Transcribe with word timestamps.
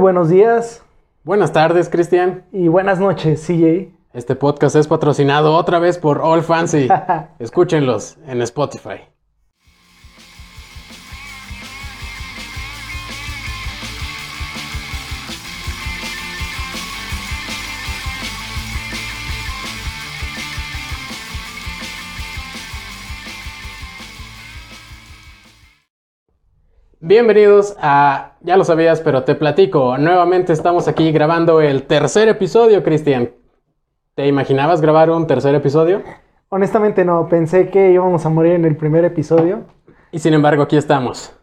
Buenos 0.00 0.30
días 0.30 0.82
Buenas 1.24 1.52
tardes, 1.52 1.90
Cristian. 1.90 2.46
y 2.52 2.68
buenas 2.68 2.98
noches, 2.98 3.46
CJ. 3.46 3.92
Este 4.14 4.34
podcast 4.34 4.74
es 4.74 4.88
patrocinado 4.88 5.54
otra 5.54 5.78
vez 5.78 5.98
por 5.98 6.22
All 6.22 6.40
Fancy. 6.40 6.88
Escúchenlos 7.38 8.16
en 8.26 8.40
Spotify. 8.40 9.09
Bienvenidos 27.10 27.76
a, 27.82 28.36
ya 28.42 28.56
lo 28.56 28.62
sabías, 28.62 29.00
pero 29.00 29.24
te 29.24 29.34
platico. 29.34 29.98
Nuevamente 29.98 30.52
estamos 30.52 30.86
aquí 30.86 31.10
grabando 31.10 31.60
el 31.60 31.82
tercer 31.82 32.28
episodio, 32.28 32.84
Cristian. 32.84 33.30
¿Te 34.14 34.28
imaginabas 34.28 34.80
grabar 34.80 35.10
un 35.10 35.26
tercer 35.26 35.56
episodio? 35.56 36.04
Honestamente 36.50 37.04
no, 37.04 37.26
pensé 37.28 37.68
que 37.68 37.90
íbamos 37.90 38.24
a 38.26 38.28
morir 38.28 38.52
en 38.52 38.64
el 38.64 38.76
primer 38.76 39.04
episodio. 39.04 39.64
Y 40.12 40.20
sin 40.20 40.34
embargo, 40.34 40.62
aquí 40.62 40.76
estamos. 40.76 41.36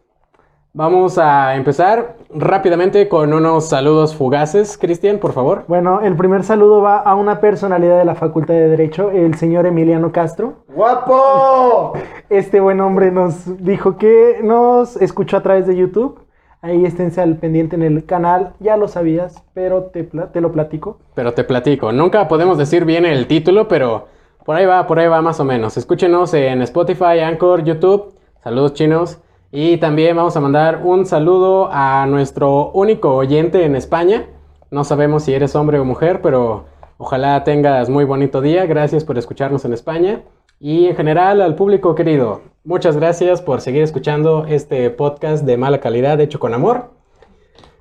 Vamos 0.77 1.17
a 1.17 1.55
empezar 1.55 2.17
rápidamente 2.29 3.09
con 3.09 3.33
unos 3.33 3.67
saludos 3.67 4.15
fugaces. 4.15 4.77
Cristian, 4.77 5.17
por 5.17 5.33
favor. 5.33 5.63
Bueno, 5.67 6.01
el 6.01 6.15
primer 6.15 6.43
saludo 6.43 6.83
va 6.83 6.99
a 6.99 7.15
una 7.15 7.39
personalidad 7.39 7.97
de 7.97 8.05
la 8.05 8.13
Facultad 8.13 8.53
de 8.53 8.69
Derecho, 8.69 9.09
el 9.09 9.33
señor 9.33 9.65
Emiliano 9.65 10.11
Castro. 10.11 10.53
¡Guapo! 10.67 11.93
Este 12.29 12.59
buen 12.59 12.79
hombre 12.79 13.09
nos 13.09 13.57
dijo 13.65 13.97
que 13.97 14.39
nos 14.43 14.97
escuchó 14.97 15.37
a 15.37 15.41
través 15.41 15.65
de 15.65 15.75
YouTube. 15.75 16.19
Ahí 16.61 16.85
esténse 16.85 17.21
al 17.21 17.37
pendiente 17.37 17.75
en 17.75 17.81
el 17.81 18.05
canal, 18.05 18.53
ya 18.59 18.77
lo 18.77 18.87
sabías, 18.87 19.43
pero 19.55 19.85
te, 19.85 20.03
te 20.03 20.41
lo 20.41 20.51
platico. 20.51 20.99
Pero 21.15 21.33
te 21.33 21.43
platico. 21.43 21.91
Nunca 21.91 22.27
podemos 22.27 22.55
decir 22.59 22.85
bien 22.85 23.03
el 23.03 23.25
título, 23.25 23.67
pero 23.67 24.09
por 24.45 24.55
ahí 24.55 24.67
va, 24.67 24.85
por 24.85 24.99
ahí 24.99 25.07
va 25.07 25.23
más 25.23 25.39
o 25.39 25.43
menos. 25.43 25.75
Escúchenos 25.75 26.35
en 26.35 26.61
Spotify, 26.61 27.21
Anchor, 27.23 27.63
YouTube. 27.63 28.13
Saludos 28.43 28.75
chinos. 28.75 29.17
Y 29.51 29.77
también 29.77 30.15
vamos 30.15 30.35
a 30.35 30.41
mandar 30.41 30.81
un 30.83 31.05
saludo 31.05 31.69
a 31.71 32.05
nuestro 32.05 32.71
único 32.71 33.15
oyente 33.15 33.63
en 33.63 33.75
España. 33.75 34.27
No 34.71 34.83
sabemos 34.83 35.23
si 35.23 35.33
eres 35.33 35.55
hombre 35.55 35.79
o 35.79 35.85
mujer, 35.85 36.21
pero 36.21 36.65
ojalá 36.97 37.43
tengas 37.45 37.89
muy 37.89 38.03
bonito 38.03 38.41
día. 38.41 38.65
Gracias 38.65 39.05
por 39.05 39.17
escucharnos 39.17 39.63
en 39.63 39.71
España. 39.71 40.21
Y 40.59 40.87
en 40.87 40.95
general 40.97 41.39
al 41.39 41.55
público 41.55 41.95
querido, 41.95 42.41
muchas 42.65 42.97
gracias 42.97 43.41
por 43.41 43.61
seguir 43.61 43.83
escuchando 43.83 44.45
este 44.45 44.89
podcast 44.89 45.45
de 45.45 45.55
mala 45.55 45.79
calidad 45.79 46.19
hecho 46.19 46.39
con 46.39 46.53
amor. 46.53 46.91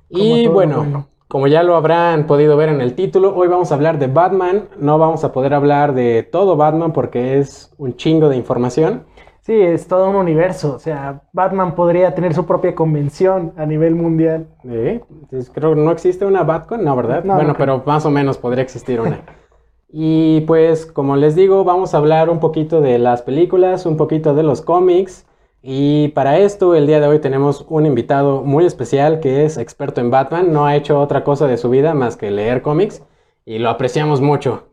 Como 0.09 0.23
Y 0.23 0.47
bueno. 0.47 1.07
como 1.27 1.47
ya 1.47 1.63
lo 1.63 1.75
habrán 1.75 2.27
podido 2.27 2.55
ver 2.55 2.69
en 2.69 2.79
el 2.79 2.93
título, 2.93 3.35
hoy 3.35 3.49
vamos 3.49 3.73
a 3.73 3.75
hablar 3.75 3.99
de 3.99 4.07
Batman. 4.07 4.69
No 4.79 4.97
vamos 4.99 5.25
a 5.25 5.33
poder 5.33 5.53
hablar 5.53 5.93
de 5.93 6.23
todo 6.23 6.55
Batman 6.55 6.93
porque 6.93 7.39
es 7.39 7.73
un 7.77 7.97
chingo 7.97 8.29
de 8.29 8.37
información. 8.37 9.03
Sí, 9.47 9.53
es 9.53 9.87
todo 9.87 10.09
un 10.09 10.17
universo. 10.17 10.75
O 10.75 10.79
sea, 10.79 11.21
Batman 11.31 11.73
podría 11.73 12.13
tener 12.13 12.33
su 12.33 12.45
propia 12.45 12.75
convención 12.75 13.53
a 13.55 13.65
nivel 13.65 13.95
mundial. 13.95 14.47
¿Eh? 14.65 14.99
Entonces, 15.09 15.49
creo 15.49 15.73
que 15.73 15.79
no 15.79 15.89
existe 15.89 16.25
una 16.25 16.43
Batcon, 16.43 16.83
no, 16.83 16.93
¿verdad? 16.97 17.23
No, 17.23 17.35
bueno, 17.35 17.51
no 17.51 17.57
pero 17.57 17.81
más 17.85 18.05
o 18.05 18.11
menos 18.11 18.37
podría 18.37 18.61
existir 18.61 18.99
una. 18.99 19.21
y 19.87 20.41
pues, 20.41 20.85
como 20.85 21.15
les 21.15 21.33
digo, 21.33 21.63
vamos 21.63 21.93
a 21.93 21.97
hablar 21.99 22.29
un 22.29 22.41
poquito 22.41 22.81
de 22.81 22.99
las 22.99 23.21
películas, 23.21 23.85
un 23.85 23.95
poquito 23.95 24.35
de 24.35 24.43
los 24.43 24.61
cómics. 24.61 25.25
Y 25.61 26.09
para 26.09 26.39
esto, 26.39 26.75
el 26.75 26.85
día 26.85 26.99
de 26.99 27.07
hoy 27.07 27.19
tenemos 27.19 27.65
un 27.69 27.85
invitado 27.85 28.43
muy 28.43 28.65
especial 28.65 29.21
que 29.21 29.45
es 29.45 29.57
experto 29.57 30.01
en 30.01 30.11
Batman. 30.11 30.51
No 30.51 30.65
ha 30.65 30.75
hecho 30.75 30.99
otra 30.99 31.23
cosa 31.23 31.47
de 31.47 31.55
su 31.55 31.69
vida 31.69 31.93
más 31.93 32.17
que 32.17 32.31
leer 32.31 32.61
cómics 32.61 33.01
y 33.45 33.59
lo 33.59 33.69
apreciamos 33.69 34.19
mucho. 34.19 34.67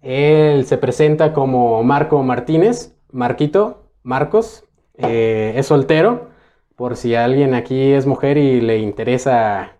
Él 0.00 0.64
se 0.66 0.78
presenta 0.78 1.32
como 1.32 1.82
Marco 1.82 2.22
Martínez, 2.22 2.94
Marquito, 3.10 3.81
Marcos. 4.02 4.64
eh, 4.98 5.54
es 5.56 5.66
soltero, 5.66 6.28
por 6.76 6.96
si 6.96 7.14
alguien 7.14 7.54
aquí 7.54 7.92
es 7.92 8.06
mujer 8.06 8.36
y 8.36 8.60
le 8.60 8.78
interesa 8.78 9.72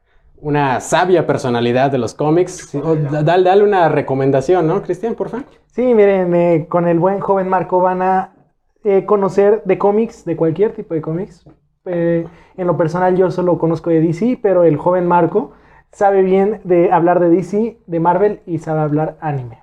una 0.42 0.80
sabia 0.80 1.26
personalidad 1.26 1.90
de 1.90 1.98
los 1.98 2.14
cómics. 2.14 2.74
O 2.74 2.96
Dale, 2.96 3.44
dale 3.44 3.62
una 3.62 3.88
recomendación, 3.88 4.66
¿no, 4.66 4.82
Cristian, 4.82 5.14
por 5.14 5.28
favor? 5.28 5.46
Sí, 5.66 5.94
miren, 5.94 6.34
eh, 6.34 6.66
con 6.68 6.88
el 6.88 6.98
buen 6.98 7.20
joven 7.20 7.48
Marco 7.48 7.80
van 7.80 8.02
a 8.02 8.32
eh, 8.84 9.04
conocer 9.06 9.62
de 9.64 9.78
cómics, 9.78 10.24
de 10.24 10.36
cualquier 10.36 10.72
tipo 10.72 10.94
de 10.94 11.00
cómics. 11.00 11.44
Eh, 11.86 12.26
en 12.56 12.66
lo 12.66 12.76
personal 12.76 13.16
yo 13.16 13.30
solo 13.30 13.56
conozco 13.56 13.90
de 13.90 14.00
DC, 14.00 14.38
pero 14.42 14.64
el 14.64 14.76
joven 14.76 15.06
Marco 15.06 15.52
sabe 15.92 16.22
bien 16.22 16.60
de 16.64 16.90
hablar 16.90 17.20
de 17.20 17.30
DC, 17.30 17.78
de 17.86 18.00
Marvel 18.00 18.40
y 18.44 18.58
sabe 18.58 18.80
hablar 18.80 19.16
anime. 19.20 19.61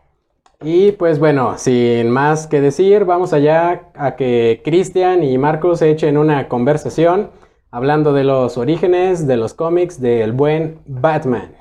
Y 0.61 0.91
pues 0.91 1.19
bueno, 1.19 1.57
sin 1.57 2.09
más 2.09 2.45
que 2.45 2.59
decir, 2.59 3.05
vamos 3.05 3.31
allá 3.31 3.91
a 3.95 4.17
que 4.17 4.61
Cristian 4.61 5.23
y 5.23 5.37
Marcos 5.37 5.81
echen 5.81 6.17
una 6.17 6.49
conversación 6.49 7.29
hablando 7.71 8.11
de 8.11 8.25
los 8.25 8.57
orígenes 8.57 9.25
de 9.25 9.37
los 9.37 9.53
cómics 9.53 10.01
del 10.01 10.33
buen 10.33 10.81
Batman. 10.85 11.55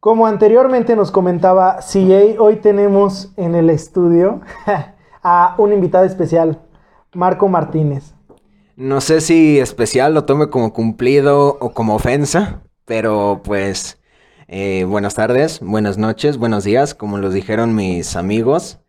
Como 0.00 0.26
anteriormente 0.26 0.96
nos 0.96 1.10
comentaba 1.10 1.80
CJ, 1.80 2.38
hoy 2.38 2.56
tenemos 2.56 3.34
en 3.36 3.54
el 3.54 3.68
estudio 3.68 4.40
a 5.22 5.54
un 5.58 5.74
invitado 5.74 6.06
especial, 6.06 6.62
Marco 7.12 7.46
Martínez. 7.46 8.14
No 8.74 9.02
sé 9.02 9.20
si 9.20 9.58
especial 9.58 10.14
lo 10.14 10.24
tome 10.24 10.48
como 10.48 10.72
cumplido 10.72 11.58
o 11.60 11.74
como 11.74 11.94
ofensa, 11.94 12.62
pero 12.86 13.42
pues 13.44 13.99
eh, 14.52 14.82
buenas 14.82 15.14
tardes, 15.14 15.60
buenas 15.60 15.96
noches, 15.96 16.36
buenos 16.36 16.64
días, 16.64 16.92
como 16.96 17.18
los 17.18 17.32
dijeron 17.32 17.72
mis 17.76 18.16
amigos. 18.16 18.80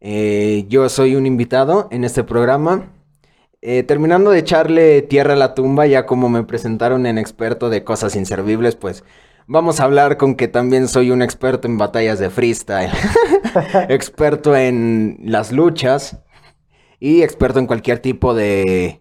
Eh, 0.00 0.66
yo 0.68 0.88
soy 0.88 1.16
un 1.16 1.26
invitado 1.26 1.88
en 1.90 2.04
este 2.04 2.22
programa. 2.22 2.92
Eh, 3.60 3.82
terminando 3.82 4.30
de 4.30 4.38
echarle 4.38 5.02
tierra 5.02 5.32
a 5.32 5.36
la 5.36 5.54
tumba, 5.54 5.88
ya 5.88 6.06
como 6.06 6.28
me 6.28 6.44
presentaron 6.44 7.06
en 7.06 7.18
experto 7.18 7.70
de 7.70 7.82
cosas 7.82 8.14
inservibles, 8.14 8.76
pues 8.76 9.02
vamos 9.48 9.80
a 9.80 9.84
hablar 9.84 10.16
con 10.16 10.36
que 10.36 10.46
también 10.46 10.86
soy 10.86 11.10
un 11.10 11.22
experto 11.22 11.66
en 11.66 11.76
batallas 11.76 12.20
de 12.20 12.30
freestyle, 12.30 12.92
experto 13.88 14.54
en 14.54 15.18
las 15.24 15.50
luchas 15.50 16.18
y 17.00 17.22
experto 17.22 17.58
en 17.58 17.66
cualquier 17.66 17.98
tipo 17.98 18.32
de 18.32 19.00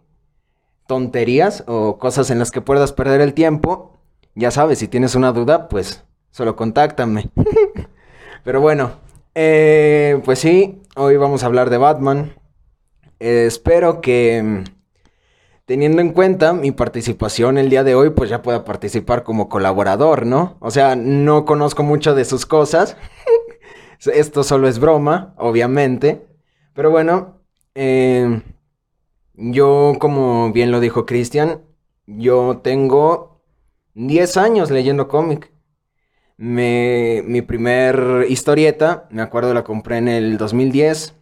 tonterías 0.88 1.64
o 1.68 2.00
cosas 2.00 2.32
en 2.32 2.40
las 2.40 2.50
que 2.50 2.62
puedas 2.62 2.94
perder 2.94 3.22
el 3.22 3.36
tiempo. 3.36 3.99
Ya 4.40 4.52
sabes, 4.52 4.80
si 4.80 4.88
tienes 4.88 5.16
una 5.16 5.34
duda, 5.34 5.68
pues 5.68 6.06
solo 6.32 6.56
contáctame. 6.56 7.30
Pero 8.46 8.62
bueno, 8.62 8.92
eh, 9.36 10.22
pues 10.24 10.40
sí, 10.40 10.82
hoy 10.96 11.18
vamos 11.18 11.44
a 11.44 11.48
hablar 11.48 11.70
de 11.70 11.78
Batman. 11.78 12.36
Eh, 13.20 13.44
espero 13.48 14.00
que, 14.00 14.42
mm, 14.42 14.64
teniendo 15.66 16.02
en 16.02 16.14
cuenta 16.14 16.54
mi 16.54 16.72
participación 16.72 17.58
el 17.58 17.70
día 17.70 17.84
de 17.84 17.96
hoy, 17.96 18.12
pues 18.12 18.30
ya 18.30 18.42
pueda 18.42 18.64
participar 18.64 19.24
como 19.24 19.50
colaborador, 19.50 20.26
¿no? 20.26 20.56
O 20.62 20.72
sea, 20.72 20.96
no 20.96 21.44
conozco 21.44 21.84
mucho 21.84 22.16
de 22.16 22.24
sus 22.24 22.46
cosas. 22.46 22.96
Esto 24.00 24.44
solo 24.44 24.70
es 24.70 24.80
broma, 24.80 25.34
obviamente. 25.38 26.26
Pero 26.74 26.92
bueno, 26.92 27.42
eh, 27.76 28.42
yo, 29.34 29.98
como 30.00 30.54
bien 30.54 30.72
lo 30.72 30.80
dijo 30.80 31.06
Cristian, 31.06 31.62
yo 32.08 32.62
tengo 32.64 33.29
10 33.94 34.38
años 34.38 34.72
leyendo 34.72 35.08
cómic. 35.08 35.52
Me, 36.38 37.22
mi 37.26 37.42
primer 37.42 38.26
historieta, 38.30 39.08
me 39.12 39.22
acuerdo 39.22 39.54
la 39.54 39.64
compré 39.64 39.98
en 39.98 40.08
el 40.08 40.38
2010, 40.38 41.16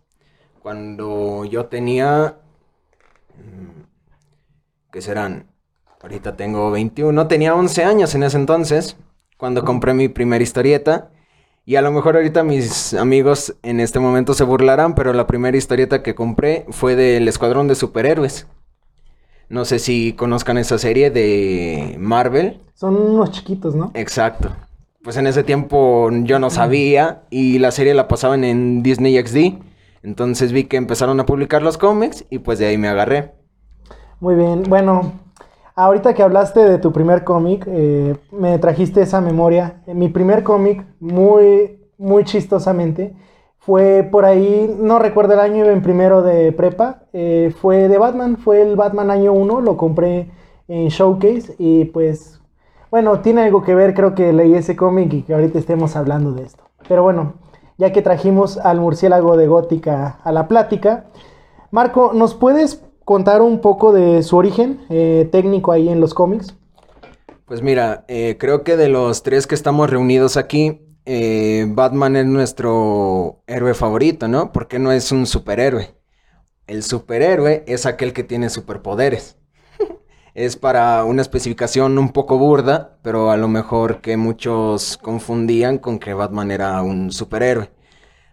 cuando 0.62 1.46
yo 1.46 1.66
tenía... 1.68 2.38
mm, 3.36 3.84
¿Qué 4.92 5.02
serán? 5.02 5.48
Ahorita 6.02 6.38
tengo 6.38 6.70
21, 6.72 7.28
tenía 7.28 7.56
11 7.56 7.84
años 7.84 8.14
en 8.16 8.24
ese 8.24 8.38
entonces, 8.38 8.98
cuando 9.38 9.64
compré 9.66 9.94
mi 9.94 10.08
primera 10.08 10.44
historieta. 10.44 11.10
Y 11.66 11.76
a 11.76 11.82
lo 11.82 11.92
mejor 11.92 12.16
ahorita 12.16 12.44
mis 12.44 12.94
amigos 12.94 13.56
en 13.64 13.80
este 13.80 14.00
momento 14.00 14.34
se 14.34 14.44
burlarán, 14.46 14.96
pero 14.96 15.12
la 15.14 15.28
primera 15.28 15.58
historieta 15.58 16.04
que 16.04 16.16
compré 16.16 16.66
fue 16.70 16.96
del 16.96 17.28
Escuadrón 17.28 17.68
de 17.68 17.76
Superhéroes. 17.76 18.48
No 19.50 19.64
sé 19.64 19.80
si 19.80 20.14
conozcan 20.14 20.58
esa 20.58 20.78
serie 20.78 21.10
de 21.10 21.96
Marvel. 22.00 22.60
Son 22.74 22.96
unos 22.96 23.32
chiquitos, 23.32 23.76
¿no? 23.76 23.92
Exacto. 23.94 24.50
Pues 25.04 25.16
en 25.16 25.26
ese 25.26 25.44
tiempo 25.44 26.10
yo 26.24 26.38
no 26.38 26.50
sabía 26.50 27.24
y 27.30 27.60
la 27.60 27.72
serie 27.72 27.94
la 27.94 28.10
pasaban 28.10 28.44
en 28.44 28.84
Disney 28.84 29.18
XD. 29.18 29.64
Entonces 30.04 30.52
vi 30.52 30.66
que 30.66 30.78
empezaron 30.78 31.20
a 31.20 31.26
publicar 31.26 31.62
los 31.62 31.78
cómics 31.78 32.26
y 32.30 32.40
pues 32.40 32.60
de 32.60 32.68
ahí 32.68 32.78
me 32.78 32.90
agarré. 32.90 33.32
Muy 34.20 34.36
bien, 34.36 34.64
bueno, 34.68 35.14
ahorita 35.76 36.14
que 36.14 36.24
hablaste 36.24 36.60
de 36.60 36.78
tu 36.80 36.92
primer 36.92 37.24
cómic, 37.24 37.66
eh, 37.68 38.18
me 38.32 38.58
trajiste 38.60 39.02
esa 39.02 39.22
memoria. 39.22 39.82
Mi 39.88 40.10
primer 40.10 40.44
cómic, 40.44 40.86
muy, 41.00 41.80
muy 41.98 42.24
chistosamente, 42.26 43.16
fue 43.68 44.08
por 44.10 44.24
ahí, 44.24 44.74
no 44.80 44.98
recuerdo 44.98 45.34
el 45.34 45.42
año, 45.42 45.66
en 45.66 45.82
primero 45.82 46.22
de 46.22 46.54
prepa, 46.54 47.02
eh, 47.12 47.54
fue 47.60 47.90
de 47.90 47.98
Batman, 47.98 48.38
fue 48.38 48.62
el 48.62 48.78
Batman 48.78 49.12
año 49.12 49.34
1, 49.34 49.60
lo 49.60 49.76
compré 49.76 50.32
en 50.70 50.88
Showcase 50.88 51.54
y 51.60 51.84
pues, 51.84 52.40
bueno, 52.90 53.20
tiene 53.20 53.42
algo 53.42 53.64
que 53.64 53.76
ver, 53.76 53.94
creo 53.94 54.16
que 54.16 54.32
leí 54.32 54.54
ese 54.54 54.78
cómic 54.78 55.12
y 55.12 55.24
que 55.24 55.34
ahorita 55.34 55.60
estemos 55.60 55.98
hablando 55.98 56.32
de 56.32 56.44
esto. 56.44 56.64
Pero 56.88 57.04
bueno, 57.04 57.34
ya 57.78 57.92
que 57.92 58.02
trajimos 58.02 58.58
al 58.58 58.80
murciélago 58.80 59.36
de 59.36 59.48
Gótica 59.48 60.22
a 60.24 60.32
la 60.32 60.48
plática, 60.48 61.08
Marco, 61.70 62.14
¿nos 62.14 62.36
puedes 62.36 62.86
contar 63.04 63.42
un 63.42 63.60
poco 63.60 63.92
de 63.92 64.24
su 64.24 64.38
origen 64.38 64.80
eh, 64.88 65.28
técnico 65.30 65.74
ahí 65.74 65.90
en 65.90 66.00
los 66.00 66.14
cómics? 66.14 66.56
Pues 67.44 67.62
mira, 67.62 68.06
eh, 68.08 68.38
creo 68.40 68.64
que 68.64 68.78
de 68.78 68.88
los 68.88 69.24
tres 69.24 69.46
que 69.46 69.56
estamos 69.56 69.90
reunidos 69.90 70.38
aquí, 70.38 70.87
eh, 71.10 71.66
Batman 71.70 72.18
es 72.18 72.26
nuestro 72.26 73.42
héroe 73.48 73.74
favorito, 73.74 74.28
¿no? 74.28 74.52
Porque 74.52 74.78
no 74.78 74.92
es 74.92 75.14
un 75.14 75.26
superhéroe. 75.26 75.96
El 76.68 76.84
superhéroe 76.84 77.64
es 77.66 77.86
aquel 77.86 78.12
que 78.12 78.26
tiene 78.26 78.50
superpoderes. 78.50 79.38
es 80.34 80.58
para 80.58 81.06
una 81.06 81.22
especificación 81.22 81.98
un 81.98 82.10
poco 82.12 82.38
burda, 82.38 82.98
pero 83.04 83.32
a 83.32 83.38
lo 83.38 83.48
mejor 83.48 84.02
que 84.02 84.18
muchos 84.18 84.98
confundían 84.98 85.78
con 85.78 85.98
que 85.98 86.14
Batman 86.14 86.52
era 86.52 86.82
un 86.82 87.14
superhéroe. 87.14 87.72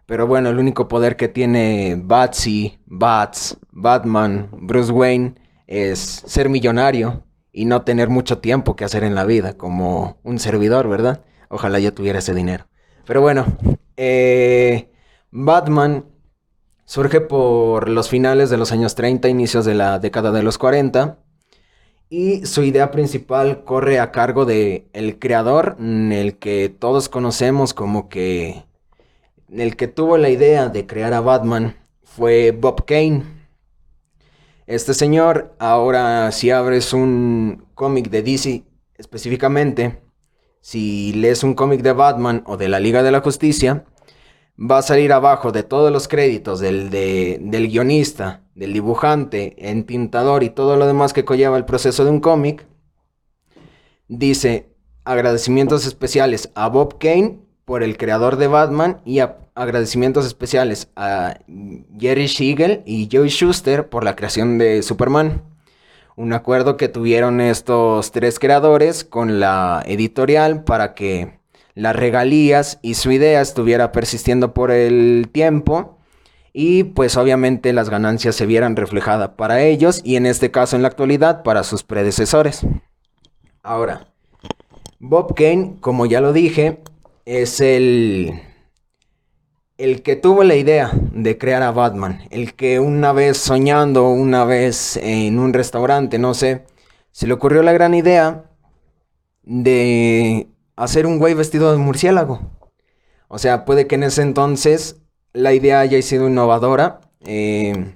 Pero 0.06 0.26
bueno, 0.26 0.50
el 0.50 0.58
único 0.58 0.88
poder 0.88 1.16
que 1.16 1.28
tiene 1.28 1.96
Batsy, 2.02 2.80
Bats, 2.86 3.56
Batman, 3.70 4.48
Bruce 4.50 4.90
Wayne 4.90 5.36
es 5.68 6.00
ser 6.26 6.48
millonario 6.48 7.22
y 7.52 7.66
no 7.66 7.82
tener 7.82 8.08
mucho 8.08 8.38
tiempo 8.38 8.74
que 8.74 8.84
hacer 8.84 9.04
en 9.04 9.14
la 9.14 9.24
vida, 9.24 9.56
como 9.56 10.18
un 10.24 10.40
servidor, 10.40 10.88
¿verdad? 10.88 11.22
Ojalá 11.54 11.78
yo 11.78 11.94
tuviera 11.94 12.18
ese 12.18 12.34
dinero. 12.34 12.66
Pero 13.06 13.20
bueno, 13.20 13.46
eh, 13.96 14.90
Batman 15.30 16.04
surge 16.84 17.20
por 17.20 17.88
los 17.88 18.08
finales 18.08 18.50
de 18.50 18.56
los 18.56 18.72
años 18.72 18.96
30, 18.96 19.28
inicios 19.28 19.64
de 19.64 19.74
la 19.74 20.00
década 20.00 20.32
de 20.32 20.42
los 20.42 20.58
40. 20.58 21.16
Y 22.10 22.44
su 22.44 22.64
idea 22.64 22.90
principal 22.90 23.62
corre 23.62 24.00
a 24.00 24.10
cargo 24.10 24.46
de 24.46 24.88
el 24.94 25.20
creador, 25.20 25.76
el 25.78 26.38
que 26.38 26.74
todos 26.76 27.08
conocemos 27.08 27.72
como 27.72 28.08
que 28.08 28.64
el 29.48 29.76
que 29.76 29.86
tuvo 29.86 30.16
la 30.18 30.30
idea 30.30 30.68
de 30.68 30.88
crear 30.88 31.14
a 31.14 31.20
Batman 31.20 31.76
fue 32.02 32.50
Bob 32.50 32.84
Kane. 32.84 33.22
Este 34.66 34.92
señor, 34.92 35.54
ahora 35.60 36.32
si 36.32 36.50
abres 36.50 36.92
un 36.92 37.68
cómic 37.76 38.10
de 38.10 38.22
DC 38.24 38.64
específicamente, 38.98 40.03
si 40.64 41.12
lees 41.12 41.44
un 41.44 41.52
cómic 41.52 41.82
de 41.82 41.92
Batman 41.92 42.42
o 42.46 42.56
de 42.56 42.68
la 42.68 42.80
Liga 42.80 43.02
de 43.02 43.12
la 43.12 43.20
Justicia, 43.20 43.84
va 44.58 44.78
a 44.78 44.82
salir 44.82 45.12
abajo 45.12 45.52
de 45.52 45.62
todos 45.62 45.92
los 45.92 46.08
créditos 46.08 46.58
del, 46.58 46.88
del 46.88 47.68
guionista, 47.68 48.40
del 48.54 48.72
dibujante, 48.72 49.56
entintador 49.58 50.42
y 50.42 50.48
todo 50.48 50.76
lo 50.76 50.86
demás 50.86 51.12
que 51.12 51.26
conlleva 51.26 51.58
el 51.58 51.66
proceso 51.66 52.06
de 52.06 52.10
un 52.10 52.20
cómic. 52.20 52.66
Dice 54.08 54.70
agradecimientos 55.04 55.84
especiales 55.84 56.50
a 56.54 56.68
Bob 56.68 56.96
Kane 56.96 57.40
por 57.66 57.82
el 57.82 57.98
creador 57.98 58.36
de 58.36 58.46
Batman 58.46 59.02
y 59.04 59.18
agradecimientos 59.54 60.24
especiales 60.24 60.88
a 60.96 61.40
Jerry 61.98 62.26
Siegel 62.26 62.82
y 62.86 63.10
Joey 63.12 63.28
Schuster 63.28 63.90
por 63.90 64.02
la 64.02 64.16
creación 64.16 64.56
de 64.56 64.82
Superman. 64.82 65.42
Un 66.16 66.32
acuerdo 66.32 66.76
que 66.76 66.88
tuvieron 66.88 67.40
estos 67.40 68.12
tres 68.12 68.38
creadores 68.38 69.02
con 69.02 69.40
la 69.40 69.82
editorial 69.86 70.62
para 70.62 70.94
que 70.94 71.40
las 71.74 71.96
regalías 71.96 72.78
y 72.82 72.94
su 72.94 73.10
idea 73.10 73.40
estuviera 73.40 73.90
persistiendo 73.90 74.54
por 74.54 74.70
el 74.70 75.28
tiempo 75.32 75.98
y 76.52 76.84
pues 76.84 77.16
obviamente 77.16 77.72
las 77.72 77.90
ganancias 77.90 78.36
se 78.36 78.46
vieran 78.46 78.76
reflejadas 78.76 79.30
para 79.30 79.60
ellos 79.62 80.00
y 80.04 80.14
en 80.14 80.26
este 80.26 80.52
caso 80.52 80.76
en 80.76 80.82
la 80.82 80.88
actualidad 80.88 81.42
para 81.42 81.64
sus 81.64 81.82
predecesores. 81.82 82.64
Ahora, 83.64 84.06
Bob 85.00 85.34
Kane, 85.34 85.78
como 85.80 86.06
ya 86.06 86.20
lo 86.20 86.32
dije, 86.32 86.80
es 87.24 87.60
el 87.60 88.40
el 89.78 90.02
que 90.02 90.16
tuvo 90.16 90.44
la 90.44 90.54
idea 90.54 90.92
de 90.94 91.36
crear 91.36 91.62
a 91.62 91.72
Batman, 91.72 92.22
el 92.30 92.54
que 92.54 92.78
una 92.80 93.12
vez 93.12 93.38
soñando, 93.38 94.08
una 94.08 94.44
vez 94.44 94.96
en 94.96 95.38
un 95.38 95.52
restaurante, 95.52 96.18
no 96.18 96.34
sé, 96.34 96.64
se 97.10 97.26
le 97.26 97.34
ocurrió 97.34 97.62
la 97.62 97.72
gran 97.72 97.94
idea 97.94 98.44
de 99.42 100.48
hacer 100.76 101.06
un 101.06 101.18
güey 101.18 101.34
vestido 101.34 101.72
de 101.72 101.78
murciélago. 101.78 102.40
O 103.28 103.38
sea, 103.38 103.64
puede 103.64 103.86
que 103.86 103.96
en 103.96 104.04
ese 104.04 104.22
entonces 104.22 105.00
la 105.32 105.52
idea 105.52 105.80
haya 105.80 106.00
sido 106.02 106.28
innovadora, 106.28 107.00
eh, 107.24 107.94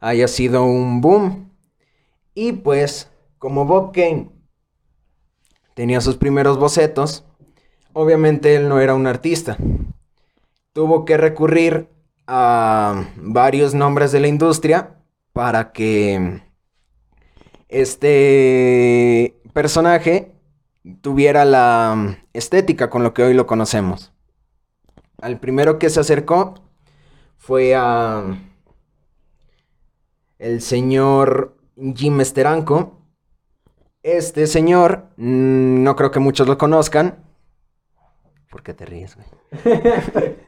haya 0.00 0.28
sido 0.28 0.64
un 0.64 1.00
boom. 1.00 1.50
Y 2.34 2.52
pues, 2.52 3.10
como 3.38 3.64
Bob 3.64 3.92
Kane 3.92 4.30
tenía 5.74 6.00
sus 6.00 6.16
primeros 6.16 6.58
bocetos, 6.58 7.24
obviamente 7.92 8.54
él 8.54 8.68
no 8.68 8.80
era 8.80 8.94
un 8.94 9.08
artista 9.08 9.56
tuvo 10.72 11.04
que 11.04 11.16
recurrir 11.16 11.88
a 12.26 13.06
varios 13.16 13.74
nombres 13.74 14.12
de 14.12 14.20
la 14.20 14.28
industria 14.28 14.96
para 15.32 15.72
que 15.72 16.42
este 17.68 19.40
personaje 19.52 20.34
tuviera 21.00 21.44
la 21.44 22.18
estética 22.32 22.90
con 22.90 23.02
lo 23.02 23.14
que 23.14 23.22
hoy 23.22 23.34
lo 23.34 23.46
conocemos. 23.46 24.12
Al 25.20 25.38
primero 25.40 25.78
que 25.78 25.90
se 25.90 26.00
acercó 26.00 26.54
fue 27.36 27.74
a 27.74 28.38
el 30.38 30.60
señor 30.60 31.56
Jim 31.94 32.20
Esteranco. 32.20 32.98
Este 34.02 34.46
señor, 34.46 35.08
mm, 35.16 35.82
no 35.82 35.96
creo 35.96 36.10
que 36.10 36.20
muchos 36.20 36.46
lo 36.46 36.56
conozcan. 36.56 37.24
¿Por 38.50 38.62
qué 38.62 38.74
te 38.74 38.86
ríes, 38.86 39.16
güey? 39.16 40.36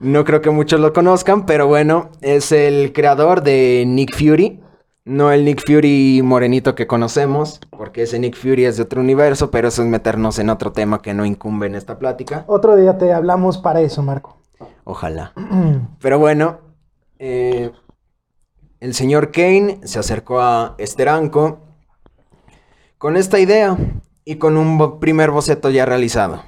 No 0.00 0.24
creo 0.24 0.40
que 0.40 0.50
muchos 0.50 0.80
lo 0.80 0.92
conozcan, 0.92 1.46
pero 1.46 1.66
bueno, 1.66 2.10
es 2.20 2.52
el 2.52 2.92
creador 2.92 3.42
de 3.42 3.84
Nick 3.86 4.16
Fury. 4.16 4.60
No 5.04 5.32
el 5.32 5.44
Nick 5.44 5.62
Fury 5.66 6.22
morenito 6.22 6.74
que 6.74 6.86
conocemos, 6.86 7.60
porque 7.70 8.02
ese 8.02 8.18
Nick 8.18 8.36
Fury 8.36 8.66
es 8.66 8.76
de 8.76 8.84
otro 8.84 9.00
universo, 9.00 9.50
pero 9.50 9.68
eso 9.68 9.82
es 9.82 9.88
meternos 9.88 10.38
en 10.38 10.48
otro 10.48 10.72
tema 10.72 11.02
que 11.02 11.12
no 11.12 11.26
incumbe 11.26 11.66
en 11.66 11.74
esta 11.74 11.98
plática. 11.98 12.44
Otro 12.46 12.76
día 12.76 12.98
te 12.98 13.12
hablamos 13.12 13.58
para 13.58 13.80
eso, 13.80 14.02
Marco. 14.02 14.38
Ojalá. 14.84 15.32
pero 16.00 16.18
bueno, 16.18 16.60
eh, 17.18 17.72
el 18.78 18.94
señor 18.94 19.32
Kane 19.32 19.80
se 19.84 19.98
acercó 19.98 20.40
a 20.40 20.74
Esteranco 20.78 21.60
con 22.98 23.16
esta 23.16 23.40
idea 23.40 23.76
y 24.24 24.36
con 24.36 24.56
un 24.56 25.00
primer 25.00 25.30
boceto 25.30 25.70
ya 25.70 25.84
realizado. 25.84 26.42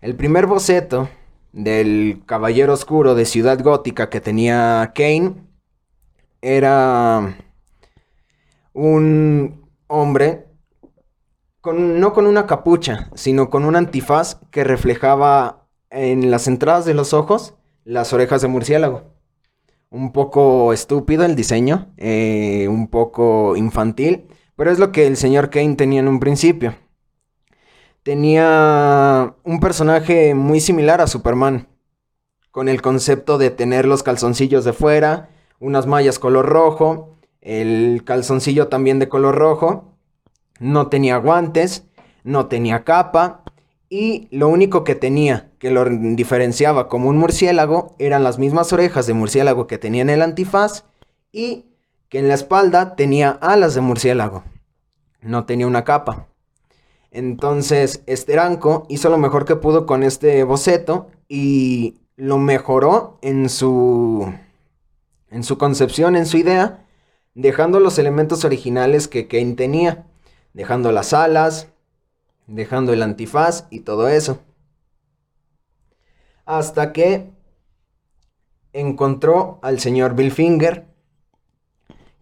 El 0.00 0.16
primer 0.16 0.46
boceto 0.46 1.08
del 1.52 2.22
Caballero 2.26 2.72
Oscuro 2.72 3.14
de 3.14 3.24
Ciudad 3.24 3.62
Gótica 3.62 4.10
que 4.10 4.20
tenía 4.20 4.92
Kane 4.94 5.34
era 6.40 7.36
un 8.72 9.68
hombre 9.88 10.46
con, 11.60 12.00
no 12.00 12.12
con 12.12 12.26
una 12.26 12.46
capucha, 12.46 13.10
sino 13.14 13.50
con 13.50 13.64
un 13.64 13.76
antifaz 13.76 14.40
que 14.50 14.64
reflejaba 14.64 15.66
en 15.90 16.30
las 16.30 16.48
entradas 16.48 16.84
de 16.84 16.94
los 16.94 17.12
ojos 17.12 17.54
las 17.84 18.12
orejas 18.12 18.42
de 18.42 18.48
murciélago. 18.48 19.02
Un 19.90 20.12
poco 20.12 20.72
estúpido 20.72 21.24
el 21.24 21.34
diseño, 21.34 21.92
eh, 21.96 22.68
un 22.68 22.88
poco 22.88 23.56
infantil, 23.56 24.28
pero 24.54 24.70
es 24.70 24.78
lo 24.78 24.92
que 24.92 25.06
el 25.06 25.16
señor 25.16 25.50
Kane 25.50 25.74
tenía 25.74 26.00
en 26.00 26.08
un 26.08 26.20
principio 26.20 26.74
tenía 28.02 29.34
un 29.44 29.60
personaje 29.60 30.34
muy 30.34 30.60
similar 30.60 31.00
a 31.00 31.06
Superman, 31.06 31.68
con 32.50 32.68
el 32.68 32.82
concepto 32.82 33.38
de 33.38 33.50
tener 33.50 33.86
los 33.86 34.02
calzoncillos 34.02 34.64
de 34.64 34.72
fuera, 34.72 35.30
unas 35.60 35.86
mallas 35.86 36.18
color 36.18 36.46
rojo, 36.46 37.16
el 37.40 38.02
calzoncillo 38.04 38.68
también 38.68 38.98
de 38.98 39.08
color 39.08 39.36
rojo, 39.36 39.94
no 40.58 40.88
tenía 40.88 41.16
guantes, 41.16 41.84
no 42.24 42.46
tenía 42.46 42.84
capa, 42.84 43.42
y 43.88 44.28
lo 44.30 44.48
único 44.48 44.84
que 44.84 44.94
tenía 44.94 45.50
que 45.58 45.70
lo 45.70 45.84
diferenciaba 45.84 46.88
como 46.88 47.08
un 47.08 47.18
murciélago 47.18 47.96
eran 47.98 48.22
las 48.22 48.38
mismas 48.38 48.72
orejas 48.72 49.06
de 49.06 49.14
murciélago 49.14 49.66
que 49.66 49.78
tenía 49.78 50.02
en 50.02 50.10
el 50.10 50.22
antifaz 50.22 50.84
y 51.32 51.66
que 52.08 52.20
en 52.20 52.28
la 52.28 52.34
espalda 52.34 52.94
tenía 52.94 53.30
alas 53.30 53.74
de 53.74 53.80
murciélago. 53.80 54.44
No 55.22 55.44
tenía 55.44 55.66
una 55.66 55.84
capa. 55.84 56.28
Entonces, 57.10 58.02
Esteranco 58.06 58.86
hizo 58.88 59.08
lo 59.10 59.18
mejor 59.18 59.44
que 59.44 59.56
pudo 59.56 59.86
con 59.86 60.02
este 60.02 60.44
boceto 60.44 61.08
y 61.28 61.96
lo 62.16 62.38
mejoró 62.38 63.18
en 63.22 63.48
su 63.48 64.32
en 65.30 65.44
su 65.44 65.58
concepción, 65.58 66.16
en 66.16 66.26
su 66.26 66.36
idea, 66.36 66.84
dejando 67.34 67.80
los 67.80 67.98
elementos 67.98 68.44
originales 68.44 69.08
que 69.08 69.28
Kane 69.28 69.54
tenía, 69.54 70.06
dejando 70.52 70.92
las 70.92 71.12
alas, 71.12 71.68
dejando 72.46 72.92
el 72.92 73.02
antifaz 73.02 73.66
y 73.70 73.80
todo 73.80 74.08
eso. 74.08 74.40
Hasta 76.44 76.92
que 76.92 77.30
encontró 78.72 79.60
al 79.62 79.78
señor 79.78 80.14
Bill 80.14 80.32
Finger, 80.32 80.86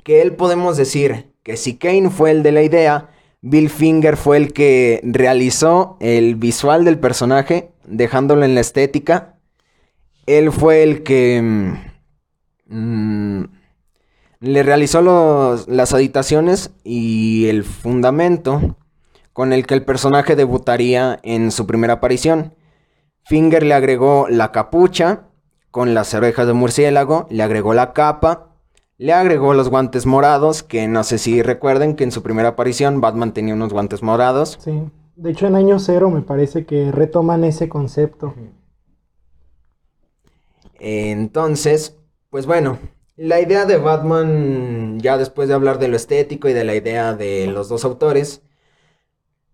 que 0.05 0.21
él 0.21 0.37
podemos 0.37 0.77
decir 0.77 1.33
que 1.43 1.57
si 1.57 1.77
Kane 1.77 2.11
fue 2.11 2.31
el 2.31 2.43
de 2.43 2.53
la 2.53 2.63
idea, 2.63 3.11
Bill 3.41 3.71
Finger 3.71 4.17
fue 4.17 4.37
el 4.37 4.53
que 4.53 5.01
realizó 5.05 5.97
el 6.01 6.35
visual 6.35 6.85
del 6.85 6.99
personaje, 6.99 7.71
dejándolo 7.87 8.45
en 8.45 8.55
la 8.55 8.61
estética. 8.61 9.37
Él 10.27 10.51
fue 10.51 10.83
el 10.83 11.03
que 11.05 11.41
mm, 12.67 13.45
le 14.41 14.63
realizó 14.63 15.57
las 15.67 15.93
editaciones 15.93 16.71
y 16.85 17.47
el 17.47 17.65
fundamento 17.65 18.77
con 19.33 19.53
el 19.53 19.67
que 19.67 19.75
el 19.75 19.85
personaje 19.85 20.35
debutaría 20.35 21.21
en 21.23 21.53
su 21.53 21.67
primera 21.67 21.95
aparición. 21.95 22.55
Finger 23.25 23.63
le 23.63 23.75
agregó 23.75 24.27
la 24.29 24.51
capucha 24.51 25.29
con 25.71 25.95
las 25.95 26.13
orejas 26.13 26.47
de 26.47 26.55
murciélago, 26.55 27.29
le 27.31 27.43
agregó 27.45 27.73
la 27.73 27.93
capa, 27.93 28.48
le 28.99 29.13
agregó 29.13 29.55
los 29.55 29.71
guantes 29.71 30.07
morados, 30.07 30.63
que 30.63 30.89
no 30.89 31.05
sé 31.05 31.19
si 31.19 31.41
recuerden 31.41 31.95
que 31.95 32.05
en 32.05 32.13
su 32.13 32.23
primera 32.23 32.49
aparición 32.49 33.01
Batman 33.01 33.33
tenía 33.33 33.55
unos 33.55 33.73
guantes 33.73 34.03
morados. 34.03 34.59
Sí, 34.61 34.83
de 35.15 35.31
hecho 35.31 35.47
en 35.47 35.55
año 35.55 35.79
cero 35.79 36.11
me 36.11 36.21
parece 36.21 36.67
que 36.67 36.91
retoman 36.91 37.45
ese 37.45 37.69
concepto. 37.69 38.35
Entonces, 40.81 41.97
pues 42.29 42.47
bueno, 42.47 42.79
la 43.17 43.41
idea 43.41 43.67
de 43.67 43.79
Batman, 43.79 44.99
ya 45.01 45.17
después 45.17 45.49
de 45.49 45.55
hablar 45.55 45.79
de 45.79 45.89
lo 45.89 45.97
estético 45.97 46.49
y 46.49 46.53
de 46.53 46.65
la 46.65 46.75
idea 46.75 47.15
de 47.15 47.47
los 47.47 47.69
dos 47.69 47.85
autores, 47.85 48.43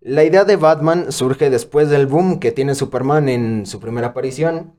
la 0.01 0.23
idea 0.23 0.43
de 0.43 0.55
Batman 0.55 1.11
surge 1.11 1.49
después 1.49 1.89
del 1.89 2.05
boom 2.05 2.39
que 2.39 2.51
tiene 2.51 2.75
Superman 2.75 3.29
en 3.29 3.65
su 3.65 3.79
primera 3.79 4.07
aparición. 4.07 4.73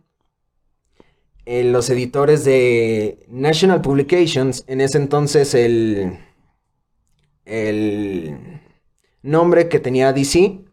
Eh, 1.48 1.62
los 1.62 1.88
editores 1.90 2.44
de 2.44 3.24
National 3.28 3.80
Publications, 3.80 4.64
en 4.66 4.80
ese 4.80 4.98
entonces 4.98 5.54
el, 5.54 6.18
el 7.44 8.60
nombre 9.22 9.68
que 9.68 9.78
tenía 9.78 10.12
DC, 10.12 10.64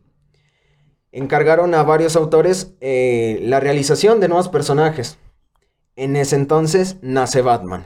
encargaron 1.12 1.76
a 1.76 1.84
varios 1.84 2.16
autores 2.16 2.74
eh, 2.82 3.40
la 3.44 3.60
realización 3.60 4.20
de 4.20 4.28
nuevos 4.30 4.50
personajes. 4.50 5.20
En 5.96 6.16
ese 6.16 6.36
entonces 6.36 6.98
nace 7.04 7.44
Batman. 7.44 7.86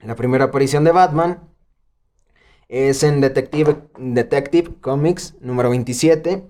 La 0.00 0.16
primera 0.16 0.46
aparición 0.46 0.84
de 0.84 0.92
Batman 0.92 1.46
es 2.68 3.02
en 3.02 3.20
Detective, 3.20 3.82
Detective 3.98 4.70
Comics 4.80 5.34
número 5.42 5.68
27, 5.68 6.46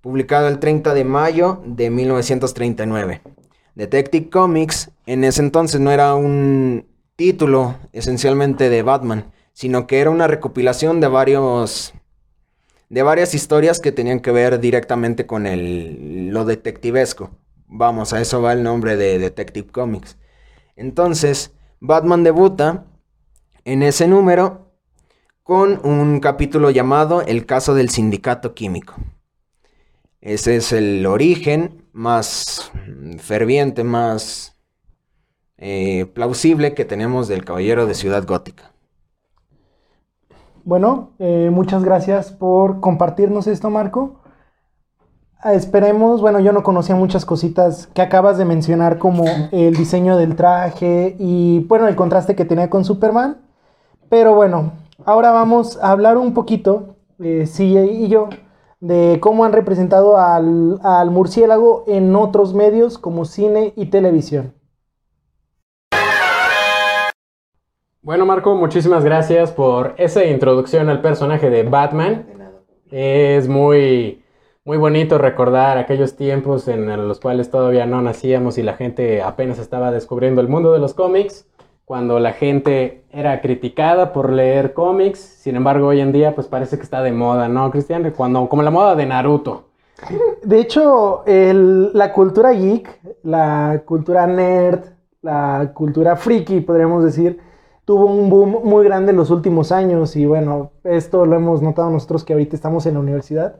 publicado 0.00 0.46
el 0.46 0.60
30 0.60 0.94
de 0.94 1.02
mayo 1.02 1.62
de 1.66 1.90
1939. 1.90 3.22
Detective 3.78 4.28
Comics 4.28 4.90
en 5.06 5.22
ese 5.22 5.40
entonces 5.40 5.80
no 5.80 5.92
era 5.92 6.16
un 6.16 6.84
título 7.14 7.76
esencialmente 7.92 8.70
de 8.70 8.82
Batman, 8.82 9.30
sino 9.52 9.86
que 9.86 10.00
era 10.00 10.10
una 10.10 10.26
recopilación 10.26 11.00
de 11.00 11.06
varios 11.06 11.94
de 12.88 13.02
varias 13.04 13.34
historias 13.34 13.78
que 13.78 13.92
tenían 13.92 14.18
que 14.18 14.32
ver 14.32 14.58
directamente 14.58 15.26
con 15.26 15.46
el, 15.46 16.30
lo 16.30 16.44
detectivesco. 16.44 17.30
Vamos, 17.68 18.12
a 18.12 18.20
eso 18.20 18.42
va 18.42 18.52
el 18.52 18.64
nombre 18.64 18.96
de 18.96 19.20
Detective 19.20 19.68
Comics. 19.68 20.16
Entonces, 20.74 21.52
Batman 21.78 22.24
debuta 22.24 22.84
en 23.64 23.84
ese 23.84 24.08
número 24.08 24.72
con 25.44 25.78
un 25.86 26.18
capítulo 26.18 26.70
llamado 26.70 27.22
El 27.22 27.46
caso 27.46 27.74
del 27.74 27.90
sindicato 27.90 28.54
químico. 28.54 28.96
Ese 30.20 30.56
es 30.56 30.72
el 30.72 31.06
origen 31.06 31.84
más 31.92 32.72
ferviente, 33.18 33.84
más 33.84 34.56
eh, 35.56 36.06
plausible 36.06 36.74
que 36.74 36.84
tenemos 36.84 37.28
del 37.28 37.44
Caballero 37.44 37.86
de 37.86 37.94
Ciudad 37.94 38.26
Gótica. 38.26 38.72
Bueno, 40.64 41.12
eh, 41.18 41.50
muchas 41.52 41.84
gracias 41.84 42.32
por 42.32 42.80
compartirnos 42.80 43.46
esto, 43.46 43.70
Marco. 43.70 44.20
Ah, 45.40 45.54
esperemos, 45.54 46.20
bueno, 46.20 46.40
yo 46.40 46.52
no 46.52 46.64
conocía 46.64 46.96
muchas 46.96 47.24
cositas 47.24 47.86
que 47.94 48.02
acabas 48.02 48.38
de 48.38 48.44
mencionar 48.44 48.98
como 48.98 49.24
el 49.52 49.76
diseño 49.76 50.16
del 50.16 50.34
traje 50.34 51.14
y 51.18 51.60
bueno, 51.60 51.86
el 51.86 51.94
contraste 51.94 52.34
que 52.34 52.44
tenía 52.44 52.68
con 52.68 52.84
Superman. 52.84 53.38
Pero 54.08 54.34
bueno, 54.34 54.72
ahora 55.04 55.30
vamos 55.30 55.78
a 55.80 55.92
hablar 55.92 56.18
un 56.18 56.34
poquito, 56.34 56.96
eh, 57.20 57.48
y 57.58 58.08
yo, 58.08 58.28
de 58.80 59.18
cómo 59.20 59.44
han 59.44 59.52
representado 59.52 60.18
al, 60.18 60.78
al 60.82 61.10
murciélago 61.10 61.84
en 61.86 62.14
otros 62.14 62.54
medios 62.54 62.98
como 62.98 63.24
cine 63.24 63.72
y 63.76 63.86
televisión. 63.86 64.54
Bueno, 68.00 68.24
Marco, 68.24 68.54
muchísimas 68.54 69.04
gracias 69.04 69.52
por 69.52 69.94
esa 69.98 70.24
introducción 70.24 70.88
al 70.88 71.02
personaje 71.02 71.50
de 71.50 71.64
Batman. 71.64 72.26
Es 72.90 73.48
muy, 73.48 74.24
muy 74.64 74.78
bonito 74.78 75.18
recordar 75.18 75.76
aquellos 75.76 76.16
tiempos 76.16 76.68
en 76.68 77.08
los 77.08 77.20
cuales 77.20 77.50
todavía 77.50 77.84
no 77.84 78.00
nacíamos 78.00 78.56
y 78.56 78.62
la 78.62 78.74
gente 78.74 79.20
apenas 79.20 79.58
estaba 79.58 79.90
descubriendo 79.90 80.40
el 80.40 80.48
mundo 80.48 80.72
de 80.72 80.78
los 80.78 80.94
cómics 80.94 81.46
cuando 81.88 82.20
la 82.20 82.34
gente 82.34 83.06
era 83.10 83.40
criticada 83.40 84.12
por 84.12 84.30
leer 84.30 84.74
cómics, 84.74 85.20
sin 85.20 85.56
embargo 85.56 85.86
hoy 85.86 86.00
en 86.00 86.12
día 86.12 86.34
pues 86.34 86.46
parece 86.46 86.76
que 86.76 86.82
está 86.82 87.02
de 87.02 87.12
moda, 87.12 87.48
¿no, 87.48 87.70
Cristian? 87.70 88.12
Cuando, 88.14 88.46
como 88.46 88.62
la 88.62 88.70
moda 88.70 88.94
de 88.94 89.06
Naruto. 89.06 89.70
De 90.44 90.60
hecho, 90.60 91.24
la 91.26 92.12
cultura 92.12 92.52
geek, 92.52 93.00
la 93.22 93.84
cultura 93.86 94.26
nerd, 94.26 94.84
la 95.22 95.72
cultura 95.72 96.14
friki, 96.16 96.60
podríamos 96.60 97.04
decir, 97.04 97.40
tuvo 97.86 98.04
un 98.04 98.28
boom 98.28 98.60
muy 98.64 98.84
grande 98.84 99.12
en 99.12 99.16
los 99.16 99.30
últimos 99.30 99.72
años 99.72 100.14
y 100.14 100.26
bueno, 100.26 100.72
esto 100.84 101.24
lo 101.24 101.36
hemos 101.36 101.62
notado 101.62 101.88
nosotros 101.88 102.22
que 102.22 102.34
ahorita 102.34 102.54
estamos 102.54 102.84
en 102.84 102.94
la 102.94 103.00
universidad. 103.00 103.56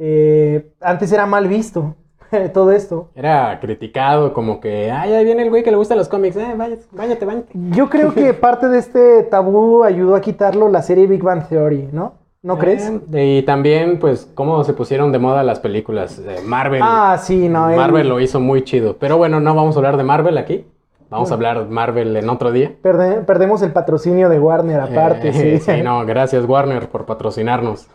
Eh, 0.00 0.72
antes 0.80 1.12
era 1.12 1.26
mal 1.26 1.46
visto, 1.46 1.94
todo 2.52 2.72
esto. 2.72 3.10
Era 3.14 3.58
criticado 3.60 4.32
como 4.32 4.60
que, 4.60 4.90
ay, 4.90 5.12
ahí 5.12 5.24
viene 5.24 5.42
el 5.42 5.50
güey 5.50 5.62
que 5.62 5.70
le 5.70 5.76
gustan 5.76 5.98
los 5.98 6.08
cómics, 6.08 6.36
eh, 6.36 6.54
váyate, 6.56 6.82
váyate, 6.92 7.24
váyate. 7.24 7.52
Yo 7.54 7.88
creo 7.88 8.14
que 8.14 8.34
parte 8.34 8.68
de 8.68 8.78
este 8.78 9.22
tabú 9.24 9.84
ayudó 9.84 10.14
a 10.14 10.20
quitarlo 10.20 10.68
la 10.68 10.82
serie 10.82 11.06
Big 11.06 11.22
Bang 11.22 11.48
Theory, 11.48 11.88
¿no? 11.92 12.14
¿No 12.42 12.54
eh, 12.54 12.58
crees? 12.58 12.92
Y 13.12 13.42
también, 13.42 13.98
pues, 13.98 14.30
cómo 14.34 14.62
se 14.62 14.72
pusieron 14.72 15.10
de 15.10 15.18
moda 15.18 15.42
las 15.42 15.58
películas. 15.58 16.22
de 16.22 16.40
Marvel. 16.42 16.80
Ah, 16.82 17.18
sí, 17.20 17.48
no. 17.48 17.68
Marvel 17.70 18.08
lo 18.08 18.20
hizo 18.20 18.38
muy 18.38 18.62
chido. 18.62 18.96
Pero 18.98 19.16
bueno, 19.16 19.40
no 19.40 19.54
vamos 19.54 19.74
a 19.74 19.80
hablar 19.80 19.96
de 19.96 20.04
Marvel 20.04 20.38
aquí. 20.38 20.64
Vamos 21.08 21.30
a 21.30 21.34
hablar 21.34 21.64
de 21.64 21.70
Marvel 21.70 22.16
en 22.16 22.28
otro 22.28 22.50
día. 22.52 22.72
perdemos 22.82 23.62
el 23.62 23.72
patrocinio 23.72 24.28
de 24.28 24.40
Warner 24.40 24.80
aparte, 24.80 25.32
sí. 25.32 25.58
Sí, 25.60 25.82
no, 25.82 26.04
gracias 26.04 26.44
Warner 26.46 26.88
por 26.88 27.06
patrocinarnos. 27.06 27.86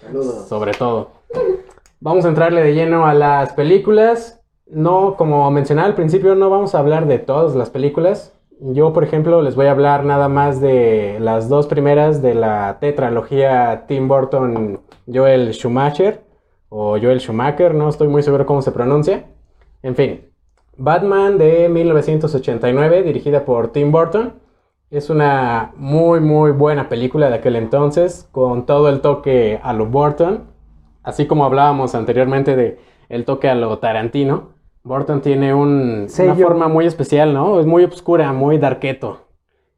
Saludos. 0.00 0.48
Sobre 0.48 0.72
todo. 0.72 1.10
Vamos 2.00 2.24
a 2.24 2.28
entrarle 2.28 2.62
de 2.62 2.74
lleno 2.74 3.06
a 3.06 3.14
las 3.14 3.52
películas. 3.54 4.40
No, 4.68 5.16
como 5.16 5.50
mencionaba 5.50 5.88
al 5.88 5.96
principio, 5.96 6.36
no 6.36 6.48
vamos 6.48 6.74
a 6.74 6.78
hablar 6.78 7.08
de 7.08 7.18
todas 7.18 7.56
las 7.56 7.70
películas. 7.70 8.32
Yo, 8.60 8.92
por 8.92 9.02
ejemplo, 9.02 9.42
les 9.42 9.56
voy 9.56 9.66
a 9.66 9.72
hablar 9.72 10.04
nada 10.04 10.28
más 10.28 10.60
de 10.60 11.18
las 11.20 11.48
dos 11.48 11.66
primeras 11.66 12.22
de 12.22 12.34
la 12.34 12.78
tetralogía 12.80 13.86
Tim 13.88 14.06
Burton 14.06 14.80
Joel 15.12 15.52
Schumacher 15.52 16.22
o 16.68 17.00
Joel 17.00 17.18
Schumacher, 17.18 17.74
no 17.74 17.88
estoy 17.88 18.06
muy 18.06 18.22
seguro 18.22 18.46
cómo 18.46 18.62
se 18.62 18.70
pronuncia. 18.70 19.24
En 19.82 19.96
fin, 19.96 20.20
Batman 20.76 21.36
de 21.36 21.68
1989, 21.68 23.02
dirigida 23.02 23.44
por 23.44 23.72
Tim 23.72 23.90
Burton. 23.90 24.34
Es 24.90 25.10
una 25.10 25.72
muy 25.76 26.20
muy 26.20 26.52
buena 26.52 26.88
película 26.88 27.28
de 27.28 27.36
aquel 27.36 27.56
entonces, 27.56 28.28
con 28.30 28.66
todo 28.66 28.88
el 28.88 29.00
toque 29.00 29.58
a 29.64 29.72
lo 29.72 29.86
Burton 29.86 30.57
así 31.08 31.26
como 31.26 31.46
hablábamos 31.46 31.94
anteriormente 31.94 32.54
de 32.54 32.78
el 33.08 33.24
toque 33.24 33.48
a 33.48 33.54
lo 33.54 33.78
Tarantino, 33.78 34.50
Burton 34.84 35.22
tiene 35.22 35.54
un, 35.54 36.06
una 36.18 36.34
forma 36.34 36.68
muy 36.68 36.84
especial, 36.84 37.32
¿no? 37.32 37.58
Es 37.58 37.66
muy 37.66 37.84
oscura, 37.84 38.32
muy 38.32 38.58
darketo. 38.58 39.27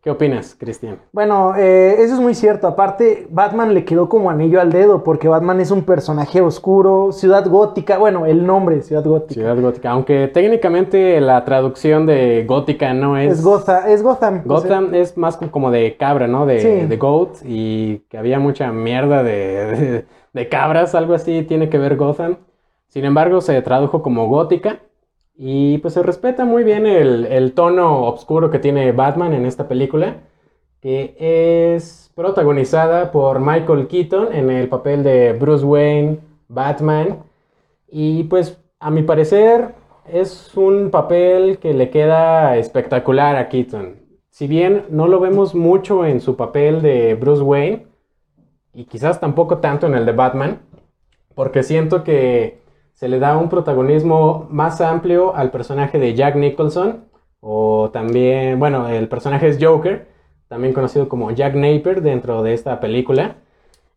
¿Qué 0.02 0.10
opinas, 0.10 0.56
Cristian? 0.58 0.98
Bueno, 1.12 1.54
eh, 1.56 1.96
eso 1.98 2.14
es 2.14 2.20
muy 2.20 2.34
cierto. 2.34 2.66
Aparte, 2.66 3.26
Batman 3.30 3.74
le 3.74 3.84
quedó 3.84 4.08
como 4.08 4.30
anillo 4.30 4.60
al 4.60 4.72
dedo, 4.72 5.04
porque 5.04 5.28
Batman 5.28 5.60
es 5.60 5.70
un 5.70 5.82
personaje 5.82 6.40
oscuro, 6.40 7.12
ciudad 7.12 7.46
gótica, 7.46 7.98
bueno, 7.98 8.24
el 8.24 8.46
nombre, 8.46 8.80
ciudad 8.80 9.04
gótica. 9.04 9.34
Ciudad 9.34 9.60
gótica, 9.60 9.90
aunque 9.90 10.28
técnicamente 10.28 11.20
la 11.20 11.44
traducción 11.44 12.06
de 12.06 12.44
gótica 12.46 12.94
no 12.94 13.18
es... 13.18 13.38
Es, 13.38 13.44
Gotham. 13.44 13.82
Es 13.88 14.02
Gotham, 14.02 14.42
Gotham 14.46 14.94
es 14.94 15.18
más 15.18 15.36
como 15.36 15.70
de 15.70 15.96
cabra, 15.98 16.26
¿no? 16.26 16.46
De, 16.46 16.86
de 16.86 16.96
goat, 16.96 17.36
y 17.44 17.98
que 18.08 18.16
había 18.16 18.38
mucha 18.38 18.72
mierda 18.72 19.22
de 19.22 20.06
de 20.32 20.48
cabras, 20.48 20.94
algo 20.94 21.14
así 21.14 21.42
tiene 21.42 21.68
que 21.68 21.78
ver 21.78 21.96
Gotham. 21.96 22.38
Sin 22.88 23.04
embargo, 23.04 23.40
se 23.40 23.60
tradujo 23.62 24.02
como 24.02 24.28
gótica. 24.28 24.80
Y 25.42 25.78
pues 25.78 25.94
se 25.94 26.02
respeta 26.02 26.44
muy 26.44 26.64
bien 26.64 26.84
el, 26.84 27.52
tono 27.54 28.04
oscuro 28.04 28.50
que 28.50 28.58
tiene 28.58 28.92
Batman 28.92 29.32
en 29.32 29.46
esta 29.46 29.68
película, 29.68 30.18
que 30.82 31.16
es 31.18 32.12
protagonizada 32.14 33.10
por 33.10 33.40
Michael 33.40 33.88
Keaton 33.88 34.34
en 34.34 34.50
el 34.50 34.68
papel 34.68 35.02
de 35.02 35.32
Bruce 35.32 35.64
Wayne, 35.64 36.18
Batman. 36.48 37.20
Y 37.88 38.24
pues 38.24 38.60
a 38.80 38.90
mi 38.90 39.02
parecer 39.02 39.74
es 40.06 40.54
un 40.58 40.90
papel 40.90 41.58
que 41.58 41.72
le 41.72 41.88
queda 41.88 42.58
espectacular 42.58 43.36
a 43.36 43.48
Keaton. 43.48 43.96
si 44.28 44.46
bien 44.46 44.84
no 44.90 45.08
lo 45.08 45.20
vemos 45.20 45.54
mucho 45.54 46.04
en 46.04 46.20
su 46.20 46.36
papel 46.36 46.82
de 46.82 47.14
Bruce 47.14 47.42
Wayne, 47.42 47.86
y 48.74 48.84
quizás 48.84 49.20
tampoco 49.20 49.56
tanto 49.56 49.86
en 49.86 49.94
el 49.94 50.04
de 50.04 50.12
Batman, 50.12 50.60
porque 51.34 51.62
siento 51.62 52.04
que 52.04 52.59
se 53.00 53.08
le 53.08 53.18
da 53.18 53.38
un 53.38 53.48
protagonismo 53.48 54.46
más 54.50 54.82
amplio 54.82 55.34
al 55.34 55.50
personaje 55.50 55.98
de 55.98 56.14
Jack 56.14 56.36
Nicholson, 56.36 57.06
o 57.40 57.88
también, 57.90 58.58
bueno, 58.58 58.90
el 58.90 59.08
personaje 59.08 59.48
es 59.48 59.56
Joker, 59.58 60.08
también 60.48 60.74
conocido 60.74 61.08
como 61.08 61.30
Jack 61.30 61.54
Napier 61.54 62.02
dentro 62.02 62.42
de 62.42 62.52
esta 62.52 62.78
película. 62.78 63.36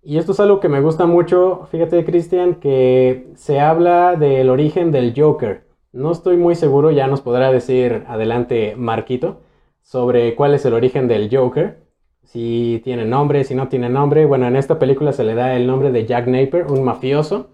Y 0.04 0.20
esto 0.20 0.32
es 0.32 0.40
algo 0.40 0.62
que 0.62 0.70
me 0.70 0.80
gusta 0.80 1.06
mucho, 1.06 1.68
fíjate 1.70 2.06
Cristian, 2.06 2.56
que 2.56 3.28
se 3.36 3.60
habla 3.60 4.16
del 4.16 4.50
origen 4.50 4.94
del 4.94 5.14
Joker. 5.14 5.66
No 5.92 6.14
estoy 6.14 6.38
muy 6.38 6.56
seguro, 6.56 6.90
ya 6.90 7.08
nos 7.08 7.20
podrá 7.20 7.52
decir 7.52 8.06
adelante 8.08 8.76
Marquito, 8.78 9.42
sobre 9.82 10.34
cuál 10.36 10.54
es 10.54 10.64
el 10.64 10.76
origen 10.76 11.10
del 11.10 11.28
Joker. 11.30 11.84
Si 12.24 12.80
tiene 12.86 13.04
nombre, 13.04 13.44
si 13.44 13.54
no 13.54 13.68
tiene 13.68 13.90
nombre. 13.90 14.26
Bueno, 14.26 14.48
en 14.48 14.56
esta 14.56 14.80
película 14.80 15.12
se 15.12 15.26
le 15.26 15.36
da 15.36 15.58
el 15.58 15.68
nombre 15.68 15.92
de 15.92 16.06
Jack 16.06 16.28
Napier, 16.28 16.68
un 16.72 16.86
mafioso 16.86 17.53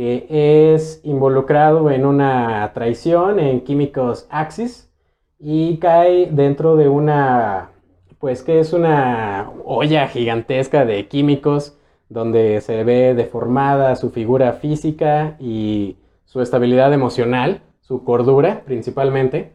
que 0.00 0.74
es 0.74 1.02
involucrado 1.04 1.90
en 1.90 2.06
una 2.06 2.70
traición 2.72 3.38
en 3.38 3.60
Químicos 3.60 4.26
Axis 4.30 4.90
y 5.38 5.76
cae 5.76 6.30
dentro 6.30 6.76
de 6.76 6.88
una, 6.88 7.72
pues 8.18 8.42
que 8.42 8.60
es 8.60 8.72
una 8.72 9.50
olla 9.62 10.08
gigantesca 10.08 10.86
de 10.86 11.06
químicos 11.06 11.76
donde 12.08 12.62
se 12.62 12.82
ve 12.82 13.14
deformada 13.14 13.94
su 13.94 14.08
figura 14.08 14.54
física 14.54 15.36
y 15.38 15.98
su 16.24 16.40
estabilidad 16.40 16.94
emocional, 16.94 17.60
su 17.82 18.02
cordura 18.02 18.62
principalmente. 18.64 19.52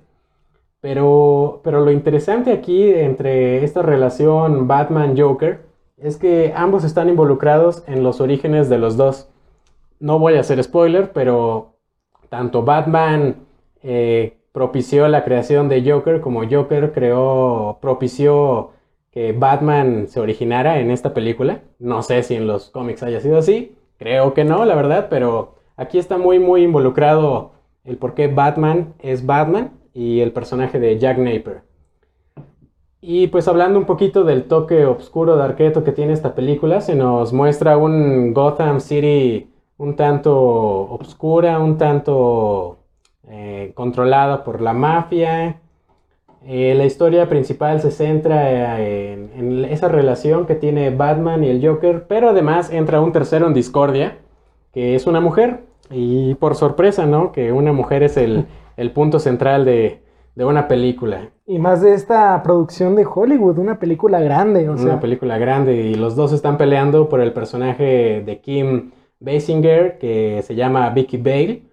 Pero, 0.79 1.61
pero 1.63 1.83
lo 1.83 1.89
interesante 1.89 2.51
aquí 2.51 2.83
entre 2.83 3.63
esta 3.63 3.81
relación 3.81 4.67
Batman-Joker 4.67 5.61
es 5.97 6.17
que 6.17 6.53
ambos 6.55 6.83
están 6.83 7.09
involucrados 7.09 7.83
en 7.87 8.03
los 8.03 8.21
orígenes 8.21 8.69
de 8.69 8.77
los 8.77 8.95
dos. 8.95 9.31
No 9.99 10.19
voy 10.19 10.35
a 10.35 10.41
hacer 10.41 10.61
spoiler, 10.63 11.11
pero 11.13 11.75
tanto 12.29 12.63
Batman 12.63 13.37
eh, 13.83 14.37
propició 14.51 15.07
la 15.07 15.23
creación 15.23 15.69
de 15.69 15.89
Joker 15.89 16.21
como 16.21 16.47
Joker 16.49 16.91
creó, 16.93 17.77
propició 17.81 18.71
que 19.11 19.31
Batman 19.31 20.07
se 20.07 20.19
originara 20.19 20.79
en 20.79 20.91
esta 20.91 21.13
película. 21.13 21.61
No 21.79 22.01
sé 22.01 22.23
si 22.23 22.35
en 22.35 22.47
los 22.47 22.69
cómics 22.69 23.03
haya 23.03 23.21
sido 23.21 23.37
así, 23.37 23.75
creo 23.97 24.33
que 24.33 24.43
no, 24.43 24.65
la 24.65 24.75
verdad, 24.75 25.07
pero 25.09 25.55
aquí 25.77 25.97
está 25.97 26.17
muy, 26.17 26.39
muy 26.39 26.63
involucrado 26.63 27.51
el 27.83 27.97
por 27.97 28.13
qué 28.13 28.27
Batman 28.27 28.93
es 28.99 29.25
Batman 29.25 29.71
y 29.93 30.19
el 30.19 30.31
personaje 30.31 30.79
de 30.79 30.99
Jack 30.99 31.17
Napier. 31.17 31.61
Y 32.99 33.27
pues 33.27 33.47
hablando 33.47 33.77
un 33.77 33.85
poquito 33.85 34.23
del 34.23 34.45
toque 34.45 34.85
oscuro 34.85 35.37
de 35.37 35.43
arqueto 35.43 35.83
que 35.83 35.91
tiene 35.91 36.13
esta 36.13 36.33
película, 36.33 36.81
se 36.81 36.95
nos 36.95 37.33
muestra 37.33 37.77
un 37.77 38.33
Gotham 38.33 38.81
City 38.81 39.51
un 39.77 39.96
tanto 39.96 40.36
obscura, 40.36 41.60
un 41.60 41.77
tanto 41.77 42.79
eh, 43.27 43.72
controlada 43.75 44.44
por 44.44 44.62
la 44.62 44.74
mafia. 44.74 45.62
Eh, 46.46 46.75
la 46.75 46.86
historia 46.86 47.27
principal 47.27 47.82
se 47.82 47.91
centra 47.91 48.79
eh, 48.79 49.13
en, 49.13 49.32
en, 49.36 49.65
esa 49.65 49.88
relación 49.88 50.46
que 50.46 50.55
tiene 50.55 50.91
Batman 50.91 51.44
y 51.44 51.50
el 51.50 51.65
Joker, 51.65 52.05
pero 52.08 52.29
además 52.29 52.72
entra 52.72 53.01
un 53.01 53.12
tercero 53.12 53.48
en 53.48 53.53
discordia, 53.53 54.20
que 54.72 54.96
es 54.96 55.08
una 55.08 55.20
mujer. 55.20 55.63
Y 55.89 56.36
por 56.36 56.55
sorpresa, 56.55 57.05
¿no? 57.05 57.32
Que 57.32 57.51
una 57.51 57.72
mujer 57.72 58.03
es 58.03 58.17
el, 58.17 58.46
el 58.77 58.91
punto 58.91 59.20
central 59.20 59.65
de, 59.65 60.01
de 60.36 60.46
una 60.46 60.67
película. 60.67 61.29
Y 61.48 61.60
más 61.60 61.82
de 61.82 61.94
esta 61.94 62.41
producción 62.44 62.96
de 62.96 63.05
Hollywood, 63.05 63.58
una 63.58 63.79
película 63.79 64.20
grande, 64.20 64.67
o 64.70 64.74
una 64.74 65.00
película 65.00 65.38
grande 65.38 65.75
y 65.75 65.96
los 65.96 66.15
dos 66.15 66.34
están 66.34 66.58
peleando 66.58 67.08
por 67.08 67.22
el 67.22 67.34
personaje 67.34 68.24
de 68.25 68.39
Kim 68.41 68.91
Basinger, 69.25 69.98
que 69.98 70.41
se 70.44 70.55
llama 70.55 70.89
Vicky 70.91 71.17
Bale. 71.17 71.63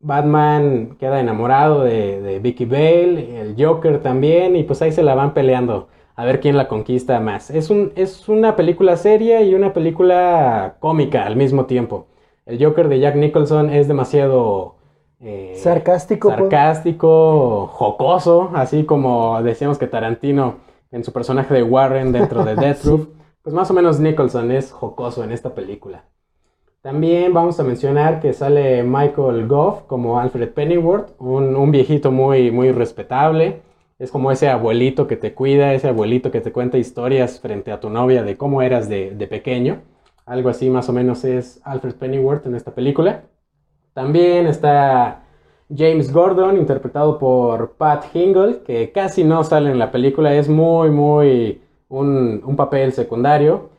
Batman 0.00 0.96
queda 0.98 1.20
enamorado 1.20 1.84
de, 1.84 2.20
de, 2.20 2.38
Vicky 2.38 2.66
Bale, 2.66 3.40
el 3.40 3.54
Joker 3.58 4.02
también, 4.02 4.54
y 4.56 4.64
pues 4.64 4.82
ahí 4.82 4.92
se 4.92 5.02
la 5.02 5.14
van 5.14 5.32
peleando 5.32 5.88
a 6.16 6.24
ver 6.24 6.40
quién 6.40 6.56
la 6.56 6.68
conquista 6.68 7.18
más. 7.20 7.50
Es, 7.50 7.70
un, 7.70 7.92
es 7.96 8.28
una 8.28 8.54
película 8.56 8.96
seria 8.96 9.40
y 9.42 9.54
una 9.54 9.72
película 9.72 10.76
cómica 10.80 11.24
al 11.24 11.36
mismo 11.36 11.66
tiempo. 11.66 12.06
El 12.44 12.62
Joker 12.62 12.88
de 12.88 13.00
Jack 13.00 13.16
Nicholson 13.16 13.70
es 13.70 13.88
demasiado 13.88 14.76
eh, 15.20 15.54
sarcástico, 15.56 16.28
sarcástico, 16.28 17.68
jocoso, 17.68 18.50
así 18.54 18.84
como 18.84 19.42
decíamos 19.42 19.78
que 19.78 19.86
Tarantino 19.86 20.56
en 20.90 21.02
su 21.02 21.12
personaje 21.12 21.54
de 21.54 21.62
Warren 21.62 22.12
dentro 22.12 22.44
de 22.44 22.54
Death 22.56 22.82
Proof, 22.82 23.04
sí. 23.06 23.12
pues 23.42 23.54
más 23.54 23.70
o 23.70 23.74
menos 23.74 23.98
Nicholson 24.00 24.50
es 24.50 24.70
jocoso 24.70 25.24
en 25.24 25.32
esta 25.32 25.54
película. 25.54 26.04
También 26.84 27.32
vamos 27.32 27.58
a 27.58 27.64
mencionar 27.64 28.20
que 28.20 28.34
sale 28.34 28.82
Michael 28.82 29.48
Goff 29.48 29.84
como 29.86 30.20
Alfred 30.20 30.50
Pennyworth, 30.50 31.14
un, 31.18 31.56
un, 31.56 31.70
viejito 31.70 32.12
muy, 32.12 32.50
muy 32.50 32.72
respetable. 32.72 33.62
Es 33.98 34.10
como 34.10 34.30
ese 34.30 34.50
abuelito 34.50 35.06
que 35.06 35.16
te 35.16 35.32
cuida, 35.32 35.72
ese 35.72 35.88
abuelito 35.88 36.30
que 36.30 36.42
te 36.42 36.52
cuenta 36.52 36.76
historias 36.76 37.40
frente 37.40 37.72
a 37.72 37.80
tu 37.80 37.88
novia 37.88 38.22
de 38.22 38.36
cómo 38.36 38.60
eras 38.60 38.86
de, 38.90 39.12
de 39.12 39.26
pequeño. 39.26 39.80
Algo 40.26 40.50
así 40.50 40.68
más 40.68 40.86
o 40.90 40.92
menos 40.92 41.24
es 41.24 41.58
Alfred 41.64 41.94
Pennyworth 41.94 42.44
en 42.44 42.54
esta 42.54 42.74
película. 42.74 43.22
También 43.94 44.46
está 44.46 45.22
James 45.74 46.12
Gordon, 46.12 46.58
interpretado 46.58 47.18
por 47.18 47.76
Pat 47.78 48.14
Hingle, 48.14 48.60
que 48.62 48.92
casi 48.92 49.24
no 49.24 49.42
sale 49.42 49.70
en 49.70 49.78
la 49.78 49.90
película, 49.90 50.34
es 50.34 50.50
muy, 50.50 50.90
muy 50.90 51.62
un, 51.88 52.42
un 52.44 52.56
papel 52.56 52.92
secundario. 52.92 53.70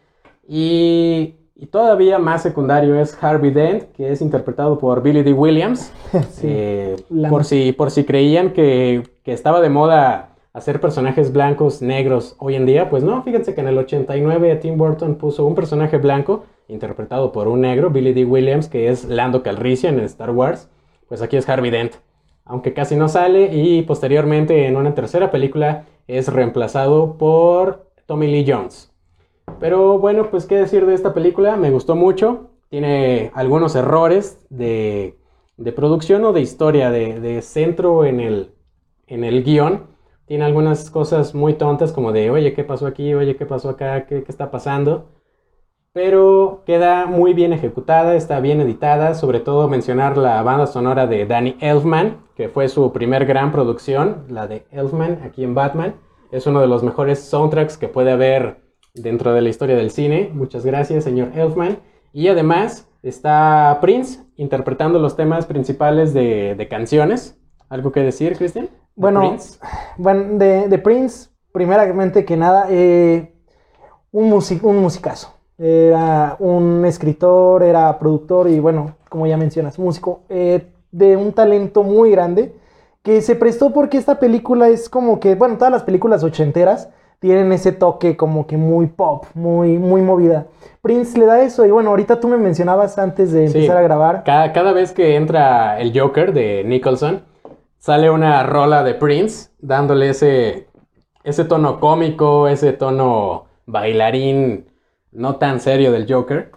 Y 0.48 1.36
y 1.58 1.68
todavía 1.68 2.20
más 2.20 2.44
secundario 2.44 3.00
es 3.00 3.18
Harvey 3.22 3.52
Dent, 3.52 3.84
que 3.94 4.12
es 4.12 4.22
interpretado 4.22 4.78
por 4.78 5.02
Billy 5.02 5.24
D. 5.24 5.32
Williams. 5.32 5.92
sí, 6.32 6.48
eh, 6.50 6.96
por, 7.30 7.46
si, 7.46 7.72
por 7.72 7.92
si 7.92 8.04
creían 8.04 8.52
que, 8.52 9.04
que, 9.24 9.32
estaba 9.32 9.62
de 9.62 9.70
moda 9.70 10.36
hacer 10.52 10.82
personajes 10.82 11.32
blancos, 11.32 11.82
negros 11.82 12.36
hoy 12.40 12.56
en 12.56 12.66
día, 12.66 12.90
pues 12.90 13.04
no, 13.04 13.24
fíjense 13.24 13.56
que 13.56 13.62
en 13.62 13.68
el 13.68 13.78
89 13.78 14.56
Tim 14.58 14.78
Burton 14.78 15.16
puso 15.16 15.46
un 15.46 15.56
personaje 15.56 15.98
blanco 15.98 16.46
interpretado 16.68 17.32
por 17.32 17.48
un 17.48 17.62
negro, 17.62 17.90
Billy 17.90 18.14
D. 18.14 18.26
Williams, 18.26 18.68
que 18.68 18.90
es 18.90 19.06
Lando 19.06 19.42
Calrissian 19.44 19.98
en 19.98 20.06
Star 20.06 20.32
Wars. 20.32 20.70
Pues 21.08 21.22
aquí 21.22 21.38
es 21.38 21.48
Harvey 21.48 21.72
Dent, 21.72 21.94
aunque 22.44 22.74
casi 22.74 22.96
no 22.96 23.08
sale 23.08 23.56
y 23.56 23.82
posteriormente 23.84 24.68
en 24.68 24.76
una 24.76 24.94
tercera 24.94 25.32
película 25.32 25.86
es 26.08 26.28
reemplazado 26.32 27.18
por 27.18 27.88
Tommy 28.08 28.28
Lee 28.28 28.46
Jones. 28.48 28.95
Pero 29.60 30.00
bueno, 30.00 30.30
pues 30.30 30.46
qué 30.46 30.56
decir 30.56 30.86
de 30.86 30.94
esta 30.94 31.14
película, 31.14 31.56
me 31.56 31.72
gustó 31.72 31.96
mucho, 31.96 32.50
tiene 32.70 33.32
algunos 33.34 33.76
errores 33.76 34.46
de, 34.50 35.18
producción 35.76 36.26
o 36.26 36.34
de 36.34 36.42
historia, 36.42 36.92
de, 36.92 37.20
de 37.20 37.42
centro 37.42 38.06
en 38.06 38.20
el, 38.20 38.52
en 39.08 39.24
el 39.24 39.44
guion. 39.44 39.88
Tiene 40.26 40.44
algunas 40.44 40.90
cosas 40.90 41.36
muy 41.36 41.54
tontas 41.54 41.92
como 41.94 42.12
de, 42.12 42.32
oye, 42.32 42.54
¿qué 42.54 42.64
pasó 42.64 42.88
aquí? 42.88 43.14
Oye, 43.14 43.36
¿qué 43.36 43.46
pasó 43.46 43.70
acá? 43.70 44.06
¿Qué, 44.08 44.24
qué 44.24 44.32
está 44.32 44.50
pasando? 44.52 45.10
Pero 45.94 46.64
queda 46.66 47.06
muy 47.06 47.34
bien 47.34 47.54
ejecutada, 47.54 48.16
está 48.16 48.42
bien 48.42 48.60
editada, 48.60 49.14
sobre 49.14 49.40
todo 49.40 49.70
mencionar 49.70 50.18
la 50.18 50.42
banda 50.42 50.68
sonora 50.68 51.08
de 51.08 51.26
Danny 51.26 51.56
Elfman, 51.62 52.18
que 52.36 52.50
fue 52.50 52.68
su 52.68 52.92
primer 52.92 53.26
gran 53.26 53.54
producción, 53.54 54.26
la 54.28 54.48
de 54.48 54.66
Elfman 54.72 55.22
aquí 55.24 55.44
en 55.46 55.56
Batman. 55.56 55.96
Es 56.32 56.48
uno 56.48 56.60
de 56.60 56.68
los 56.68 56.84
mejores 56.84 57.20
soundtracks 57.20 57.78
que 57.78 57.88
puede 57.88 58.12
haber 58.12 58.65
dentro 58.96 59.34
de 59.34 59.42
la 59.42 59.50
historia 59.50 59.76
del 59.76 59.92
cine. 59.92 60.32
Muchas 60.34 60.66
gracias, 60.66 61.04
señor 61.04 61.30
Elfman. 61.36 61.80
Y 62.14 62.28
además 62.30 62.88
está 63.04 63.78
Prince 63.82 64.20
interpretando 64.38 65.00
los 65.00 65.16
temas 65.16 65.46
principales 65.46 66.14
de, 66.14 66.56
de 66.56 66.68
canciones. 66.68 67.38
¿Algo 67.70 67.92
que 67.92 68.02
decir, 68.02 68.38
Cristian? 68.38 68.70
Bueno, 68.96 69.20
Prince? 69.20 69.60
bueno 69.98 70.38
de, 70.38 70.68
de, 70.68 70.78
Prince, 70.78 71.30
primeramente 71.52 72.24
que 72.24 72.38
nada, 72.38 72.68
eh, 72.70 73.34
un, 74.12 74.30
music, 74.30 74.64
un 74.64 74.78
musicazo. 74.78 75.34
Era 75.58 76.36
un 76.40 76.84
escritor, 76.86 77.64
era 77.64 77.98
productor 77.98 78.50
y 78.50 78.60
bueno, 78.60 78.96
como 79.10 79.28
ya 79.28 79.38
mencionas, 79.38 79.80
músico 79.80 80.22
eh, 80.30 80.68
de 80.92 81.16
un 81.18 81.32
talento 81.34 81.84
muy 81.84 82.12
grande 82.12 82.56
que 83.02 83.22
se 83.22 83.36
prestó 83.36 83.72
porque 83.72 83.98
esta 83.98 84.20
película 84.20 84.68
es 84.68 84.90
como 84.90 85.20
que, 85.20 85.36
bueno, 85.36 85.58
todas 85.58 85.72
las 85.72 85.84
películas 85.84 86.24
ochenteras 86.24 86.90
tienen 87.20 87.52
ese 87.52 87.72
toque 87.72 88.16
como 88.18 88.46
que 88.48 88.58
muy 88.58 88.88
pop, 88.88 89.26
muy, 89.34 89.78
muy 89.78 90.02
movida. 90.02 90.46
Prince 90.82 91.18
le 91.18 91.26
da 91.26 91.42
eso 91.42 91.66
y 91.66 91.72
bueno, 91.72 91.90
ahorita 91.90 92.20
tú 92.20 92.28
me 92.28 92.38
mencionabas 92.38 92.98
antes 93.00 93.32
de 93.32 93.46
empezar 93.48 93.78
Sí. 93.78 93.80
a 93.80 93.82
grabar. 93.82 94.24
Cada, 94.24 94.54
cada 94.54 94.72
vez 94.74 94.92
que 94.92 95.16
entra 95.16 95.80
el 95.80 95.98
Joker 96.00 96.34
de 96.34 96.64
Nicholson, 96.64 97.22
sale 97.80 98.10
una 98.12 98.44
rola 98.44 98.84
de 98.84 98.94
Prince 98.94 99.50
dándole 99.60 100.10
ese, 100.10 100.68
ese 101.24 101.46
tono 101.46 101.80
cómico, 101.80 102.48
ese 102.48 102.74
tono 102.74 103.46
bailarín 103.66 104.68
no 105.12 105.38
tan 105.38 105.60
serio 105.60 105.92
del 105.92 106.12
Joker. 106.12 106.52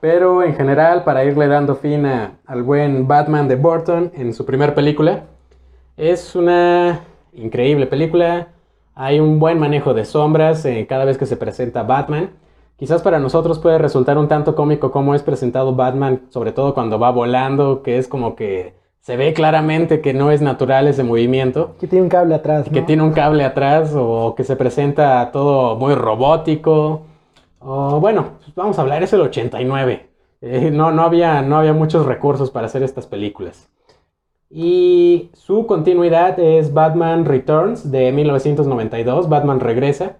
Pero 0.00 0.44
en 0.44 0.54
general, 0.54 1.02
para 1.02 1.24
irle 1.24 1.48
dando 1.48 1.74
fin 1.74 2.06
a- 2.06 2.38
al 2.46 2.62
buen 2.62 3.08
Batman 3.08 3.48
de 3.48 3.56
Burton 3.56 4.12
en 4.14 4.32
su 4.32 4.44
primera 4.46 4.74
película, 4.74 5.24
es 5.96 6.36
una 6.36 7.00
increíble 7.32 7.86
película. 7.86 8.48
Hay 9.00 9.20
un 9.20 9.38
buen 9.38 9.60
manejo 9.60 9.94
de 9.94 10.04
sombras 10.04 10.64
eh, 10.64 10.84
cada 10.88 11.04
vez 11.04 11.18
que 11.18 11.26
se 11.26 11.36
presenta 11.36 11.84
Batman. 11.84 12.30
Quizás 12.76 13.00
para 13.00 13.20
nosotros 13.20 13.60
puede 13.60 13.78
resultar 13.78 14.18
un 14.18 14.26
tanto 14.26 14.56
cómico 14.56 14.90
cómo 14.90 15.14
es 15.14 15.22
presentado 15.22 15.72
Batman, 15.76 16.22
sobre 16.30 16.50
todo 16.50 16.74
cuando 16.74 16.98
va 16.98 17.12
volando, 17.12 17.84
que 17.84 17.98
es 17.98 18.08
como 18.08 18.34
que 18.34 18.74
se 18.98 19.16
ve 19.16 19.34
claramente 19.34 20.00
que 20.00 20.14
no 20.14 20.32
es 20.32 20.42
natural 20.42 20.88
ese 20.88 21.04
movimiento. 21.04 21.76
Que 21.78 21.86
tiene 21.86 22.02
un 22.02 22.08
cable 22.08 22.34
atrás. 22.34 22.66
¿no? 22.66 22.72
Que 22.72 22.82
tiene 22.82 23.04
un 23.04 23.12
cable 23.12 23.44
atrás 23.44 23.92
o 23.94 24.34
que 24.36 24.42
se 24.42 24.56
presenta 24.56 25.30
todo 25.30 25.76
muy 25.76 25.94
robótico. 25.94 27.02
O 27.60 28.00
bueno, 28.00 28.30
pues 28.40 28.52
vamos 28.56 28.80
a 28.80 28.82
hablar, 28.82 29.04
es 29.04 29.12
el 29.12 29.20
89. 29.20 30.08
Eh, 30.40 30.72
no, 30.72 30.90
no, 30.90 31.02
había, 31.02 31.40
no 31.42 31.58
había 31.58 31.72
muchos 31.72 32.04
recursos 32.04 32.50
para 32.50 32.66
hacer 32.66 32.82
estas 32.82 33.06
películas. 33.06 33.68
Y 34.50 35.30
su 35.34 35.66
continuidad 35.66 36.38
es 36.40 36.72
Batman 36.72 37.26
Returns 37.26 37.90
de 37.90 38.12
1992, 38.12 39.28
Batman 39.28 39.60
Regresa, 39.60 40.16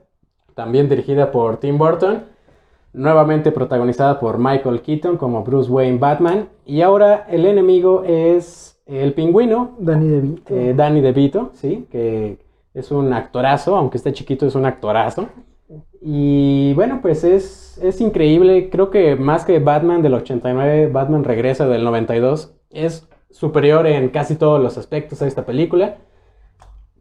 también 0.54 0.88
dirigida 0.88 1.30
por 1.30 1.58
Tim 1.58 1.78
Burton, 1.78 2.24
nuevamente 2.92 3.52
protagonizada 3.52 4.20
por 4.20 4.38
Michael 4.38 4.82
Keaton 4.82 5.16
como 5.16 5.44
Bruce 5.44 5.70
Wayne 5.70 5.98
Batman, 5.98 6.48
y 6.66 6.82
ahora 6.82 7.26
el 7.30 7.46
enemigo 7.46 8.04
es 8.04 8.78
el 8.86 9.14
pingüino, 9.14 9.76
Danny 9.78 10.08
DeVito. 10.08 10.54
eh, 10.54 10.74
Danny 10.76 11.00
DeVito, 11.00 11.50
¿sí? 11.54 11.86
que 11.90 12.38
es 12.74 12.90
un 12.90 13.12
actorazo, 13.12 13.76
aunque 13.76 13.96
esté 13.96 14.12
chiquito 14.12 14.46
es 14.46 14.54
un 14.54 14.66
actorazo. 14.66 15.28
Y 16.00 16.72
bueno, 16.74 17.00
pues 17.02 17.24
es, 17.24 17.78
es 17.82 18.00
increíble, 18.00 18.70
creo 18.70 18.90
que 18.90 19.16
más 19.16 19.44
que 19.44 19.58
Batman 19.58 20.02
del 20.02 20.14
89, 20.14 20.88
Batman 20.88 21.24
Regresa 21.24 21.66
del 21.66 21.84
92, 21.84 22.54
es 22.70 23.08
superior 23.30 23.86
en 23.86 24.08
casi 24.08 24.36
todos 24.36 24.60
los 24.62 24.78
aspectos 24.78 25.22
a 25.22 25.26
esta 25.26 25.44
película. 25.44 25.96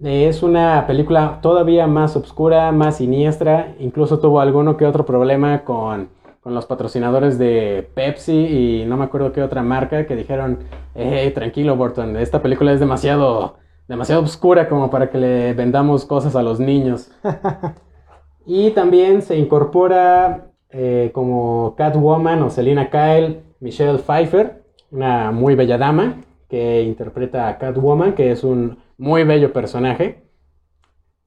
Es 0.04 0.44
una 0.44 0.86
película 0.86 1.40
todavía 1.42 1.88
más 1.88 2.16
oscura, 2.16 2.72
más 2.72 2.98
siniestra, 2.98 3.74
incluso 3.80 4.20
tuvo 4.20 4.40
alguno 4.40 4.78
que 4.78 4.86
otro 4.86 5.06
problema 5.06 5.64
con, 5.64 6.10
con 6.42 6.54
los 6.54 6.68
patrocinadores 6.68 7.40
de 7.40 7.90
Pepsi 7.96 8.32
y 8.32 8.86
no 8.86 8.96
me 8.96 9.06
acuerdo 9.06 9.34
qué 9.34 9.42
otra 9.42 9.64
marca 9.64 10.06
que 10.06 10.16
dijeron, 10.16 10.60
hey, 10.94 11.32
tranquilo 11.34 11.76
Burton, 11.76 12.16
esta 12.16 12.44
película 12.44 12.72
es 12.72 12.80
demasiado, 12.80 13.56
demasiado 13.88 14.22
oscura 14.22 14.70
como 14.70 14.92
para 14.92 15.10
que 15.10 15.18
le 15.18 15.54
vendamos 15.54 16.06
cosas 16.06 16.36
a 16.36 16.44
los 16.44 16.60
niños. 16.60 17.12
y 18.46 18.70
también 18.72 19.24
se 19.24 19.38
incorpora 19.38 20.52
eh, 20.70 21.10
como 21.14 21.76
Catwoman 21.76 22.44
o 22.44 22.50
Selina 22.50 22.90
Kyle, 22.90 23.42
Michelle 23.60 23.98
Pfeiffer, 23.98 24.64
una 24.92 25.32
muy 25.32 25.56
bella 25.56 25.78
dama 25.78 26.24
que 26.50 26.82
interpreta 26.84 27.48
a 27.48 27.58
Catwoman, 27.58 28.14
que 28.16 28.32
es 28.32 28.44
un 28.44 28.80
muy 28.98 29.24
bello 29.24 29.52
personaje. 29.54 30.24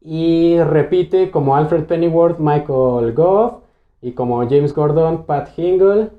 Y 0.00 0.58
repite 0.60 1.30
como 1.30 1.56
Alfred 1.56 1.84
Pennyworth, 1.84 2.38
Michael 2.38 3.12
Goff, 3.14 3.62
y 4.00 4.12
como 4.12 4.38
James 4.48 4.74
Gordon, 4.74 5.24
Pat 5.26 5.50
Hingle. 5.58 6.10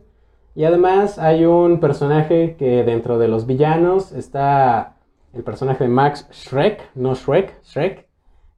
Y 0.54 0.66
además 0.66 1.18
hay 1.18 1.46
un 1.46 1.80
personaje 1.80 2.56
que 2.58 2.84
dentro 2.84 3.18
de 3.18 3.28
los 3.28 3.46
villanos 3.48 4.12
está 4.12 4.98
el 5.34 5.44
personaje 5.44 5.86
de 5.86 5.90
Max 5.90 6.28
Shrek, 6.32 6.92
no 6.96 7.16
Shrek, 7.16 7.62
Shrek, 7.64 8.08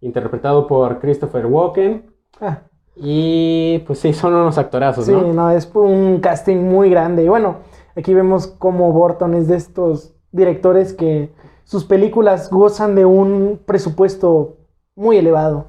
interpretado 0.01 0.67
por 0.67 0.99
Christopher 0.99 1.45
Walken. 1.45 2.11
Ah, 2.41 2.63
Y 2.95 3.79
pues 3.87 3.99
sí, 3.99 4.11
son 4.13 4.33
unos 4.33 4.57
actorazos, 4.57 5.05
sí, 5.05 5.11
¿no? 5.11 5.33
no, 5.33 5.51
es 5.51 5.69
un 5.73 6.19
casting 6.19 6.57
muy 6.57 6.89
grande. 6.89 7.23
Y 7.23 7.27
bueno, 7.29 7.57
aquí 7.95 8.13
vemos 8.13 8.47
cómo 8.47 8.91
Burton 8.91 9.33
es 9.33 9.47
de 9.47 9.55
estos 9.55 10.15
directores 10.31 10.93
que 10.93 11.29
sus 11.63 11.85
películas 11.85 12.49
gozan 12.49 12.95
de 12.95 13.05
un 13.05 13.59
presupuesto 13.65 14.57
muy 14.95 15.17
elevado. 15.17 15.67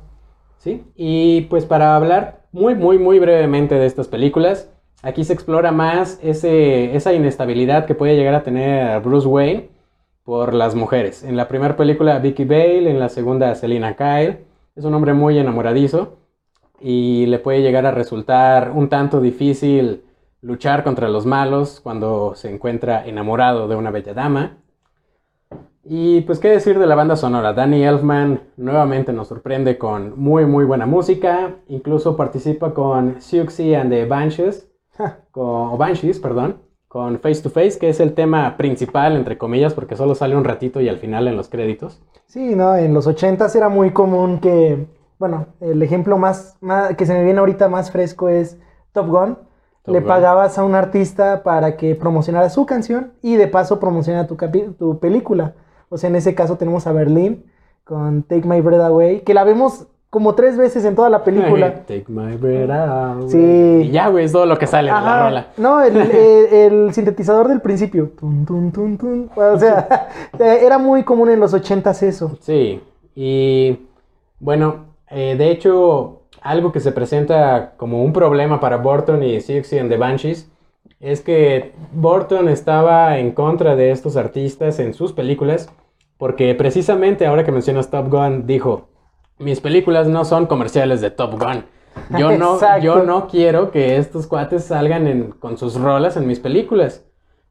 Sí, 0.59 0.85
y 0.97 1.43
pues 1.43 1.67
para 1.67 1.97
hablar 1.97 2.45
muy, 2.53 2.75
muy, 2.75 2.99
muy 2.99 3.19
brevemente 3.19 3.75
de 3.75 3.87
estas 3.87 4.09
películas, 4.09 4.71
aquí 5.03 5.25
se 5.25 5.33
explora 5.33 5.73
más 5.73 6.19
ese, 6.23 6.97
esa 6.97 7.13
inestabilidad 7.13 7.85
que 7.85 7.95
puede 7.95 8.17
llegar 8.17 8.35
a 8.35 8.43
tener 8.43 9.01
Bruce 9.03 9.29
Wayne 9.29 9.69
por 10.25 10.55
las 10.55 10.75
mujeres. 10.75 11.23
En 11.23 11.37
la 11.37 11.49
primera 11.49 11.77
película 11.77 12.19
Vicky 12.19 12.45
Bale, 12.45 12.91
en 12.91 12.99
la 12.99 13.11
segunda 13.11 13.55
Selina 13.55 13.95
Kyle, 13.95 14.39
es 14.75 14.85
un 14.85 14.95
hombre 14.95 15.13
muy 15.13 15.39
enamoradizo 15.39 16.17
y 16.81 17.27
le 17.27 17.39
puede 17.39 17.61
llegar 17.61 17.87
a 17.87 17.91
resultar 17.91 18.71
un 18.75 18.89
tanto 18.89 19.21
difícil 19.21 20.04
luchar 20.45 20.85
contra 20.85 21.09
los 21.09 21.25
malos 21.27 21.81
cuando 21.83 22.35
se 22.35 22.53
encuentra 22.53 23.05
enamorado 23.07 23.67
de 23.67 23.77
una 23.77 23.91
bella 23.91 24.15
dama. 24.15 24.59
Y 25.87 26.23
pues 26.23 26.39
qué 26.39 26.49
decir 26.49 26.79
de 26.79 26.87
la 26.87 26.95
banda 26.95 27.17
sonora. 27.17 27.53
Danny 27.53 27.83
Elfman 27.85 28.41
nuevamente 28.57 29.13
nos 29.13 29.29
sorprende 29.29 29.77
con 29.77 30.19
muy 30.19 30.47
muy 30.47 30.65
buena 30.65 30.87
música. 30.87 31.57
Incluso 31.69 32.17
participa 32.17 32.73
con 32.73 33.21
Siouxsie 33.21 33.77
and 33.77 33.91
the 33.91 34.07
Banshees, 34.07 34.71
con, 35.31 35.77
Banshees, 35.77 36.19
perdón, 36.21 36.63
con 36.89 37.19
Face 37.19 37.43
to 37.43 37.51
Face, 37.51 37.79
que 37.79 37.91
es 37.91 38.01
el 38.01 38.15
tema 38.15 38.57
principal, 38.57 39.17
entre 39.17 39.37
comillas, 39.37 39.75
porque 39.75 39.97
solo 39.97 40.15
sale 40.15 40.37
un 40.37 40.45
ratito 40.45 40.81
y 40.81 40.89
al 40.89 40.99
final 40.99 41.29
en 41.29 41.37
los 41.37 41.49
créditos. 41.49 42.01
Sí, 42.27 42.55
no, 42.55 42.77
en 42.77 42.95
los 42.95 43.07
80s 43.07 43.55
era 43.57 43.69
muy 43.69 43.93
común 43.93 44.41
que, 44.41 44.87
bueno, 45.19 45.49
el 45.61 45.83
ejemplo 45.83 46.17
más, 46.17 46.57
más- 46.63 46.95
que 46.97 47.05
se 47.05 47.13
me 47.13 47.25
viene 47.25 47.41
ahorita 47.41 47.69
más 47.69 47.91
fresco 47.91 48.29
es 48.31 48.59
Top 48.93 49.09
Gun. 49.09 49.37
Le 49.87 50.01
pagabas 50.01 50.59
a 50.59 50.65
un 50.65 50.75
artista 50.75 51.43
para 51.43 51.77
que 51.77 51.95
promocionara 51.95 52.49
su 52.49 52.65
canción 52.65 53.13
y 53.21 53.37
de 53.37 53.49
paso 53.49 53.79
promocionara 53.79 54.27
tu, 54.27 54.99
película. 54.99 55.53
O 55.91 55.99
sea, 55.99 56.09
en 56.09 56.17
ese 56.17 56.35
caso 56.35 56.57
tenemos 56.57 56.87
a 56.87 56.93
Berlín 56.93 57.45
con 57.85 58.23
Take 58.23 58.49
My 58.49 58.63
Breath 58.63 58.81
Away, 58.81 59.21
que 59.21 59.35
la 59.35 59.45
vemos 59.45 59.87
como 60.09 60.35
tres 60.37 60.57
veces 60.57 60.85
en 60.85 60.95
toda 60.95 61.11
la 61.11 61.23
película. 61.25 61.75
Take 61.87 62.07
my 62.09 62.37
breath 62.37 62.71
away. 62.71 63.29
Sí. 63.31 63.89
Y 63.89 63.91
ya, 63.91 64.09
güey, 64.09 64.25
es 64.25 64.33
todo 64.33 64.47
lo 64.47 64.57
que 64.57 64.67
sale 64.67 64.87
de 64.87 64.93
la 64.93 64.99
Ajá. 64.99 65.25
rola. 65.25 65.47
No, 65.59 65.83
el, 65.83 65.97
el- 66.01 66.55
el 66.55 66.95
sintetizador 66.95 67.49
del 67.49 67.61
principio. 67.61 68.13
Tun, 68.19 68.47
tun, 68.47 68.97
tun. 68.97 69.31
O 69.37 69.59
sea, 69.59 70.09
era 70.39 70.79
muy 70.79 71.03
común 71.03 71.31
en 71.31 71.41
los 71.41 71.53
80s 71.53 72.03
eso. 72.05 72.39
Sí, 72.41 72.81
y 73.15 73.81
bueno, 74.41 74.87
eh, 75.11 75.35
de 75.37 75.51
hecho, 75.51 76.23
algo 76.45 76.71
que 76.71 76.79
se 76.81 76.93
presenta 76.93 77.73
como 77.77 78.05
un 78.05 78.13
problema 78.13 78.61
para 78.61 78.77
Burton 78.77 79.23
y 79.25 79.41
Siouxsie 79.41 79.81
and 79.81 79.91
the 79.91 79.97
Banshees 79.97 80.51
es 81.01 81.21
que 81.23 81.73
Burton 81.93 82.49
estaba 82.49 83.19
en 83.19 83.33
contra 83.33 83.75
de 83.77 83.91
estos 83.91 84.17
artistas 84.17 84.79
en 84.79 84.95
sus 84.95 85.13
películas 85.13 85.69
porque 86.19 86.55
precisamente 86.55 87.27
ahora 87.27 87.45
que 87.45 87.51
mencionas 87.53 87.91
Top 87.91 88.09
Gun 88.09 88.47
dijo, 88.47 88.89
mis 89.39 89.61
películas 89.61 90.07
no 90.07 90.25
son 90.25 90.47
comerciales 90.47 91.01
de 91.01 91.11
Top 91.11 91.33
Gun. 91.33 91.65
Yo 92.19 92.31
no, 92.39 92.59
yo 92.81 93.03
no 93.05 93.27
quiero 93.29 93.71
que 93.71 93.97
estos 93.97 94.27
cuates 94.27 94.65
salgan 94.65 95.07
en- 95.09 95.31
con 95.33 95.59
sus 95.59 95.75
rolas 95.81 96.17
en 96.17 96.27
mis 96.27 96.41
películas. 96.41 97.05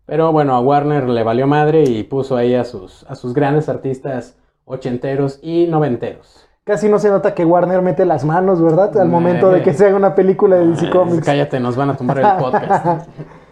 Pero 0.06 0.32
bueno, 0.32 0.54
a 0.56 0.60
Warner 0.60 1.08
le 1.10 1.24
valió 1.24 1.48
madre 1.48 1.84
y 1.84 2.04
puso 2.04 2.36
ahí 2.36 2.54
a 2.56 2.64
sus, 2.66 3.04
a 3.10 3.16
sus 3.16 3.34
grandes 3.34 3.70
artistas 3.70 4.38
ochenteros 4.66 5.40
y 5.42 5.66
noventeros. 5.68 6.46
Casi 6.64 6.88
no 6.88 6.98
se 7.00 7.10
nota 7.10 7.34
que 7.34 7.44
Warner 7.44 7.82
mete 7.82 8.06
las 8.06 8.24
manos, 8.24 8.62
¿verdad? 8.62 8.98
Al 8.98 9.10
momento 9.10 9.52
de 9.52 9.62
que 9.62 9.74
se 9.74 9.86
haga 9.86 9.98
una 9.98 10.16
película 10.16 10.56
de 10.56 10.68
DC 10.68 10.90
Comics. 10.90 11.26
Cállate, 11.26 11.60
nos 11.60 11.76
van 11.76 11.90
a 11.90 11.98
tumbar 11.98 12.20
el 12.20 12.28
podcast. 12.40 13.10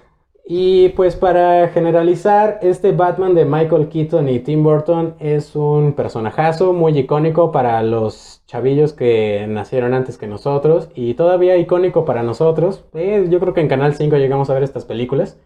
Y 0.54 0.90
pues 0.90 1.16
para 1.16 1.70
generalizar, 1.70 2.60
este 2.62 2.92
Batman 2.92 3.36
de 3.36 3.46
Michael 3.46 3.88
Keaton 3.88 4.28
y 4.28 4.40
Tim 4.40 4.64
Burton 4.64 5.16
es 5.20 5.56
un 5.56 5.94
personajazo 5.94 6.74
muy 6.74 6.98
icónico 6.98 7.54
para 7.54 7.82
los 7.84 8.44
chavillos 8.48 8.92
que 8.92 9.46
nacieron 9.48 9.94
antes 9.94 10.18
que 10.18 10.28
nosotros 10.28 10.90
y 10.94 11.14
todavía 11.14 11.56
icónico 11.56 12.04
para 12.04 12.22
nosotros. 12.22 12.84
Eh, 12.94 13.28
yo 13.30 13.40
creo 13.40 13.54
que 13.54 13.62
en 13.62 13.70
Canal 13.70 13.96
5 13.96 14.18
llegamos 14.18 14.50
a 14.50 14.54
ver 14.54 14.64
estas 14.64 14.84
películas, 14.84 15.40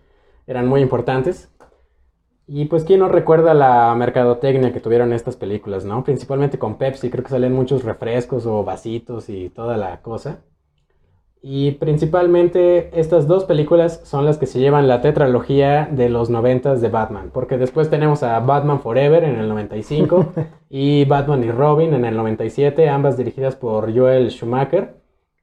eran 0.48 0.68
muy 0.68 0.82
importantes. 0.82 1.52
Y 2.48 2.66
pues 2.66 2.84
quién 2.84 3.00
no 3.00 3.10
recuerda 3.10 3.54
la 3.54 3.94
mercadotecnia 3.96 4.72
que 4.72 4.80
tuvieron 4.80 5.14
estas 5.14 5.36
películas, 5.36 5.84
¿no? 5.84 6.04
Principalmente 6.04 6.60
con 6.60 6.78
Pepsi, 6.78 7.10
creo 7.10 7.24
que 7.24 7.32
salen 7.32 7.54
muchos 7.54 7.84
refrescos 7.84 8.46
o 8.46 8.64
vasitos 8.64 9.30
y 9.30 9.50
toda 9.50 9.78
la 9.78 10.02
cosa. 10.02 10.44
Y 11.48 11.74
principalmente 11.74 12.90
estas 13.00 13.28
dos 13.28 13.46
películas 13.46 14.02
son 14.04 14.26
las 14.26 14.40
que 14.40 14.48
se 14.48 14.60
llevan 14.60 14.88
la 14.88 15.02
tetralogía 15.02 15.88
de 15.92 16.10
los 16.10 16.32
90 16.32 16.76
de 16.76 16.90
Batman, 16.90 17.30
porque 17.32 17.60
después 17.60 17.90
tenemos 17.90 18.24
a 18.24 18.40
Batman 18.40 18.80
Forever 18.80 19.24
en 19.24 19.36
el 19.36 19.48
95 19.50 20.34
y 20.70 21.06
Batman 21.06 21.44
y 21.44 21.52
Robin 21.52 21.94
en 21.94 22.04
el 22.06 22.18
97, 22.18 22.90
ambas 22.90 23.16
dirigidas 23.16 23.56
por 23.56 23.96
Joel 23.96 24.32
Schumacher, 24.32 24.96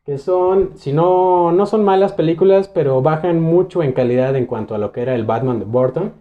que 0.05 0.19
son, 0.19 0.77
si 0.77 0.93
no, 0.93 1.53
no 1.53 1.67
son 1.67 1.85
malas 1.85 2.13
películas, 2.13 2.67
pero 2.67 3.01
bajan 3.01 3.41
mucho 3.41 3.85
en 3.85 3.93
calidad 3.93 4.35
en 4.35 4.47
cuanto 4.47 4.75
a 4.75 4.79
lo 4.79 4.91
que 4.91 5.03
era 5.03 5.15
el 5.15 5.25
Batman 5.25 5.61
de 5.61 5.67
Burton. 5.67 6.15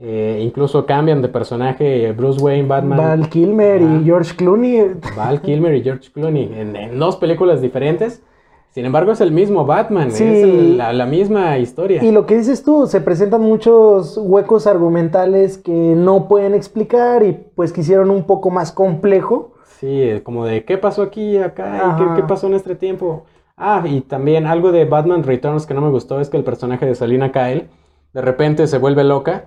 Eh, 0.00 0.40
incluso 0.44 0.86
cambian 0.86 1.22
de 1.22 1.28
personaje 1.28 2.12
Bruce 2.12 2.40
Wayne, 2.40 2.68
Batman. 2.68 2.98
Val 2.98 3.28
Kilmer 3.28 3.82
y 3.82 4.04
George 4.04 4.36
Clooney. 4.36 4.92
Val 5.16 5.40
Kilmer 5.40 5.74
y 5.74 5.82
George 5.82 6.10
Clooney 6.12 6.52
en, 6.54 6.76
en 6.76 6.98
dos 6.98 7.16
películas 7.16 7.60
diferentes. 7.60 8.22
Sin 8.70 8.84
embargo, 8.84 9.10
es 9.10 9.20
el 9.20 9.32
mismo 9.32 9.64
Batman, 9.66 10.12
Sí. 10.12 10.22
es 10.22 10.44
el- 10.44 10.78
la, 10.78 10.92
la 10.92 11.06
misma 11.06 11.58
historia. 11.58 12.04
Y 12.04 12.12
lo 12.12 12.26
que 12.26 12.36
dices 12.36 12.62
tú, 12.62 12.86
se 12.86 13.00
presentan 13.00 13.40
muchos 13.40 14.16
huecos 14.22 14.68
argumentales 14.68 15.58
que 15.58 15.72
no 15.72 16.28
pueden 16.28 16.54
explicar 16.54 17.24
y 17.24 17.32
pues 17.56 17.72
quisieron 17.72 18.10
un 18.10 18.22
poco 18.24 18.50
más 18.50 18.70
complejo 18.70 19.54
Sí, 19.80 20.02
eh, 20.02 20.22
como 20.22 20.44
de 20.44 20.64
qué 20.64 20.76
pasó 20.76 21.02
aquí, 21.02 21.38
acá, 21.38 21.94
y 21.96 22.02
qué, 22.02 22.20
qué 22.20 22.22
pasó 22.28 22.46
en 22.48 22.54
este 22.54 22.74
tiempo. 22.74 23.24
Ah, 23.56 23.82
y 23.88 24.00
también 24.02 24.46
algo 24.46 24.70
de 24.72 24.84
Batman 24.84 25.22
Returns 25.24 25.66
que 25.66 25.74
no 25.74 25.80
me 25.80 25.90
gustó 25.90 26.20
es 26.20 26.28
que 26.28 26.36
el 26.36 26.44
personaje 26.44 26.84
de 26.86 26.94
Selina 26.96 27.30
Kyle 27.32 27.68
de 28.12 28.20
repente 28.20 28.66
se 28.66 28.78
vuelve 28.78 29.02
loca 29.04 29.46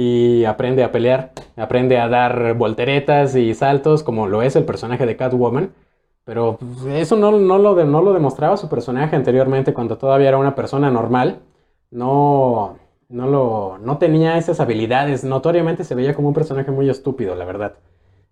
y 0.00 0.44
aprende 0.44 0.84
a 0.84 0.92
pelear, 0.92 1.32
aprende 1.56 1.98
a 1.98 2.08
dar 2.08 2.54
volteretas 2.54 3.34
y 3.34 3.52
saltos 3.54 4.02
como 4.04 4.28
lo 4.28 4.42
es 4.42 4.54
el 4.54 4.64
personaje 4.64 5.06
de 5.06 5.16
Catwoman. 5.16 5.70
Pero 6.24 6.58
pues, 6.60 6.84
eso 6.94 7.16
no, 7.16 7.32
no 7.32 7.58
lo, 7.58 7.74
de- 7.74 7.84
no 7.86 8.02
lo 8.02 8.12
demostraba 8.12 8.56
su 8.56 8.68
personaje 8.68 9.16
anteriormente 9.16 9.74
cuando 9.74 9.98
todavía 9.98 10.28
era 10.28 10.38
una 10.38 10.54
persona 10.54 10.90
normal. 10.90 11.40
No, 11.90 12.76
no, 13.08 13.26
lo, 13.26 13.78
no 13.78 13.98
tenía 13.98 14.36
esas 14.38 14.60
habilidades. 14.60 15.24
Notoriamente 15.24 15.82
se 15.84 15.94
veía 15.96 16.14
como 16.14 16.28
un 16.28 16.34
personaje 16.34 16.70
muy 16.70 16.88
estúpido, 16.90 17.34
la 17.34 17.44
verdad. 17.44 17.74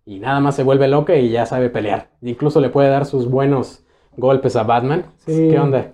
Y 0.05 0.21
nada 0.21 0.39
más 0.41 0.55
se 0.55 0.63
vuelve 0.63 0.87
loca 0.89 1.17
y 1.17 1.31
ya 1.31 1.47
sabe 1.47 1.69
pelear. 1.71 2.11
Incluso 2.23 2.61
le 2.61 2.69
puede 2.69 2.91
dar 2.91 3.07
sus 3.07 3.29
buenos 3.29 3.83
golpes 4.17 4.55
a 4.57 4.63
Batman. 4.63 5.07
Sí. 5.17 5.49
¿Qué 5.51 5.59
onda? 5.59 5.93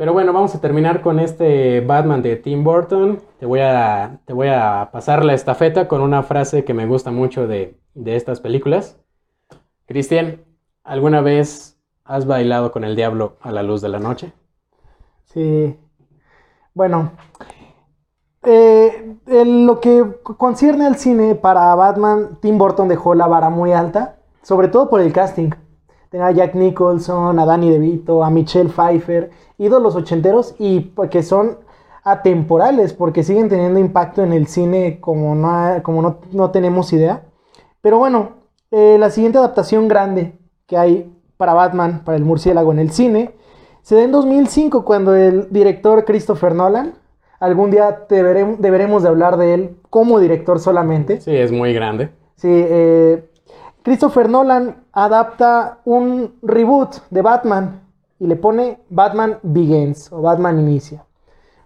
Pero 0.00 0.14
bueno, 0.14 0.32
vamos 0.32 0.54
a 0.54 0.62
terminar 0.62 1.02
con 1.02 1.20
este 1.20 1.82
Batman 1.82 2.22
de 2.22 2.36
Tim 2.36 2.64
Burton. 2.64 3.20
Te 3.38 3.44
voy 3.44 3.60
a, 3.60 4.20
te 4.24 4.32
voy 4.32 4.48
a 4.48 4.88
pasar 4.90 5.26
la 5.26 5.34
estafeta 5.34 5.88
con 5.88 6.00
una 6.00 6.22
frase 6.22 6.64
que 6.64 6.72
me 6.72 6.86
gusta 6.86 7.10
mucho 7.10 7.46
de, 7.46 7.78
de 7.92 8.16
estas 8.16 8.40
películas. 8.40 8.98
Cristian, 9.84 10.40
¿alguna 10.84 11.20
vez 11.20 11.78
has 12.02 12.26
bailado 12.26 12.72
con 12.72 12.84
el 12.84 12.96
diablo 12.96 13.36
a 13.42 13.52
la 13.52 13.62
luz 13.62 13.82
de 13.82 13.90
la 13.90 13.98
noche? 13.98 14.32
Sí. 15.26 15.78
Bueno, 16.72 17.12
eh, 18.44 19.18
en 19.26 19.66
lo 19.66 19.80
que 19.80 20.02
concierne 20.22 20.86
al 20.86 20.96
cine, 20.96 21.34
para 21.34 21.74
Batman, 21.74 22.38
Tim 22.40 22.56
Burton 22.56 22.88
dejó 22.88 23.14
la 23.14 23.26
vara 23.26 23.50
muy 23.50 23.72
alta, 23.72 24.16
sobre 24.40 24.68
todo 24.68 24.88
por 24.88 25.02
el 25.02 25.12
casting. 25.12 25.50
Tenía 26.10 26.26
a 26.26 26.32
Jack 26.32 26.54
Nicholson, 26.54 27.38
a 27.38 27.46
Danny 27.46 27.70
DeVito, 27.70 28.22
a 28.24 28.30
Michelle 28.30 28.68
Pfeiffer, 28.70 29.30
ídolos 29.58 29.94
ochenteros 29.96 30.54
y 30.58 30.80
pues, 30.80 31.08
que 31.10 31.22
son 31.22 31.58
atemporales 32.02 32.92
porque 32.92 33.22
siguen 33.22 33.48
teniendo 33.48 33.78
impacto 33.78 34.22
en 34.22 34.32
el 34.32 34.46
cine 34.46 34.98
como 35.00 35.34
no, 35.34 35.82
como 35.82 36.02
no, 36.02 36.18
no 36.32 36.50
tenemos 36.50 36.92
idea. 36.92 37.22
Pero 37.80 37.98
bueno, 37.98 38.30
eh, 38.70 38.96
la 38.98 39.10
siguiente 39.10 39.38
adaptación 39.38 39.86
grande 39.88 40.38
que 40.66 40.76
hay 40.76 41.12
para 41.36 41.54
Batman, 41.54 42.02
para 42.04 42.16
el 42.16 42.24
murciélago 42.24 42.72
en 42.72 42.78
el 42.80 42.90
cine, 42.90 43.34
se 43.82 43.94
da 43.94 44.02
en 44.02 44.12
2005 44.12 44.84
cuando 44.84 45.14
el 45.14 45.48
director 45.50 46.04
Christopher 46.04 46.54
Nolan, 46.54 46.94
algún 47.38 47.70
día 47.70 48.06
deberem- 48.08 48.58
deberemos 48.58 49.02
de 49.02 49.08
hablar 49.08 49.36
de 49.36 49.54
él 49.54 49.76
como 49.88 50.18
director 50.20 50.58
solamente. 50.58 51.20
Sí, 51.20 51.34
es 51.34 51.50
muy 51.52 51.72
grande. 51.72 52.10
Sí, 52.36 52.48
eh, 52.50 53.29
Christopher 53.82 54.28
Nolan 54.28 54.84
adapta 54.92 55.78
un 55.84 56.34
reboot 56.42 56.96
de 57.10 57.22
Batman 57.22 57.80
y 58.18 58.26
le 58.26 58.36
pone 58.36 58.78
Batman 58.90 59.38
Begins 59.42 60.12
o 60.12 60.20
Batman 60.20 60.60
Inicia. 60.60 61.04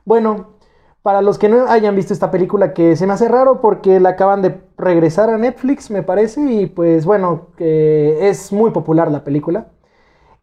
Bueno, 0.04 0.54
para 1.02 1.22
los 1.22 1.38
que 1.38 1.48
no 1.48 1.66
hayan 1.66 1.96
visto 1.96 2.12
esta 2.12 2.30
película, 2.30 2.72
que 2.72 2.96
se 2.96 3.06
me 3.06 3.12
hace 3.12 3.28
raro 3.28 3.60
porque 3.60 3.98
la 3.98 4.10
acaban 4.10 4.42
de 4.42 4.60
regresar 4.78 5.28
a 5.28 5.38
Netflix, 5.38 5.90
me 5.90 6.02
parece, 6.02 6.40
y 6.40 6.66
pues 6.66 7.04
bueno, 7.04 7.48
que 7.56 8.28
es 8.28 8.52
muy 8.52 8.70
popular 8.70 9.10
la 9.10 9.24
película. 9.24 9.66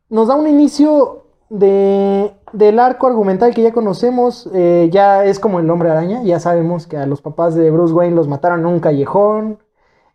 Nos 0.10 0.28
da 0.28 0.36
un 0.36 0.48
inicio 0.48 1.24
de, 1.50 2.34
del 2.52 2.80
arco 2.80 3.08
argumental 3.08 3.54
que 3.54 3.64
ya 3.64 3.72
conocemos, 3.72 4.50
eh, 4.54 4.90
ya 4.92 5.24
es 5.24 5.40
como 5.40 5.60
el 5.60 5.70
hombre 5.70 5.90
araña, 5.90 6.22
ya 6.24 6.40
sabemos 6.40 6.86
que 6.86 6.98
a 6.98 7.06
los 7.06 7.22
papás 7.22 7.56
de 7.56 7.72
Bruce 7.72 7.94
Wayne 7.94 8.16
los 8.16 8.28
mataron 8.28 8.60
en 8.60 8.66
un 8.66 8.80
callejón 8.82 9.60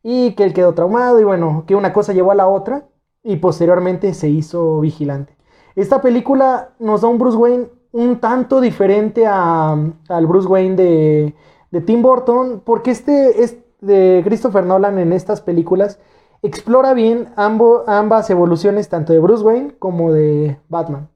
y 0.08 0.36
que 0.36 0.44
él 0.44 0.52
quedó 0.52 0.72
traumado 0.72 1.18
y 1.18 1.24
bueno, 1.24 1.64
que 1.66 1.74
una 1.74 1.92
cosa 1.92 2.12
llevó 2.12 2.30
a 2.30 2.36
la 2.36 2.46
otra 2.46 2.84
y 3.24 3.36
posteriormente 3.38 4.14
se 4.14 4.28
hizo 4.28 4.78
vigilante. 4.78 5.36
Esta 5.74 6.00
película 6.00 6.70
nos 6.78 7.00
da 7.00 7.08
un 7.08 7.18
Bruce 7.18 7.36
Wayne 7.36 7.66
un 7.90 8.20
tanto 8.20 8.60
diferente 8.60 9.26
a- 9.26 9.76
al 10.08 10.26
Bruce 10.28 10.46
Wayne 10.46 10.76
de, 10.76 11.34
de 11.72 11.80
Tim 11.80 12.02
Burton, 12.02 12.62
porque 12.64 12.92
este 12.92 13.42
es 13.42 13.56
de 13.80 14.22
Christopher 14.24 14.64
Nolan 14.64 14.98
en 15.00 15.12
estas 15.12 15.40
películas 15.40 15.98
explora 16.40 16.94
bien 16.94 17.30
ambas 17.36 18.30
evoluciones, 18.30 18.88
tanto 18.88 19.12
de 19.12 19.18
Bruce 19.18 19.42
Wayne 19.42 19.74
como 19.80 20.12
de 20.12 20.56
Batman. 20.68 21.08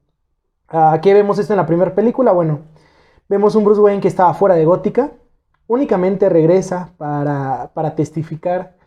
Aquí 0.67 1.13
vemos 1.13 1.39
esto 1.39 1.53
en 1.53 1.57
la 1.57 1.65
primera 1.65 1.95
película. 1.95 2.33
Bueno, 2.33 2.59
vemos 3.29 3.55
un 3.55 3.63
Bruce 3.63 3.79
Wayne 3.79 4.01
que 4.01 4.09
estaba 4.09 4.33
fuera 4.33 4.55
de 4.55 4.65
Gótica. 4.65 5.11
Únicamente 5.67 6.27
regresa 6.27 6.91
para, 6.97 7.71
para 7.73 7.95
testificar 7.95 8.80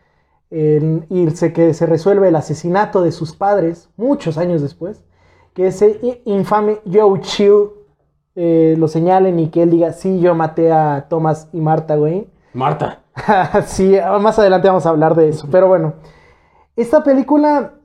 en 0.49 1.05
irse 1.09 1.53
que 1.53 1.73
se 1.73 1.85
resuelve 1.85 2.27
el 2.27 2.35
asesinato 2.35 3.01
de 3.01 3.11
sus 3.11 3.35
padres 3.35 3.89
muchos 3.97 4.37
años 4.37 4.61
después. 4.61 5.03
Que 5.53 5.67
ese 5.67 6.21
infame 6.25 6.79
Joe 6.91 7.19
Chill 7.21 7.69
eh, 8.35 8.75
lo 8.77 8.87
señalen 8.87 9.39
y 9.39 9.49
que 9.49 9.63
él 9.63 9.71
diga, 9.71 9.93
sí, 9.93 10.19
yo 10.19 10.35
maté 10.35 10.71
a 10.71 11.07
Thomas 11.09 11.49
y 11.53 11.61
Martha 11.61 11.97
Wayne. 11.97 12.27
Marta. 12.53 13.03
sí, 13.65 13.97
más 14.21 14.37
adelante 14.39 14.67
vamos 14.67 14.85
a 14.85 14.89
hablar 14.89 15.15
de 15.15 15.29
eso. 15.29 15.47
Pero 15.49 15.67
bueno, 15.67 15.93
esta 16.75 17.03
película, 17.03 17.75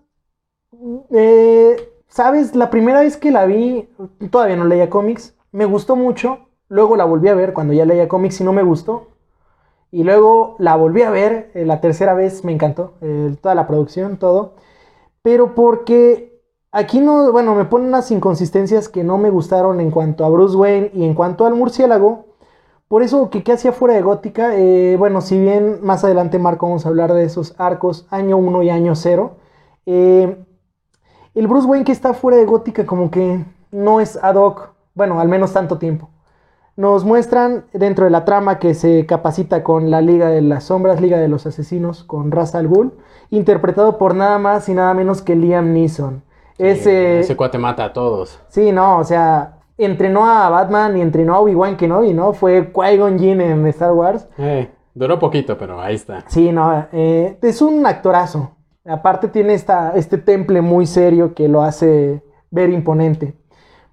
eh, 1.11 1.77
¿sabes? 2.09 2.57
La 2.57 2.71
primera 2.71 3.01
vez 3.01 3.17
que 3.17 3.31
la 3.31 3.47
vi, 3.47 3.89
todavía 4.31 4.57
no 4.57 4.65
leía 4.65 4.91
cómics, 4.91 5.37
me 5.53 5.65
gustó 5.65 5.97
mucho. 5.97 6.49
Luego 6.69 6.97
la 6.97 7.05
volví 7.05 7.29
a 7.29 7.35
ver 7.35 7.53
cuando 7.53 7.73
ya 7.73 7.85
leía 7.85 8.09
cómics 8.09 8.41
y 8.41 8.45
no 8.45 8.53
me 8.53 8.63
gustó. 8.63 9.10
Y 9.93 10.05
luego 10.05 10.57
la 10.59 10.77
volví 10.77 11.03
a 11.03 11.11
ver, 11.11 11.51
eh, 11.55 11.65
la 11.67 11.81
tercera 11.81 12.15
vez 12.15 12.45
me 12.45 12.53
encantó, 12.53 12.95
eh, 13.01 13.35
toda 13.41 13.55
la 13.55 13.67
producción, 13.67 14.19
todo. 14.19 14.55
Pero 15.23 15.55
porque 15.55 16.41
aquí 16.73 17.01
no, 17.01 17.33
bueno, 17.33 17.55
me 17.55 17.65
ponen 17.65 17.89
unas 17.89 18.11
inconsistencias 18.11 18.89
que 18.89 19.05
no 19.05 19.19
me 19.19 19.31
gustaron 19.31 19.81
en 19.81 19.91
cuanto 19.91 20.25
a 20.25 20.29
Bruce 20.31 20.57
Wayne 20.57 20.91
y 20.95 21.05
en 21.05 21.15
cuanto 21.15 21.47
al 21.47 21.55
murciélago. 21.55 22.27
Por 22.89 23.03
eso, 23.03 23.31
que 23.31 23.43
qué 23.45 23.53
hacía 23.53 23.73
fuera 23.73 23.95
de 23.95 24.03
Gótica? 24.03 24.57
Eh, 24.57 24.97
bueno, 24.99 25.21
si 25.21 25.39
bien 25.39 25.79
más 25.83 26.05
adelante, 26.05 26.39
Marco, 26.39 26.67
vamos 26.67 26.87
a 26.87 26.89
hablar 26.89 27.13
de 27.15 27.25
esos 27.25 27.55
arcos, 27.59 28.07
año 28.11 28.37
1 28.39 28.63
y 28.65 28.71
año 28.71 28.95
0. 28.97 29.37
el 29.87 31.47
Bruce 31.47 31.67
Wayne 31.67 31.85
que 31.85 31.93
está 31.93 32.15
fuera 32.15 32.39
de 32.39 32.45
Gótica 32.45 32.87
como 32.87 33.11
que 33.11 33.45
no 33.71 34.01
es 34.01 34.19
ad 34.23 34.37
hoc, 34.37 34.71
bueno, 34.95 35.21
al 35.21 35.29
menos 35.29 35.53
tanto 35.53 35.79
tiempo. 35.79 36.11
Nos 36.81 37.05
muestran 37.05 37.67
dentro 37.75 38.07
de 38.07 38.11
la 38.11 38.25
trama 38.25 38.59
que 38.59 38.73
se 38.73 39.05
capacita 39.05 39.63
con 39.63 39.91
la 39.91 40.01
Liga 40.01 40.31
de 40.31 40.41
las 40.41 40.65
Sombras, 40.65 40.99
Liga 40.99 41.19
de 41.19 41.29
los 41.29 41.45
Asesinos, 41.45 42.05
con 42.05 42.31
Ra's 42.31 42.55
al 42.55 42.69
Ghul, 42.69 42.95
interpretado 43.29 43.99
por 43.99 44.15
nada 44.15 44.39
más 44.39 44.67
y 44.71 44.73
nada 44.73 44.95
menos 44.95 45.21
que 45.21 45.37
Liam 45.37 45.75
Neeson. 45.75 46.23
Ese, 46.57 47.21
Ese 47.21 47.37
cuate 47.37 47.59
mata 47.59 47.85
a 47.85 47.93
todos. 47.93 48.41
Sí, 48.49 48.73
no, 48.73 48.97
o 48.97 49.05
sea, 49.05 49.59
entrenó 49.77 50.25
a 50.25 50.49
Batman 50.49 50.97
y 50.97 51.03
entrenó 51.03 51.35
a 51.35 51.41
Obi-Wan 51.41 51.77
Kenobi, 51.77 52.15
¿no? 52.15 52.33
Fue 52.33 52.73
Qui-Gon 52.73 53.19
Jinn 53.19 53.43
en 53.43 53.67
Star 53.67 53.93
Wars. 53.93 54.27
Eh, 54.39 54.71
duró 54.95 55.19
poquito, 55.19 55.59
pero 55.59 55.83
ahí 55.83 55.97
está. 55.97 56.25
Sí, 56.29 56.51
no, 56.51 56.87
eh, 56.93 57.37
es 57.43 57.61
un 57.61 57.85
actorazo. 57.85 58.53
Aparte 58.87 59.29
tiene 59.29 59.53
esta, 59.53 59.93
este 59.97 60.17
temple 60.17 60.63
muy 60.63 60.87
serio 60.87 61.35
que 61.35 61.47
lo 61.47 61.61
hace 61.61 62.23
ver 62.51 62.71
imponente. 62.71 63.35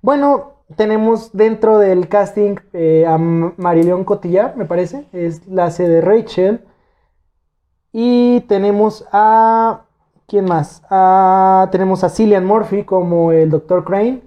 Bueno, 0.02 0.54
tenemos 0.76 1.32
dentro 1.34 1.80
del 1.80 2.08
casting 2.10 2.56
eh, 2.74 3.06
a 3.08 3.16
M- 3.16 3.54
Marilyn 3.58 4.04
Cotillard, 4.04 4.56
me 4.56 4.66
parece. 4.66 5.08
Es 5.14 5.48
la 5.48 5.72
C 5.72 5.88
de 5.88 6.02
Rachel. 6.02 6.66
Y 7.92 8.42
tenemos 8.42 9.08
a... 9.12 9.84
¿Quién 10.28 10.46
más? 10.46 10.84
Ah, 10.90 11.70
tenemos 11.72 12.04
a 12.04 12.10
Cillian 12.10 12.46
Murphy 12.46 12.84
como 12.84 13.32
el 13.32 13.50
Dr. 13.50 13.86
Crane. 13.86 14.22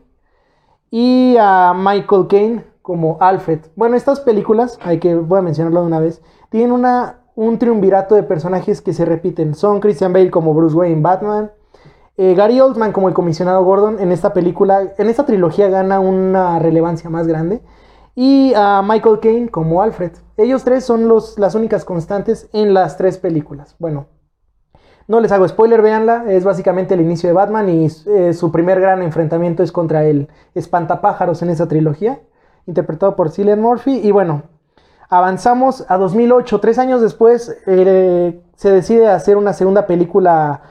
Y 0.90 1.36
a 1.38 1.72
Michael 1.76 2.26
Caine 2.28 2.64
como 2.82 3.18
Alfred. 3.20 3.60
Bueno, 3.76 3.96
estas 3.96 4.20
películas, 4.20 4.78
hay 4.82 4.98
que, 4.98 5.14
voy 5.14 5.38
a 5.38 5.42
mencionarlo 5.42 5.82
de 5.82 5.86
una 5.86 6.00
vez, 6.00 6.22
tienen 6.48 6.72
una, 6.72 7.20
un 7.36 7.58
triunvirato 7.58 8.14
de 8.14 8.22
personajes 8.22 8.80
que 8.80 8.94
se 8.94 9.04
repiten. 9.04 9.54
Son 9.54 9.78
Christian 9.78 10.12
Bale 10.12 10.30
como 10.30 10.54
Bruce 10.54 10.74
Wayne, 10.74 11.02
Batman. 11.02 11.52
Eh, 12.16 12.34
Gary 12.34 12.60
Oldman 12.60 12.92
como 12.92 13.08
el 13.08 13.14
comisionado 13.14 13.64
Gordon 13.64 13.98
en 13.98 14.12
esta 14.12 14.32
película, 14.32 14.92
en 14.98 15.08
esta 15.08 15.24
trilogía 15.24 15.68
gana 15.68 16.00
una 16.00 16.58
relevancia 16.58 17.10
más 17.10 17.26
grande. 17.26 17.62
Y 18.14 18.52
a 18.54 18.82
Michael 18.82 19.20
Caine 19.20 19.48
como 19.48 19.82
Alfred. 19.82 20.12
Ellos 20.36 20.64
tres 20.64 20.84
son 20.84 21.08
las 21.36 21.54
únicas 21.54 21.84
constantes 21.84 22.50
en 22.52 22.74
las 22.74 22.96
tres 22.96 23.18
películas. 23.18 23.76
Bueno, 23.78 24.08
no 25.10 25.20
les 25.20 25.32
hago 25.32 25.48
spoiler, 25.48 25.82
véanla. 25.82 26.24
Es 26.28 26.44
básicamente 26.44 26.94
el 26.94 27.00
inicio 27.00 27.28
de 27.28 27.32
Batman 27.32 27.68
y 27.68 27.88
eh, 28.06 28.32
su 28.32 28.52
primer 28.52 28.80
gran 28.80 29.02
enfrentamiento 29.02 29.62
es 29.62 29.72
contra 29.72 30.04
el 30.04 30.28
espantapájaros 30.54 31.42
en 31.42 31.50
esa 31.50 31.66
trilogía, 31.66 32.20
interpretado 32.66 33.16
por 33.16 33.30
Cillian 33.30 33.60
Murphy. 33.60 34.00
Y 34.02 34.12
bueno, 34.12 34.42
avanzamos 35.08 35.84
a 35.88 35.96
2008, 35.98 36.60
tres 36.60 36.78
años 36.78 37.00
después 37.00 37.56
eh, 37.66 38.40
se 38.54 38.70
decide 38.70 39.08
hacer 39.08 39.36
una 39.36 39.52
segunda 39.52 39.86
película 39.86 40.62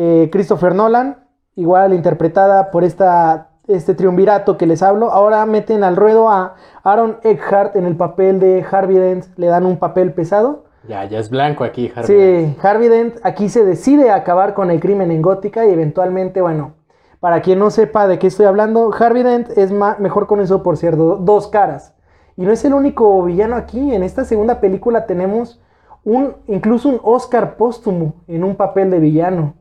eh, 0.00 0.28
Christopher 0.30 0.76
Nolan, 0.76 1.16
igual 1.56 1.92
interpretada 1.92 2.70
por 2.70 2.84
esta, 2.84 3.48
este 3.66 3.94
triunvirato 3.94 4.56
que 4.56 4.66
les 4.68 4.80
hablo. 4.80 5.10
Ahora 5.10 5.44
meten 5.44 5.82
al 5.82 5.96
ruedo 5.96 6.30
a 6.30 6.54
Aaron 6.84 7.16
Eckhart 7.24 7.74
en 7.74 7.84
el 7.84 7.96
papel 7.96 8.38
de 8.38 8.64
Harvey 8.70 8.96
Dent, 8.96 9.24
le 9.36 9.48
dan 9.48 9.66
un 9.66 9.76
papel 9.78 10.12
pesado. 10.12 10.66
Ya, 10.86 11.04
ya 11.04 11.18
es 11.18 11.30
blanco 11.30 11.64
aquí, 11.64 11.90
Harvey. 11.94 12.06
Sí, 12.54 12.56
Harvey 12.62 12.88
Dent 12.88 13.16
aquí 13.24 13.48
se 13.48 13.64
decide 13.64 14.10
a 14.10 14.14
acabar 14.14 14.54
con 14.54 14.70
el 14.70 14.78
crimen 14.78 15.10
en 15.10 15.20
Gótica 15.20 15.66
y 15.66 15.72
eventualmente, 15.72 16.40
bueno, 16.40 16.74
para 17.18 17.42
quien 17.42 17.58
no 17.58 17.70
sepa 17.70 18.06
de 18.06 18.20
qué 18.20 18.28
estoy 18.28 18.46
hablando, 18.46 18.90
Harvey 18.96 19.24
Dent 19.24 19.50
es 19.58 19.72
mejor 19.72 20.28
conocido 20.28 20.62
por 20.62 20.76
ser 20.76 20.96
do- 20.96 21.16
dos 21.16 21.48
caras. 21.48 21.96
Y 22.36 22.42
no 22.44 22.52
es 22.52 22.64
el 22.64 22.72
único 22.72 23.20
villano 23.24 23.56
aquí. 23.56 23.92
En 23.92 24.04
esta 24.04 24.24
segunda 24.24 24.60
película 24.60 25.06
tenemos 25.06 25.60
un, 26.04 26.36
incluso 26.46 26.88
un 26.88 27.00
Oscar 27.02 27.56
póstumo 27.56 28.14
en 28.28 28.44
un 28.44 28.54
papel 28.54 28.92
de 28.92 29.00
villano. 29.00 29.54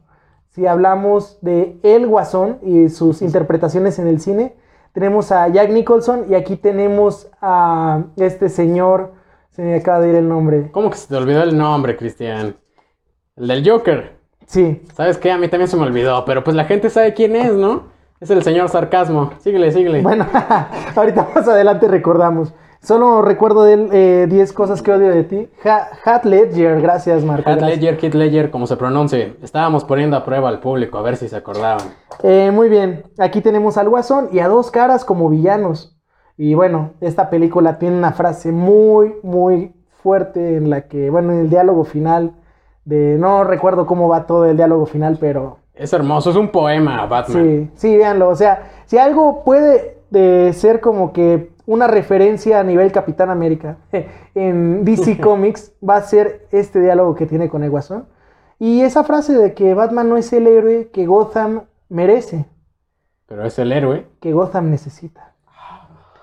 Si 0.58 0.66
hablamos 0.66 1.38
de 1.42 1.78
El 1.84 2.08
Guasón 2.08 2.58
y 2.64 2.90
sus 2.90 3.22
interpretaciones 3.22 4.00
en 4.00 4.08
el 4.08 4.20
cine, 4.20 4.56
tenemos 4.92 5.32
a 5.32 5.48
Jack 5.50 5.70
Nicholson 5.70 6.26
y 6.32 6.34
aquí 6.34 6.56
tenemos 6.56 7.30
a 7.40 8.06
este 8.16 8.50
señor, 8.50 9.14
se 9.52 9.62
me 9.62 9.76
acaba 9.76 10.00
de 10.00 10.10
ir 10.10 10.16
el 10.16 10.28
nombre. 10.28 10.72
¿Cómo 10.72 10.90
que 10.90 10.98
se 10.98 11.10
te 11.10 11.16
olvidó 11.16 11.44
el 11.44 11.56
nombre, 11.56 11.96
Cristian? 11.96 12.56
El 13.36 13.48
del 13.48 13.70
Joker. 13.70 14.18
Sí, 14.48 14.82
¿Sabes 14.96 15.20
qué? 15.20 15.32
A 15.32 15.38
mí 15.38 15.48
también 15.48 15.68
se 15.68 15.78
me 15.78 15.84
olvidó, 15.84 16.26
pero 16.26 16.44
pues 16.44 16.56
la 16.56 16.66
gente 16.66 16.90
sabe 16.90 17.14
quién 17.14 17.36
es, 17.36 17.54
¿no? 17.54 17.84
Es 18.20 18.32
el 18.32 18.42
señor 18.42 18.70
Sarcasmo. 18.70 19.34
Síguele, 19.38 19.72
síguele. 19.72 20.02
Bueno, 20.02 20.26
ahorita 20.96 21.28
más 21.36 21.48
adelante 21.48 21.88
recordamos. 21.88 22.52
Solo 22.88 23.22
recuerdo 23.22 23.64
de 23.66 23.74
él 23.74 23.90
eh, 23.92 24.28
10 24.30 24.54
cosas 24.54 24.82
que 24.82 24.94
odio 24.94 25.10
de 25.10 25.26
ti. 25.26 25.50
Ha- 25.66 25.90
Hat 26.06 26.24
Ledger, 26.24 26.82
gracias 26.82 27.22
Marco. 27.26 27.44
Gracias. 27.52 27.70
Ledger, 27.70 27.98
Kid 27.98 28.14
Ledger, 28.14 28.50
como 28.50 28.66
se 28.66 28.78
pronuncie. 28.78 29.36
Estábamos 29.44 29.84
poniendo 29.84 30.16
a 30.16 30.24
prueba 30.24 30.48
al 30.48 30.62
público, 30.62 30.98
a 30.98 31.02
ver 31.02 31.18
si 31.18 31.28
se 31.28 31.36
acordaban. 31.36 31.86
Eh, 32.24 32.50
muy 32.54 32.70
bien, 32.70 33.04
aquí 33.20 33.42
tenemos 33.42 33.78
al 33.78 33.90
Guasón 33.90 34.30
y 34.32 34.40
a 34.40 34.48
dos 34.48 34.72
caras 34.72 35.04
como 35.04 35.28
villanos. 35.28 35.98
Y 36.38 36.54
bueno, 36.54 36.92
esta 37.02 37.30
película 37.30 37.78
tiene 37.78 37.98
una 37.98 38.14
frase 38.14 38.54
muy, 38.54 39.16
muy 39.22 39.74
fuerte 40.02 40.56
en 40.56 40.70
la 40.70 40.88
que, 40.88 41.10
bueno, 41.10 41.34
en 41.34 41.40
el 41.42 41.50
diálogo 41.50 41.84
final, 41.84 42.36
de 42.86 43.18
no 43.20 43.44
recuerdo 43.44 43.86
cómo 43.86 44.08
va 44.08 44.26
todo 44.26 44.46
el 44.46 44.56
diálogo 44.56 44.86
final, 44.86 45.18
pero 45.20 45.58
Es 45.76 45.92
hermoso, 45.92 46.30
es 46.30 46.38
un 46.38 46.48
poema, 46.54 47.06
Batman. 47.06 47.44
Sí, 47.44 47.70
sí, 47.76 47.98
véanlo. 47.98 48.30
O 48.30 48.36
sea, 48.38 48.64
si 48.86 48.98
algo 48.98 49.44
puede 49.44 49.98
de 50.10 50.54
ser 50.54 50.80
como 50.80 51.12
que 51.12 51.57
una 51.68 51.86
referencia 51.86 52.60
a 52.60 52.64
nivel 52.64 52.92
Capitán 52.92 53.30
América 53.30 53.78
en 54.34 54.84
DC 54.84 55.20
Comics, 55.22 55.74
va 55.88 55.98
a 55.98 56.02
ser 56.02 56.48
este 56.52 56.80
diálogo 56.82 57.14
que 57.14 57.28
tiene 57.28 57.48
con 57.50 57.64
el 57.64 57.70
Guasón. 57.70 58.08
Y 58.58 58.82
esa 58.82 59.04
frase 59.04 59.34
de 59.38 59.54
que 59.54 59.76
Batman 59.76 60.10
no 60.10 60.18
es 60.18 60.34
el 60.34 60.48
héroe 60.48 60.90
que 60.92 61.06
Gotham 61.06 61.66
merece, 61.90 62.46
Pero 63.28 63.46
es 63.46 63.60
el 63.60 63.72
héroe. 63.72 64.08
que 64.20 64.34
Gotham 64.34 64.72
necesita. 64.72 65.36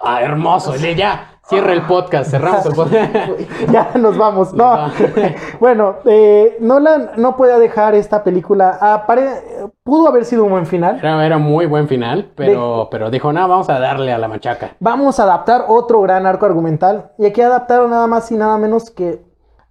Ah, 0.00 0.20
hermoso. 0.22 0.74
Ya, 0.76 0.90
ya. 0.92 1.34
Cierra 1.46 1.72
el 1.74 1.83
podcast, 1.83 2.30
cerramos 2.30 2.64
el 2.66 2.72
podcast. 2.74 3.30
ya 3.70 3.90
nos 3.98 4.16
vamos. 4.16 4.52
No. 4.54 4.88
Bueno, 5.61 5.96
eh, 6.07 6.57
Nolan 6.61 7.11
no 7.16 7.37
puede 7.37 7.59
dejar 7.59 7.94
esta 7.94 8.24
película. 8.24 8.78
apare- 8.80 9.70
pudo 9.83 10.09
haber 10.09 10.24
sido 10.24 10.44
un 10.44 10.50
buen 10.50 10.66
final. 10.66 10.98
Era, 10.98 11.24
era 11.24 11.38
muy 11.38 11.66
buen 11.66 11.87
final, 11.88 12.33
pero, 12.35 12.88
pero 12.90 13.11
dijo, 13.11 13.33
no, 13.33 13.46
vamos 13.46 13.68
a 13.68 13.78
darle 13.78 14.12
a 14.12 14.18
la 14.18 14.28
machaca. 14.28 14.70
Vamos 14.80 15.20
a 15.20 15.24
adaptar 15.24 15.64
otro 15.68 16.00
gran 16.00 16.24
arco 16.26 16.46
argumental. 16.46 17.12
Y 17.18 17.26
aquí 17.26 17.40
adaptaron 17.42 17.90
nada 17.90 18.07
más 18.07 18.30
y 18.33 18.37
nada 18.37 18.57
menos 18.59 18.90
que 18.90 19.22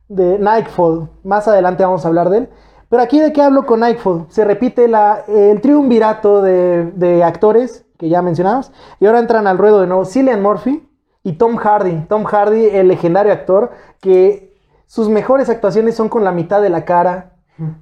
de 0.08 0.38
Nightfall. 0.40 1.10
Más 1.24 1.48
adelante 1.48 1.84
vamos 1.84 2.06
a 2.06 2.08
hablar 2.08 2.30
de 2.30 2.38
él. 2.40 2.50
Pero 2.90 3.02
aquí 3.02 3.20
de 3.20 3.34
qué 3.34 3.42
hablo 3.42 3.66
con 3.66 3.80
Nightfall. 3.80 4.26
Se 4.30 4.46
repite 4.46 4.88
la, 4.88 5.24
el 5.28 5.60
triunvirato 5.62 6.44
de, 6.44 6.92
de 6.92 7.24
actores 7.24 7.86
que 7.98 8.10
ya 8.10 8.22
mencionamos. 8.22 8.72
Y 9.00 9.08
ahora 9.08 9.18
entran 9.20 9.48
al 9.48 9.58
ruedo 9.58 9.82
de 9.82 9.88
nuevo 9.88 10.06
Cillian 10.06 10.42
Murphy 10.42 10.88
y 11.24 11.34
Tom 11.34 11.56
Hardy. 11.58 12.06
Tom 12.10 12.24
Hardy, 12.26 12.68
el 12.68 12.88
legendario 12.90 13.32
actor 13.34 13.72
que 14.02 14.54
sus 14.86 15.10
mejores 15.10 15.50
actuaciones 15.50 15.96
son 15.96 16.10
con 16.10 16.24
la 16.24 16.32
mitad 16.32 16.62
de 16.62 16.70
la 16.70 16.86
cara 16.86 17.34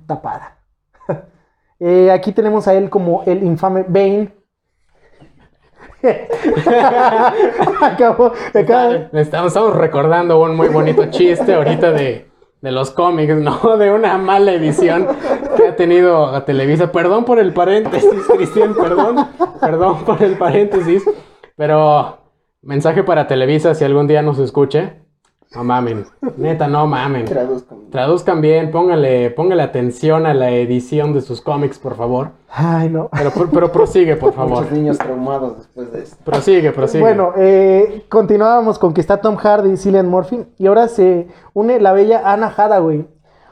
tapada. 0.08 0.58
Eh, 1.84 2.12
aquí 2.12 2.32
tenemos 2.32 2.67
a 2.67 2.75
él 2.75 2.91
como 2.91 3.23
el 3.25 3.41
infame 3.43 3.84
Bane. 3.88 4.32
Acabó, 7.82 8.32
acaba- 8.54 8.95
Estamos, 9.13 9.47
estamos 9.47 9.75
recordando 9.75 10.39
un 10.41 10.56
muy 10.56 10.67
bonito 10.69 11.06
chiste 11.10 11.54
ahorita 11.56 11.91
de, 11.91 12.30
de 12.62 12.71
los 12.71 12.91
cómics, 12.91 13.36
¿no? 13.36 13.77
De 13.77 13.91
una 13.91 14.17
mala 14.19 14.51
edición 14.54 15.08
que 15.58 15.69
ha 15.69 15.75
tenido 15.75 16.43
Televisa. 16.43 16.91
Perdón 16.91 17.25
por 17.25 17.39
el 17.39 17.54
paréntesis, 17.54 18.10
Cristian, 18.36 18.75
perdón. 18.75 19.27
Perdón 19.60 20.04
por 20.06 20.21
el 20.21 20.38
paréntesis. 20.38 21.04
Pero 21.56 22.19
mensaje 22.62 23.04
para 23.04 23.28
Televisa 23.28 23.76
si 23.76 23.84
algún 23.84 24.08
día 24.08 24.21
nos 24.21 24.39
escuche. 24.39 25.02
No 25.54 25.65
mamen. 25.65 26.06
Neta, 26.38 26.67
no 26.67 26.88
mamen. 26.88 27.26
Traduzcan 27.91 28.39
bien, 28.39 28.71
póngale, 28.71 29.32
póngale 29.32 29.63
atención 29.63 30.26
a 30.26 30.34
la 30.34 30.52
edición 30.52 31.12
de 31.12 31.19
sus 31.19 31.41
cómics, 31.41 31.78
por 31.78 31.95
favor. 31.95 32.32
Ay, 32.50 32.89
no. 32.89 33.10
Pero, 33.12 33.32
pero 33.52 33.69
prosigue, 33.69 34.15
por 34.15 34.32
favor. 34.36 34.60
Muchos 34.60 34.71
niños 34.71 34.97
traumados 34.97 35.58
después 35.58 35.91
de 35.91 36.04
esto. 36.04 36.15
Prosigue, 36.24 36.71
prosigue. 36.71 37.02
Bueno, 37.02 37.34
eh, 37.36 38.06
continuábamos 38.08 38.80
con 38.80 38.93
que 38.93 39.02
está 39.02 39.17
Tom 39.19 39.36
Hardy 39.36 39.74
y 39.74 39.78
Cillian 39.78 40.08
Murphy. 40.08 40.45
Y 40.58 40.67
ahora 40.67 40.88
se 40.88 41.28
une 41.54 41.82
la 41.82 41.91
bella 41.91 42.21
Anna 42.24 42.54
Hathaway 42.56 43.06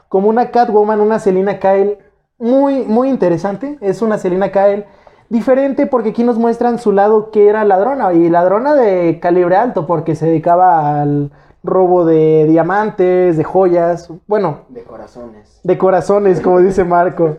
como 0.08 0.30
una 0.30 0.50
Catwoman, 0.50 1.02
una 1.02 1.18
Selina 1.18 1.58
Kyle 1.58 1.98
muy, 2.38 2.84
muy 2.84 3.10
interesante. 3.10 3.76
Es 3.82 4.00
una 4.00 4.16
Selina 4.16 4.50
Kyle 4.50 4.86
diferente 5.30 5.86
porque 5.86 6.10
aquí 6.10 6.22
nos 6.24 6.36
muestran 6.36 6.78
su 6.78 6.92
lado 6.92 7.30
que 7.30 7.48
era 7.48 7.64
ladrona. 7.64 8.12
Y 8.12 8.28
ladrona 8.28 8.74
de 8.74 9.18
calibre 9.20 9.56
alto 9.56 9.86
porque 9.86 10.14
se 10.14 10.26
dedicaba 10.26 11.00
al 11.00 11.30
robo 11.62 12.04
de 12.04 12.46
diamantes, 12.48 13.36
de 13.38 13.44
joyas. 13.44 14.10
Bueno, 14.26 14.60
De 14.68 14.82
corazones. 14.82 15.60
de 15.62 15.78
corazones, 15.78 16.40
como 16.40 16.60
dice 16.60 16.84
Marco. 16.84 17.38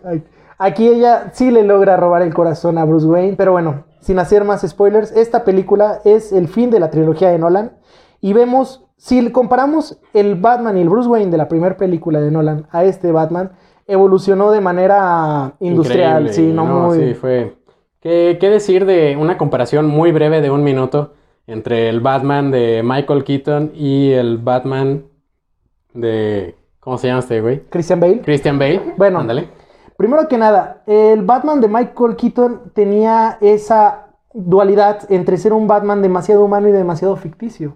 Aquí 0.58 0.88
ella 0.88 1.30
sí 1.32 1.50
le 1.50 1.64
logra 1.64 1.96
robar 1.96 2.22
el 2.22 2.32
corazón 2.34 2.78
a 2.78 2.84
Bruce 2.84 3.06
Wayne, 3.06 3.34
pero 3.36 3.52
bueno, 3.52 3.84
sin 4.00 4.18
hacer 4.20 4.44
más 4.44 4.62
spoilers, 4.66 5.10
esta 5.12 5.44
película 5.44 6.00
es 6.04 6.32
el 6.32 6.46
fin 6.46 6.70
de 6.70 6.78
la 6.78 6.90
trilogía 6.90 7.30
de 7.30 7.38
Nolan 7.38 7.72
y 8.20 8.32
vemos, 8.32 8.86
si 8.96 9.32
comparamos 9.32 9.98
el 10.14 10.36
Batman 10.36 10.76
y 10.76 10.82
el 10.82 10.88
Bruce 10.88 11.08
Wayne 11.08 11.32
de 11.32 11.36
la 11.36 11.48
primera 11.48 11.76
película 11.76 12.20
de 12.20 12.30
Nolan 12.30 12.66
a 12.70 12.84
este 12.84 13.10
Batman, 13.10 13.50
evolucionó 13.88 14.52
de 14.52 14.60
manera 14.60 15.54
industrial, 15.58 16.28
Increíble, 16.28 16.32
sí, 16.32 16.52
no, 16.54 16.64
muy... 16.64 16.98
Sí, 16.98 17.14
fue. 17.14 17.56
¿Qué, 18.02 18.36
qué 18.40 18.50
decir 18.50 18.84
de 18.84 19.16
una 19.16 19.38
comparación 19.38 19.86
muy 19.86 20.10
breve 20.12 20.40
de 20.40 20.50
un 20.50 20.64
minuto 20.64 21.12
entre 21.46 21.88
el 21.88 22.00
Batman 22.00 22.50
de 22.50 22.82
Michael 22.84 23.24
Keaton 23.24 23.72
y 23.74 24.10
el 24.12 24.38
Batman 24.38 25.04
de. 25.94 26.56
¿Cómo 26.80 26.98
se 26.98 27.06
llama 27.06 27.20
este 27.20 27.40
güey? 27.40 27.60
Christian 27.70 28.00
Bale. 28.00 28.20
Christian 28.22 28.58
Bale. 28.58 28.94
Bueno. 28.96 29.20
Ándale. 29.20 29.48
Primero 29.96 30.26
que 30.26 30.36
nada, 30.36 30.82
el 30.86 31.22
Batman 31.22 31.60
de 31.60 31.68
Michael 31.68 32.16
Keaton 32.16 32.72
tenía 32.74 33.38
esa 33.40 34.08
dualidad 34.34 35.08
entre 35.10 35.36
ser 35.36 35.52
un 35.52 35.68
Batman 35.68 36.02
demasiado 36.02 36.44
humano 36.44 36.68
y 36.68 36.72
demasiado 36.72 37.14
ficticio. 37.16 37.74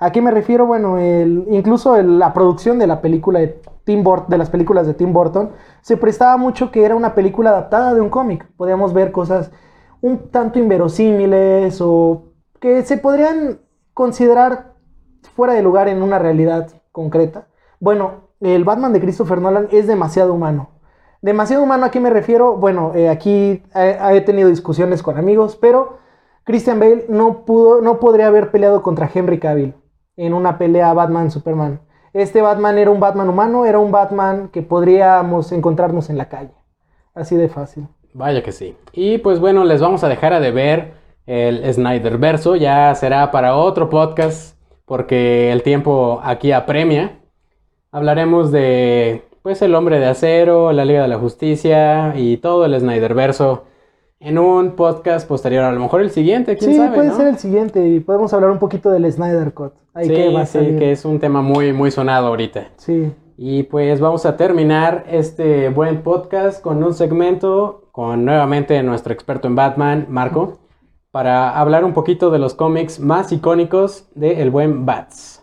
¿A 0.00 0.10
qué 0.10 0.20
me 0.20 0.30
refiero? 0.32 0.66
Bueno, 0.66 0.98
el- 0.98 1.44
incluso 1.50 1.94
el- 1.96 2.18
la 2.18 2.32
producción 2.32 2.78
de 2.78 2.86
la 2.88 3.00
película 3.00 3.38
de 3.38 3.60
De 4.28 4.38
las 4.38 4.50
películas 4.50 4.86
de 4.86 4.94
Tim 4.94 5.12
Burton, 5.12 5.50
se 5.82 5.96
prestaba 5.96 6.36
mucho 6.36 6.70
que 6.70 6.84
era 6.84 6.94
una 6.94 7.14
película 7.14 7.50
adaptada 7.50 7.92
de 7.92 8.00
un 8.00 8.08
cómic. 8.08 8.46
Podíamos 8.56 8.92
ver 8.92 9.10
cosas 9.10 9.50
un 10.00 10.30
tanto 10.30 10.58
inverosímiles 10.58 11.80
o 11.80 12.32
que 12.60 12.82
se 12.82 12.96
podrían 12.96 13.60
considerar 13.92 14.74
fuera 15.34 15.54
de 15.54 15.62
lugar 15.62 15.88
en 15.88 16.02
una 16.02 16.18
realidad 16.18 16.68
concreta. 16.92 17.48
Bueno, 17.80 18.30
el 18.40 18.64
Batman 18.64 18.92
de 18.92 19.00
Christopher 19.00 19.40
Nolan 19.40 19.68
es 19.72 19.86
demasiado 19.86 20.34
humano. 20.34 20.70
Demasiado 21.22 21.62
humano, 21.62 21.86
¿a 21.86 21.90
qué 21.90 22.00
me 22.00 22.10
refiero? 22.10 22.56
Bueno, 22.56 22.92
eh, 22.94 23.08
aquí 23.08 23.62
eh, 23.74 23.98
he 24.12 24.20
tenido 24.22 24.48
discusiones 24.48 25.02
con 25.02 25.18
amigos, 25.18 25.58
pero 25.60 25.98
Christian 26.44 26.80
Bale 26.80 27.06
no 27.08 27.44
pudo, 27.44 27.82
no 27.82 28.00
podría 28.00 28.28
haber 28.28 28.50
peleado 28.50 28.82
contra 28.82 29.10
Henry 29.12 29.38
Cavill 29.38 29.74
en 30.16 30.32
una 30.32 30.58
pelea 30.58 30.92
Batman-Superman. 30.94 31.80
Este 32.12 32.42
Batman 32.42 32.78
era 32.78 32.90
un 32.90 33.00
Batman 33.00 33.28
humano, 33.28 33.66
era 33.66 33.78
un 33.78 33.92
Batman 33.92 34.48
que 34.48 34.62
podríamos 34.62 35.52
encontrarnos 35.52 36.10
en 36.10 36.18
la 36.18 36.28
calle. 36.28 36.54
Así 37.14 37.36
de 37.36 37.48
fácil. 37.48 37.86
Vaya 38.12 38.42
que 38.42 38.52
sí. 38.52 38.76
Y 38.92 39.18
pues 39.18 39.38
bueno, 39.38 39.64
les 39.64 39.80
vamos 39.80 40.02
a 40.02 40.08
dejar 40.08 40.32
a 40.32 40.40
deber 40.40 40.94
el 41.26 41.72
Snyder 41.72 42.18
verso. 42.18 42.56
Ya 42.56 42.94
será 42.94 43.30
para 43.30 43.56
otro 43.56 43.88
podcast 43.88 44.56
porque 44.84 45.52
el 45.52 45.62
tiempo 45.62 46.20
aquí 46.24 46.50
apremia. 46.50 47.18
Hablaremos 47.92 48.50
de 48.50 49.24
pues 49.42 49.62
el 49.62 49.74
hombre 49.74 50.00
de 50.00 50.06
acero, 50.06 50.72
la 50.72 50.84
Liga 50.84 51.02
de 51.02 51.08
la 51.08 51.18
Justicia 51.18 52.14
y 52.16 52.36
todo 52.38 52.64
el 52.64 52.78
Snyder 52.78 53.14
verso 53.14 53.64
en 54.20 54.38
un 54.38 54.72
podcast 54.76 55.26
posterior. 55.26 55.64
A 55.64 55.72
lo 55.72 55.80
mejor 55.80 56.02
el 56.02 56.10
siguiente, 56.10 56.56
quién 56.56 56.72
Sí, 56.72 56.76
sabe. 56.76 56.94
puede 56.94 57.08
¿no? 57.08 57.16
ser 57.16 57.26
el 57.28 57.38
siguiente 57.38 57.88
y 57.88 58.00
podemos 58.00 58.32
hablar 58.32 58.50
un 58.50 58.58
poquito 58.58 58.90
del 58.90 59.10
Snyder 59.10 59.52
Cut. 59.54 59.72
Ahí 59.94 60.06
sí, 60.06 60.14
que 60.14 60.32
va 60.32 60.42
a 60.42 60.46
sí, 60.46 60.58
que 60.78 60.92
es 60.92 61.04
un 61.04 61.18
tema 61.18 61.42
muy, 61.42 61.72
muy 61.72 61.90
sonado 61.90 62.28
ahorita. 62.28 62.68
Sí. 62.76 63.12
Y 63.36 63.62
pues 63.64 63.98
vamos 64.00 64.26
a 64.26 64.36
terminar 64.36 65.04
este 65.08 65.70
buen 65.70 66.02
podcast 66.02 66.62
con 66.62 66.84
un 66.84 66.92
segmento 66.92 67.88
con 67.90 68.24
nuevamente 68.24 68.80
nuestro 68.82 69.12
experto 69.14 69.48
en 69.48 69.56
Batman, 69.56 70.06
Marco, 70.10 70.58
para 71.10 71.58
hablar 71.58 71.84
un 71.84 71.94
poquito 71.94 72.30
de 72.30 72.38
los 72.38 72.54
cómics 72.54 73.00
más 73.00 73.32
icónicos 73.32 74.08
de 74.14 74.42
El 74.42 74.50
Buen 74.50 74.84
Bats. 74.86 75.39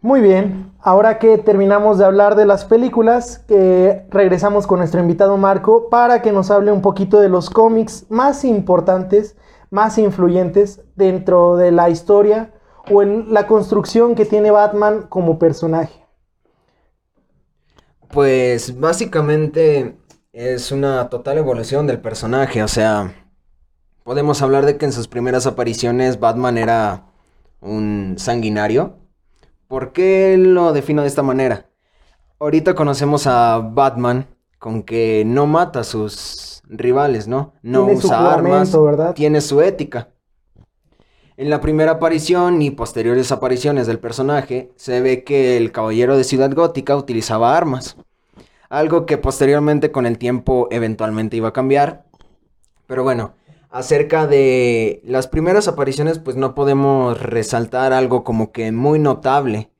Muy 0.00 0.20
bien, 0.20 0.72
ahora 0.78 1.18
que 1.18 1.38
terminamos 1.38 1.98
de 1.98 2.04
hablar 2.04 2.36
de 2.36 2.46
las 2.46 2.64
películas, 2.64 3.40
que 3.48 4.06
regresamos 4.10 4.68
con 4.68 4.78
nuestro 4.78 5.00
invitado 5.00 5.36
Marco 5.36 5.88
para 5.90 6.22
que 6.22 6.30
nos 6.30 6.52
hable 6.52 6.70
un 6.70 6.82
poquito 6.82 7.18
de 7.18 7.28
los 7.28 7.50
cómics 7.50 8.06
más 8.08 8.44
importantes, 8.44 9.36
más 9.70 9.98
influyentes 9.98 10.82
dentro 10.94 11.56
de 11.56 11.72
la 11.72 11.90
historia 11.90 12.54
o 12.88 13.02
en 13.02 13.34
la 13.34 13.48
construcción 13.48 14.14
que 14.14 14.24
tiene 14.24 14.52
Batman 14.52 15.06
como 15.08 15.40
personaje. 15.40 16.06
Pues 18.08 18.78
básicamente 18.78 19.98
es 20.32 20.70
una 20.70 21.08
total 21.08 21.38
evolución 21.38 21.88
del 21.88 22.00
personaje, 22.00 22.62
o 22.62 22.68
sea, 22.68 23.12
podemos 24.04 24.42
hablar 24.42 24.64
de 24.64 24.76
que 24.76 24.84
en 24.84 24.92
sus 24.92 25.08
primeras 25.08 25.48
apariciones 25.48 26.20
Batman 26.20 26.56
era 26.56 27.06
un 27.60 28.14
sanguinario. 28.16 29.07
¿Por 29.68 29.92
qué 29.92 30.36
lo 30.38 30.72
defino 30.72 31.02
de 31.02 31.08
esta 31.08 31.22
manera? 31.22 31.66
Ahorita 32.40 32.74
conocemos 32.74 33.26
a 33.26 33.58
Batman 33.58 34.26
con 34.58 34.82
que 34.82 35.24
no 35.26 35.46
mata 35.46 35.80
a 35.80 35.84
sus 35.84 36.62
rivales, 36.68 37.28
¿no? 37.28 37.52
No 37.62 37.84
Tiene 37.84 37.98
usa 37.98 38.32
armas, 38.32 38.76
tiene 39.14 39.42
su 39.42 39.60
ética. 39.60 40.08
En 41.36 41.50
la 41.50 41.60
primera 41.60 41.92
aparición 41.92 42.62
y 42.62 42.70
posteriores 42.70 43.30
apariciones 43.30 43.86
del 43.86 43.98
personaje, 43.98 44.72
se 44.76 45.02
ve 45.02 45.22
que 45.22 45.58
el 45.58 45.70
caballero 45.70 46.16
de 46.16 46.24
Ciudad 46.24 46.50
Gótica 46.52 46.96
utilizaba 46.96 47.56
armas. 47.56 47.96
Algo 48.70 49.04
que 49.04 49.18
posteriormente 49.18 49.92
con 49.92 50.06
el 50.06 50.18
tiempo 50.18 50.68
eventualmente 50.70 51.36
iba 51.36 51.48
a 51.48 51.52
cambiar. 51.52 52.06
Pero 52.86 53.04
bueno, 53.04 53.34
acerca 53.70 54.26
de 54.26 55.00
las 55.04 55.28
primeras 55.28 55.68
apariciones, 55.68 56.18
pues 56.18 56.36
no 56.36 56.54
podemos 56.54 57.20
resaltar 57.20 57.92
algo 57.92 58.24
como 58.24 58.52
que 58.52 58.72
muy 58.72 58.98
notable 58.98 59.70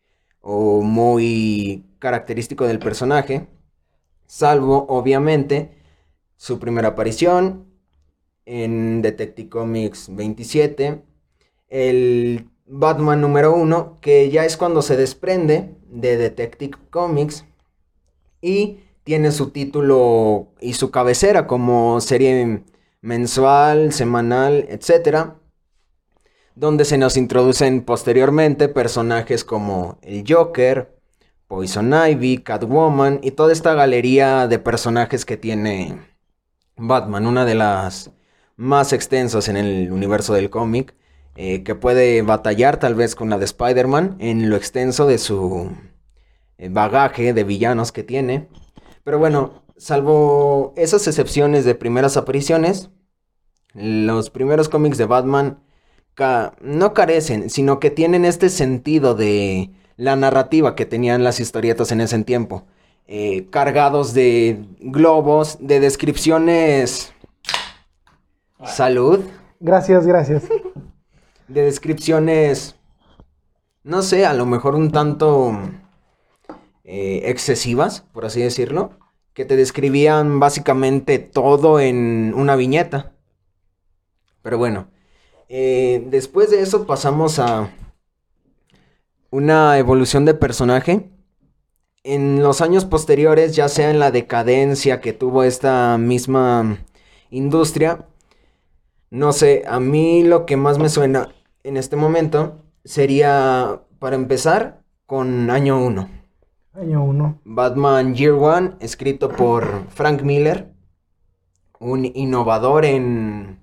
o 0.40 0.82
muy 0.82 1.84
característico 1.98 2.66
del 2.66 2.78
personaje. 2.78 3.48
Salvo, 4.26 4.86
obviamente, 4.88 5.72
su 6.36 6.58
primera 6.58 6.88
aparición 6.88 7.66
en 8.44 9.02
Detective 9.02 9.48
Comics 9.48 10.14
27. 10.14 11.02
El 11.68 12.48
Batman 12.66 13.20
número 13.20 13.54
1, 13.54 13.98
que 14.00 14.30
ya 14.30 14.44
es 14.44 14.56
cuando 14.56 14.82
se 14.82 14.96
desprende 14.96 15.74
de 15.90 16.16
Detective 16.16 16.76
Comics 16.90 17.44
y 18.40 18.80
tiene 19.04 19.32
su 19.32 19.50
título 19.50 20.48
y 20.60 20.74
su 20.74 20.90
cabecera 20.90 21.46
como 21.46 22.00
serie 22.00 22.62
mensual, 23.00 23.92
semanal, 23.92 24.66
etcétera, 24.68 25.36
donde 26.54 26.84
se 26.84 26.98
nos 26.98 27.16
introducen 27.16 27.82
posteriormente 27.84 28.68
personajes 28.68 29.44
como 29.44 29.98
el 30.02 30.24
Joker, 30.28 30.98
Poison 31.46 31.92
Ivy, 31.92 32.38
Catwoman 32.38 33.20
y 33.22 33.30
toda 33.30 33.52
esta 33.52 33.74
galería 33.74 34.48
de 34.48 34.58
personajes 34.58 35.24
que 35.24 35.36
tiene 35.36 35.98
Batman, 36.76 37.26
una 37.26 37.44
de 37.44 37.54
las 37.54 38.10
más 38.56 38.92
extensas 38.92 39.48
en 39.48 39.56
el 39.56 39.92
universo 39.92 40.34
del 40.34 40.50
cómic, 40.50 40.94
eh, 41.36 41.62
que 41.62 41.76
puede 41.76 42.22
batallar 42.22 42.78
tal 42.78 42.96
vez 42.96 43.14
con 43.14 43.30
la 43.30 43.38
de 43.38 43.44
Spider-Man 43.44 44.16
en 44.18 44.50
lo 44.50 44.56
extenso 44.56 45.06
de 45.06 45.18
su 45.18 45.70
eh, 46.58 46.68
bagaje 46.68 47.32
de 47.32 47.44
villanos 47.44 47.92
que 47.92 48.02
tiene. 48.02 48.48
Pero 49.04 49.20
bueno, 49.20 49.62
salvo 49.78 50.74
esas 50.76 51.06
excepciones 51.06 51.64
de 51.64 51.74
primeras 51.74 52.16
apariciones, 52.16 52.90
los 53.74 54.30
primeros 54.30 54.68
cómics 54.68 54.98
de 54.98 55.06
Batman 55.06 55.60
ca- 56.14 56.54
no 56.60 56.92
carecen, 56.94 57.48
sino 57.48 57.80
que 57.80 57.90
tienen 57.90 58.24
este 58.24 58.48
sentido 58.48 59.14
de 59.14 59.70
la 59.96 60.16
narrativa 60.16 60.74
que 60.74 60.86
tenían 60.86 61.24
las 61.24 61.40
historietas 61.40 61.90
en 61.92 62.00
ese 62.00 62.22
tiempo. 62.24 62.64
Eh, 63.06 63.48
cargados 63.50 64.12
de 64.14 64.64
globos, 64.80 65.58
de 65.60 65.80
descripciones... 65.80 67.12
Salud. 68.64 69.20
Gracias, 69.60 70.06
gracias. 70.06 70.42
De 71.46 71.62
descripciones... 71.62 72.74
No 73.84 74.02
sé, 74.02 74.26
a 74.26 74.34
lo 74.34 74.44
mejor 74.44 74.74
un 74.74 74.90
tanto 74.90 75.58
eh, 76.84 77.22
excesivas, 77.24 78.02
por 78.12 78.26
así 78.26 78.42
decirlo, 78.42 78.90
que 79.38 79.44
te 79.44 79.54
describían 79.54 80.40
básicamente 80.40 81.20
todo 81.20 81.78
en 81.78 82.34
una 82.34 82.56
viñeta. 82.56 83.12
Pero 84.42 84.58
bueno, 84.58 84.88
eh, 85.48 86.04
después 86.10 86.50
de 86.50 86.60
eso 86.60 86.88
pasamos 86.88 87.38
a 87.38 87.72
una 89.30 89.78
evolución 89.78 90.24
de 90.24 90.34
personaje. 90.34 91.12
En 92.02 92.42
los 92.42 92.60
años 92.60 92.84
posteriores, 92.84 93.54
ya 93.54 93.68
sea 93.68 93.92
en 93.92 94.00
la 94.00 94.10
decadencia 94.10 95.00
que 95.00 95.12
tuvo 95.12 95.44
esta 95.44 95.98
misma 95.98 96.84
industria, 97.30 98.08
no 99.10 99.32
sé, 99.32 99.62
a 99.68 99.78
mí 99.78 100.24
lo 100.24 100.46
que 100.46 100.56
más 100.56 100.80
me 100.80 100.88
suena 100.88 101.32
en 101.62 101.76
este 101.76 101.94
momento 101.94 102.64
sería, 102.84 103.82
para 104.00 104.16
empezar, 104.16 104.82
con 105.06 105.48
año 105.50 105.80
1. 105.80 106.17
Año 106.80 107.02
1. 107.02 107.40
Batman 107.44 108.14
Year 108.14 108.34
One, 108.34 108.74
escrito 108.78 109.30
por 109.30 109.88
Frank 109.88 110.22
Miller, 110.22 110.72
un 111.80 112.04
innovador 112.04 112.84
en, 112.84 113.58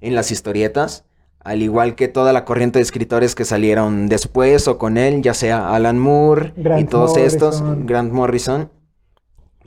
en 0.00 0.14
las 0.16 0.32
historietas, 0.32 1.04
al 1.38 1.62
igual 1.62 1.94
que 1.94 2.08
toda 2.08 2.32
la 2.32 2.44
corriente 2.44 2.80
de 2.80 2.82
escritores 2.82 3.36
que 3.36 3.44
salieron 3.44 4.08
después 4.08 4.66
o 4.66 4.76
con 4.76 4.96
él, 4.96 5.22
ya 5.22 5.34
sea 5.34 5.72
Alan 5.72 6.00
Moore 6.00 6.52
y 6.80 6.84
todos 6.84 7.16
estos. 7.16 7.62
Grant 7.86 8.12
Morrison. 8.12 8.72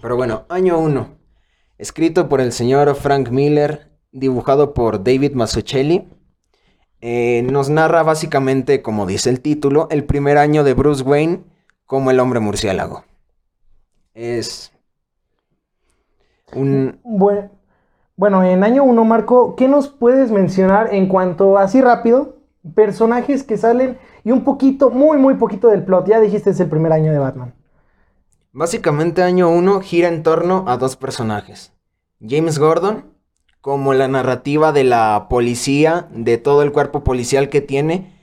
Pero 0.01 0.17
bueno, 0.17 0.45
año 0.49 0.77
1, 0.77 1.17
escrito 1.77 2.27
por 2.27 2.41
el 2.41 2.51
señor 2.51 2.93
Frank 2.95 3.29
Miller, 3.29 3.93
dibujado 4.11 4.73
por 4.73 5.01
David 5.01 5.31
Mazzucchelli. 5.33 6.09
Eh, 6.99 7.41
nos 7.49 7.69
narra 7.69 8.03
básicamente, 8.03 8.81
como 8.81 9.05
dice 9.05 9.29
el 9.29 9.39
título, 9.39 9.87
el 9.91 10.03
primer 10.03 10.37
año 10.37 10.65
de 10.65 10.73
Bruce 10.73 11.03
Wayne 11.03 11.54
como 11.85 12.11
el 12.11 12.19
hombre 12.19 12.39
murciélago. 12.39 13.03
Es 14.15 14.71
un... 16.53 16.99
Bue- 17.03 17.49
Bueno, 18.17 18.43
en 18.43 18.63
año 18.63 18.83
1, 18.83 19.05
Marco, 19.05 19.55
¿qué 19.55 19.67
nos 19.67 19.89
puedes 19.89 20.31
mencionar 20.31 20.93
en 20.93 21.07
cuanto, 21.07 21.57
así 21.57 21.81
rápido, 21.81 22.37
personajes 22.75 23.43
que 23.43 23.57
salen 23.57 23.97
y 24.23 24.31
un 24.31 24.43
poquito, 24.43 24.89
muy, 24.89 25.17
muy 25.17 25.35
poquito 25.35 25.67
del 25.69 25.83
plot? 25.85 26.07
Ya 26.07 26.19
dijiste 26.19 26.51
es 26.51 26.59
el 26.59 26.69
primer 26.69 26.93
año 26.93 27.11
de 27.11 27.19
Batman. 27.19 27.53
Básicamente 28.51 29.21
año 29.21 29.49
1 29.49 29.81
gira 29.81 30.07
en 30.07 30.23
torno 30.23 30.65
a 30.67 30.77
dos 30.77 30.95
personajes. 30.95 31.73
James 32.25 32.57
Gordon, 32.57 33.05
como 33.61 33.93
la 33.93 34.07
narrativa 34.07 34.71
de 34.71 34.83
la 34.83 35.27
policía, 35.29 36.07
de 36.11 36.37
todo 36.37 36.61
el 36.63 36.71
cuerpo 36.71 37.03
policial 37.03 37.49
que 37.49 37.61
tiene, 37.61 38.13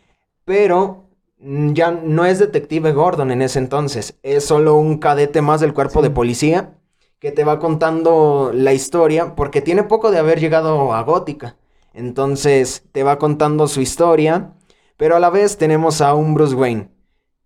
pero 0.44 1.01
ya 1.42 1.90
no 1.90 2.24
es 2.24 2.38
detective 2.38 2.92
Gordon 2.92 3.30
en 3.30 3.42
ese 3.42 3.58
entonces, 3.58 4.18
es 4.22 4.44
solo 4.44 4.76
un 4.76 4.98
cadete 4.98 5.42
más 5.42 5.60
del 5.60 5.74
cuerpo 5.74 6.02
de 6.02 6.10
policía 6.10 6.74
que 7.18 7.32
te 7.32 7.44
va 7.44 7.58
contando 7.58 8.50
la 8.54 8.72
historia, 8.72 9.34
porque 9.36 9.60
tiene 9.60 9.84
poco 9.84 10.10
de 10.10 10.18
haber 10.18 10.40
llegado 10.40 10.92
a 10.92 11.02
Gótica. 11.02 11.56
Entonces 11.94 12.84
te 12.90 13.04
va 13.04 13.18
contando 13.18 13.68
su 13.68 13.80
historia, 13.80 14.54
pero 14.96 15.14
a 15.16 15.20
la 15.20 15.30
vez 15.30 15.56
tenemos 15.58 16.00
a 16.00 16.14
un 16.14 16.34
Bruce 16.34 16.54
Wayne 16.54 16.90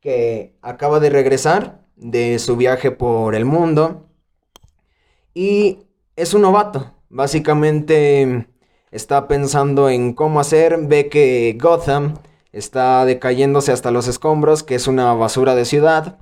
que 0.00 0.56
acaba 0.62 1.00
de 1.00 1.10
regresar 1.10 1.82
de 1.96 2.38
su 2.38 2.56
viaje 2.56 2.90
por 2.90 3.34
el 3.34 3.44
mundo 3.44 4.08
y 5.34 5.80
es 6.16 6.32
un 6.32 6.42
novato. 6.42 6.94
Básicamente 7.08 8.48
está 8.90 9.28
pensando 9.28 9.90
en 9.90 10.14
cómo 10.14 10.40
hacer, 10.40 10.78
ve 10.86 11.08
que 11.08 11.58
Gotham 11.60 12.14
está 12.56 13.04
decayéndose 13.04 13.70
hasta 13.72 13.90
los 13.90 14.08
escombros, 14.08 14.62
que 14.62 14.74
es 14.74 14.86
una 14.86 15.12
basura 15.12 15.54
de 15.54 15.64
ciudad. 15.64 16.18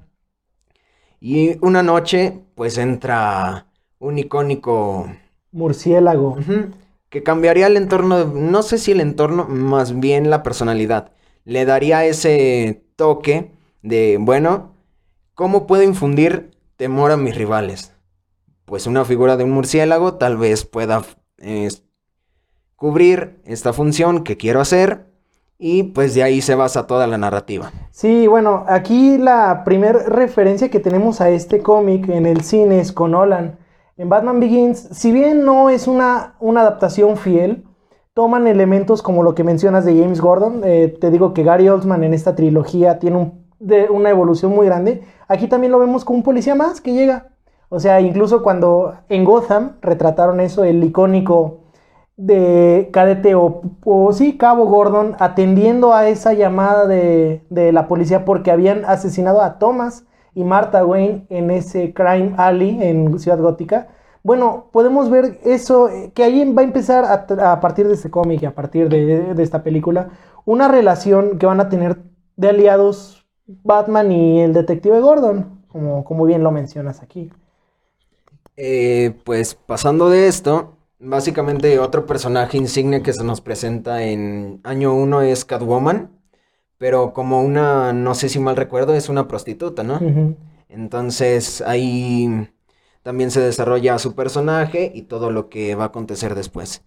Y 1.20 1.58
una 1.64 1.82
noche, 1.82 2.40
pues 2.54 2.76
entra 2.76 3.66
un 3.98 4.18
icónico 4.18 5.08
Murciélago. 5.52 6.36
Que 7.08 7.22
cambiaría 7.22 7.68
el 7.68 7.76
entorno, 7.76 8.18
de- 8.18 8.40
no 8.40 8.62
sé 8.62 8.78
si 8.78 8.90
el 8.90 9.00
entorno, 9.00 9.46
más 9.48 9.98
bien 10.00 10.28
la 10.28 10.42
personalidad. 10.42 11.12
Le 11.44 11.64
daría 11.64 12.04
ese 12.04 12.84
toque 12.96 13.52
de, 13.82 14.18
bueno, 14.20 14.74
¿cómo 15.34 15.66
puedo 15.66 15.84
infundir 15.84 16.50
temor 16.76 17.12
a 17.12 17.16
mis 17.16 17.36
rivales? 17.36 17.92
Pues 18.64 18.86
una 18.88 19.04
figura 19.04 19.36
de 19.36 19.44
un 19.44 19.52
murciélago 19.52 20.14
tal 20.14 20.36
vez 20.36 20.64
pueda 20.64 21.04
eh, 21.38 21.68
cubrir 22.74 23.40
esta 23.44 23.72
función 23.72 24.24
que 24.24 24.36
quiero 24.36 24.60
hacer 24.60 25.13
y 25.66 25.82
pues 25.82 26.12
de 26.12 26.22
ahí 26.22 26.42
se 26.42 26.54
basa 26.54 26.86
toda 26.86 27.06
la 27.06 27.16
narrativa. 27.16 27.72
Sí, 27.90 28.26
bueno, 28.26 28.64
aquí 28.68 29.16
la 29.16 29.64
primera 29.64 30.00
referencia 30.00 30.68
que 30.68 30.78
tenemos 30.78 31.22
a 31.22 31.30
este 31.30 31.60
cómic 31.60 32.06
en 32.10 32.26
el 32.26 32.42
cine 32.42 32.80
es 32.80 32.92
con 32.92 33.12
Nolan. 33.12 33.56
En 33.96 34.10
Batman 34.10 34.40
Begins, 34.40 34.90
si 34.92 35.10
bien 35.10 35.46
no 35.46 35.70
es 35.70 35.88
una, 35.88 36.34
una 36.38 36.60
adaptación 36.60 37.16
fiel, 37.16 37.64
toman 38.12 38.46
elementos 38.46 39.00
como 39.00 39.22
lo 39.22 39.34
que 39.34 39.42
mencionas 39.42 39.86
de 39.86 39.98
James 39.98 40.20
Gordon. 40.20 40.60
Eh, 40.64 40.98
te 41.00 41.10
digo 41.10 41.32
que 41.32 41.44
Gary 41.44 41.66
Oldman 41.70 42.04
en 42.04 42.12
esta 42.12 42.34
trilogía 42.34 42.98
tiene 42.98 43.32
una 43.88 44.10
evolución 44.10 44.54
muy 44.54 44.66
grande. 44.66 45.02
Aquí 45.28 45.48
también 45.48 45.72
lo 45.72 45.78
vemos 45.78 46.04
como 46.04 46.18
un 46.18 46.24
policía 46.24 46.54
más 46.54 46.82
que 46.82 46.92
llega. 46.92 47.28
O 47.70 47.80
sea, 47.80 48.02
incluso 48.02 48.42
cuando 48.42 48.96
en 49.08 49.24
Gotham 49.24 49.76
retrataron 49.80 50.40
eso, 50.40 50.62
el 50.62 50.84
icónico 50.84 51.63
de 52.16 52.90
cadete 52.92 53.34
o, 53.34 53.62
o 53.84 54.12
sí, 54.12 54.36
Cabo 54.36 54.66
Gordon, 54.66 55.16
atendiendo 55.18 55.92
a 55.94 56.08
esa 56.08 56.32
llamada 56.32 56.86
de, 56.86 57.42
de 57.50 57.72
la 57.72 57.88
policía 57.88 58.24
porque 58.24 58.50
habían 58.50 58.84
asesinado 58.84 59.42
a 59.42 59.58
Thomas 59.58 60.04
y 60.34 60.44
Martha 60.44 60.84
Wayne 60.84 61.26
en 61.28 61.50
ese 61.50 61.92
Crime 61.92 62.34
Alley 62.36 62.78
en 62.82 63.18
Ciudad 63.18 63.38
Gótica. 63.38 63.88
Bueno, 64.22 64.70
podemos 64.72 65.10
ver 65.10 65.38
eso, 65.44 65.88
eh, 65.88 66.12
que 66.14 66.24
ahí 66.24 66.52
va 66.52 66.62
a 66.62 66.64
empezar 66.64 67.04
a, 67.04 67.60
partir 67.60 67.86
de 67.88 67.94
este 67.94 68.10
cómic 68.10 68.42
y 68.42 68.46
a 68.46 68.54
partir 68.54 68.88
de, 68.88 69.34
de 69.34 69.42
esta 69.42 69.62
película, 69.62 70.08
una 70.44 70.68
relación 70.68 71.38
que 71.38 71.46
van 71.46 71.60
a 71.60 71.68
tener 71.68 71.98
de 72.36 72.48
aliados 72.48 73.24
Batman 73.46 74.10
y 74.12 74.40
el 74.40 74.52
detective 74.52 75.00
Gordon, 75.00 75.62
como, 75.68 76.04
como 76.04 76.24
bien 76.24 76.42
lo 76.42 76.50
mencionas 76.50 77.02
aquí. 77.02 77.30
Eh, 78.56 79.14
pues 79.24 79.54
pasando 79.54 80.08
de 80.08 80.28
esto, 80.28 80.73
básicamente 80.98 81.78
otro 81.78 82.06
personaje 82.06 82.56
insignia 82.56 83.02
que 83.02 83.12
se 83.12 83.24
nos 83.24 83.40
presenta 83.40 84.02
en 84.02 84.60
año 84.64 84.94
1 84.94 85.22
es 85.22 85.44
Catwoman, 85.44 86.10
pero 86.78 87.12
como 87.12 87.42
una, 87.42 87.92
no 87.92 88.14
sé 88.14 88.28
si 88.28 88.38
mal 88.38 88.56
recuerdo, 88.56 88.94
es 88.94 89.08
una 89.08 89.28
prostituta, 89.28 89.82
¿no? 89.82 90.00
Entonces 90.68 91.62
ahí 91.62 92.48
también 93.02 93.30
se 93.30 93.40
desarrolla 93.40 93.98
su 93.98 94.14
personaje 94.14 94.90
y 94.94 95.02
todo 95.02 95.30
lo 95.30 95.48
que 95.48 95.74
va 95.74 95.84
a 95.84 95.86
acontecer 95.88 96.34
después. 96.34 96.82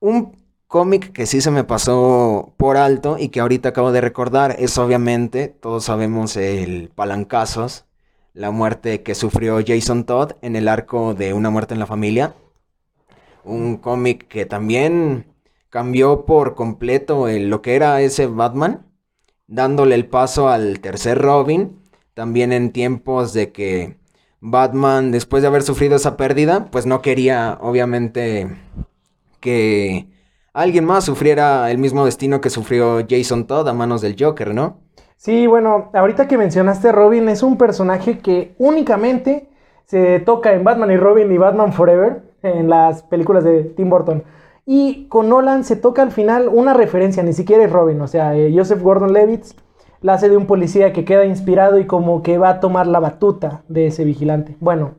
Un 0.00 0.36
cómic 0.66 1.12
que 1.12 1.26
sí 1.26 1.40
se 1.40 1.50
me 1.50 1.64
pasó 1.64 2.54
por 2.56 2.76
alto 2.76 3.16
y 3.18 3.28
que 3.28 3.40
ahorita 3.40 3.70
acabo 3.70 3.92
de 3.92 4.00
recordar 4.00 4.56
es 4.58 4.78
obviamente, 4.78 5.48
todos 5.48 5.84
sabemos, 5.84 6.36
el 6.36 6.90
Palancazos, 6.94 7.86
la 8.34 8.50
muerte 8.50 9.02
que 9.02 9.14
sufrió 9.14 9.58
Jason 9.66 10.04
Todd 10.04 10.32
en 10.42 10.56
el 10.56 10.68
arco 10.68 11.14
de 11.14 11.32
Una 11.34 11.50
muerte 11.50 11.74
en 11.74 11.80
la 11.80 11.86
familia. 11.86 12.34
Un 13.44 13.76
cómic 13.76 14.28
que 14.28 14.46
también 14.46 15.26
cambió 15.70 16.26
por 16.26 16.54
completo 16.54 17.26
lo 17.28 17.62
que 17.62 17.76
era 17.76 18.00
ese 18.00 18.26
Batman, 18.26 18.86
dándole 19.46 19.94
el 19.94 20.06
paso 20.06 20.48
al 20.48 20.80
tercer 20.80 21.18
Robin, 21.18 21.80
también 22.14 22.52
en 22.52 22.72
tiempos 22.72 23.32
de 23.32 23.52
que 23.52 23.96
Batman, 24.40 25.12
después 25.12 25.42
de 25.42 25.48
haber 25.48 25.62
sufrido 25.62 25.96
esa 25.96 26.16
pérdida, 26.16 26.66
pues 26.70 26.86
no 26.86 27.02
quería, 27.02 27.58
obviamente, 27.60 28.48
que 29.38 30.08
alguien 30.52 30.84
más 30.84 31.04
sufriera 31.04 31.70
el 31.70 31.78
mismo 31.78 32.04
destino 32.04 32.40
que 32.40 32.50
sufrió 32.50 33.06
Jason 33.08 33.46
Todd 33.46 33.68
a 33.68 33.72
manos 33.72 34.00
del 34.00 34.16
Joker, 34.18 34.54
¿no? 34.54 34.78
Sí, 35.16 35.46
bueno, 35.46 35.90
ahorita 35.92 36.26
que 36.26 36.38
mencionaste 36.38 36.92
Robin, 36.92 37.28
es 37.28 37.42
un 37.42 37.58
personaje 37.58 38.18
que 38.18 38.54
únicamente 38.58 39.50
se 39.84 40.20
toca 40.20 40.54
en 40.54 40.64
Batman 40.64 40.90
y 40.90 40.96
Robin 40.96 41.30
y 41.30 41.36
Batman 41.36 41.72
Forever, 41.74 42.29
en 42.42 42.68
las 42.68 43.02
películas 43.02 43.44
de 43.44 43.64
Tim 43.64 43.90
Burton. 43.90 44.24
Y 44.66 45.06
con 45.08 45.28
Nolan 45.28 45.64
se 45.64 45.76
toca 45.76 46.02
al 46.02 46.12
final 46.12 46.48
una 46.48 46.74
referencia, 46.74 47.22
ni 47.22 47.32
siquiera 47.32 47.64
es 47.64 47.72
Robin, 47.72 48.00
o 48.00 48.06
sea, 48.06 48.36
eh, 48.36 48.52
Joseph 48.54 48.82
Gordon-Levitt 48.82 49.44
la 50.02 50.14
hace 50.14 50.28
de 50.28 50.36
un 50.36 50.46
policía 50.46 50.92
que 50.92 51.04
queda 51.04 51.26
inspirado 51.26 51.78
y 51.78 51.86
como 51.86 52.22
que 52.22 52.38
va 52.38 52.48
a 52.50 52.60
tomar 52.60 52.86
la 52.86 53.00
batuta 53.00 53.62
de 53.68 53.88
ese 53.88 54.04
vigilante. 54.04 54.56
Bueno, 54.60 54.92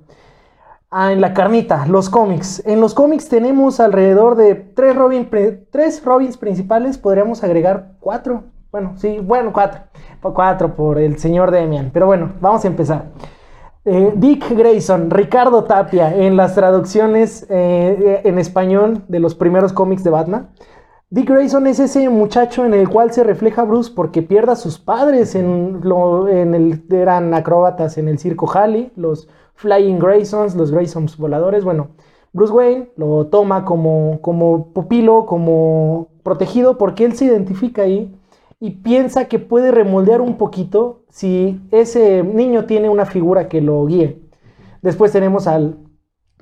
Ah, 0.94 1.14
en 1.14 1.22
la 1.22 1.34
carnita, 1.34 1.86
los 1.86 2.10
cómics. 2.10 2.62
En 2.66 2.82
los 2.82 2.94
cómics 2.94 3.30
tenemos 3.30 3.80
alrededor 3.80 4.36
de 4.36 4.56
tres, 4.56 4.94
Robin, 4.94 5.30
tres 5.72 6.04
Robins 6.04 6.36
principales, 6.36 6.98
podríamos 6.98 7.46
agregar 7.46 7.94
cuatro. 8.02 8.44
Bueno, 8.74 8.96
sí, 8.98 9.20
bueno, 9.24 9.54
cuatro. 9.54 9.84
Cuatro 10.22 10.76
por 10.76 11.00
el 11.00 11.18
señor 11.18 11.50
Demian. 11.50 11.92
Pero 11.94 12.08
bueno, 12.08 12.34
vamos 12.42 12.66
a 12.66 12.68
empezar. 12.68 13.06
Eh, 13.84 14.14
Dick 14.16 14.48
Grayson, 14.56 15.10
Ricardo 15.10 15.64
Tapia, 15.64 16.16
en 16.16 16.38
las 16.38 16.54
traducciones 16.54 17.48
eh, 17.50 18.22
en 18.24 18.38
español 18.38 19.04
de 19.08 19.20
los 19.20 19.34
primeros 19.34 19.74
cómics 19.74 20.04
de 20.04 20.12
Batman. 20.12 20.50
Dick 21.10 21.28
Grayson 21.28 21.66
es 21.66 21.80
ese 21.80 22.08
muchacho 22.10 22.64
en 22.64 22.76
el 22.76 22.88
cual 22.90 23.12
se 23.12 23.24
refleja 23.24 23.64
Bruce 23.64 23.92
porque 23.96 24.22
pierde 24.22 24.52
a 24.52 24.56
sus 24.56 24.78
padres 24.78 25.34
en, 25.34 25.82
lo, 25.84 26.28
en 26.28 26.54
el, 26.54 26.84
eran 26.92 27.34
acróbatas 27.34 27.98
en 27.98 28.08
el 28.08 28.20
circo 28.20 28.48
Halley, 28.50 28.92
los 28.96 29.28
Flying 29.56 29.98
Graysons, 29.98 30.56
los 30.56 30.72
Graysons 30.72 31.18
voladores. 31.18 31.64
Bueno, 31.64 31.90
Bruce 32.34 32.54
Wayne 32.54 32.92
lo 32.98 33.28
toma 33.28 33.66
como, 33.66 34.20
como 34.22 34.74
pupilo, 34.74 35.26
como 35.26 36.10
protegido, 36.22 36.78
porque 36.78 37.04
él 37.04 37.14
se 37.14 37.26
identifica 37.26 37.82
ahí 37.82 38.16
y 38.62 38.70
piensa 38.70 39.26
que 39.26 39.39
puede 39.39 39.72
remoldear 39.72 40.22
un 40.22 40.38
poquito 40.38 41.01
si 41.09 41.59
ese 41.72 42.22
niño 42.22 42.66
tiene 42.66 42.89
una 42.89 43.07
figura 43.07 43.49
que 43.49 43.59
lo 43.59 43.84
guíe. 43.88 44.22
Después 44.84 45.12
tenemos 45.12 45.47
al 45.47 45.80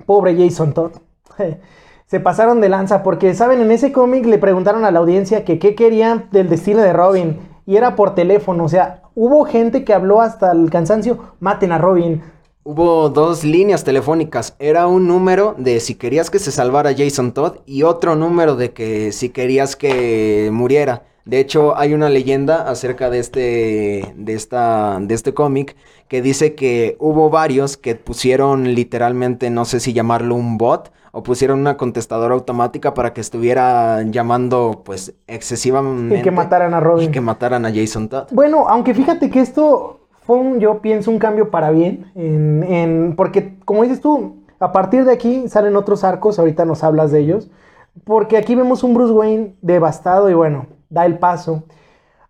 pobre 0.04 0.36
Jason 0.36 0.74
Todd. 0.74 0.92
Se 2.06 2.20
pasaron 2.20 2.60
de 2.60 2.68
lanza 2.68 3.02
porque, 3.02 3.32
¿saben? 3.32 3.62
En 3.62 3.70
ese 3.70 3.90
cómic 3.90 4.26
le 4.26 4.36
preguntaron 4.36 4.84
a 4.84 4.90
la 4.90 4.98
audiencia 4.98 5.46
que 5.46 5.58
qué 5.58 5.74
querían 5.74 6.28
del 6.30 6.50
destino 6.50 6.82
de 6.82 6.92
Robin. 6.92 7.38
Y 7.64 7.76
era 7.76 7.96
por 7.96 8.14
teléfono. 8.14 8.64
O 8.64 8.68
sea, 8.68 9.02
hubo 9.14 9.46
gente 9.46 9.84
que 9.84 9.94
habló 9.94 10.20
hasta 10.20 10.52
el 10.52 10.68
cansancio, 10.68 11.36
maten 11.40 11.72
a 11.72 11.78
Robin. 11.78 12.20
Hubo 12.64 13.08
dos 13.08 13.44
líneas 13.44 13.82
telefónicas. 13.82 14.56
Era 14.58 14.86
un 14.88 15.08
número 15.08 15.54
de 15.56 15.80
si 15.80 15.94
querías 15.94 16.28
que 16.28 16.38
se 16.38 16.52
salvara 16.52 16.94
Jason 16.94 17.32
Todd 17.32 17.60
y 17.64 17.84
otro 17.84 18.14
número 18.14 18.56
de 18.56 18.72
que 18.72 19.10
si 19.12 19.30
querías 19.30 19.74
que 19.74 20.50
muriera. 20.52 21.04
De 21.24 21.38
hecho, 21.38 21.76
hay 21.76 21.94
una 21.94 22.08
leyenda 22.08 22.68
acerca 22.68 23.10
de 23.10 23.18
este, 23.18 24.14
de 24.16 24.32
esta, 24.34 24.98
de 25.00 25.14
este 25.14 25.34
cómic 25.34 25.76
que 26.08 26.22
dice 26.22 26.54
que 26.54 26.96
hubo 26.98 27.30
varios 27.30 27.76
que 27.76 27.94
pusieron 27.94 28.74
literalmente, 28.74 29.50
no 29.50 29.64
sé 29.64 29.80
si 29.80 29.92
llamarlo 29.92 30.34
un 30.34 30.58
bot 30.58 30.90
o 31.12 31.22
pusieron 31.22 31.60
una 31.60 31.76
contestadora 31.76 32.34
automática 32.34 32.94
para 32.94 33.12
que 33.12 33.20
estuviera 33.20 34.02
llamando, 34.02 34.82
pues, 34.84 35.14
excesivamente. 35.26 36.18
Y 36.18 36.22
que 36.22 36.30
mataran 36.30 36.72
a 36.74 36.80
Robin. 36.80 37.08
Y 37.08 37.12
que 37.12 37.20
mataran 37.20 37.66
a 37.66 37.72
Jason 37.72 38.08
Todd. 38.08 38.28
Bueno, 38.30 38.68
aunque 38.68 38.94
fíjate 38.94 39.28
que 39.30 39.40
esto 39.40 40.00
fue 40.22 40.36
un, 40.36 40.60
yo 40.60 40.80
pienso, 40.80 41.10
un 41.10 41.18
cambio 41.18 41.50
para 41.50 41.70
bien. 41.70 42.10
En, 42.14 42.62
en- 42.62 43.14
porque, 43.16 43.56
como 43.64 43.82
dices 43.82 44.00
tú, 44.00 44.36
a 44.60 44.72
partir 44.72 45.04
de 45.04 45.12
aquí 45.12 45.48
salen 45.48 45.76
otros 45.76 46.04
arcos, 46.04 46.38
ahorita 46.38 46.64
nos 46.64 46.84
hablas 46.84 47.10
de 47.12 47.20
ellos. 47.20 47.50
Porque 48.04 48.36
aquí 48.36 48.54
vemos 48.54 48.84
un 48.84 48.94
Bruce 48.94 49.12
Wayne 49.12 49.56
devastado 49.62 50.30
y 50.30 50.34
bueno, 50.34 50.66
da 50.90 51.06
el 51.06 51.18
paso 51.18 51.64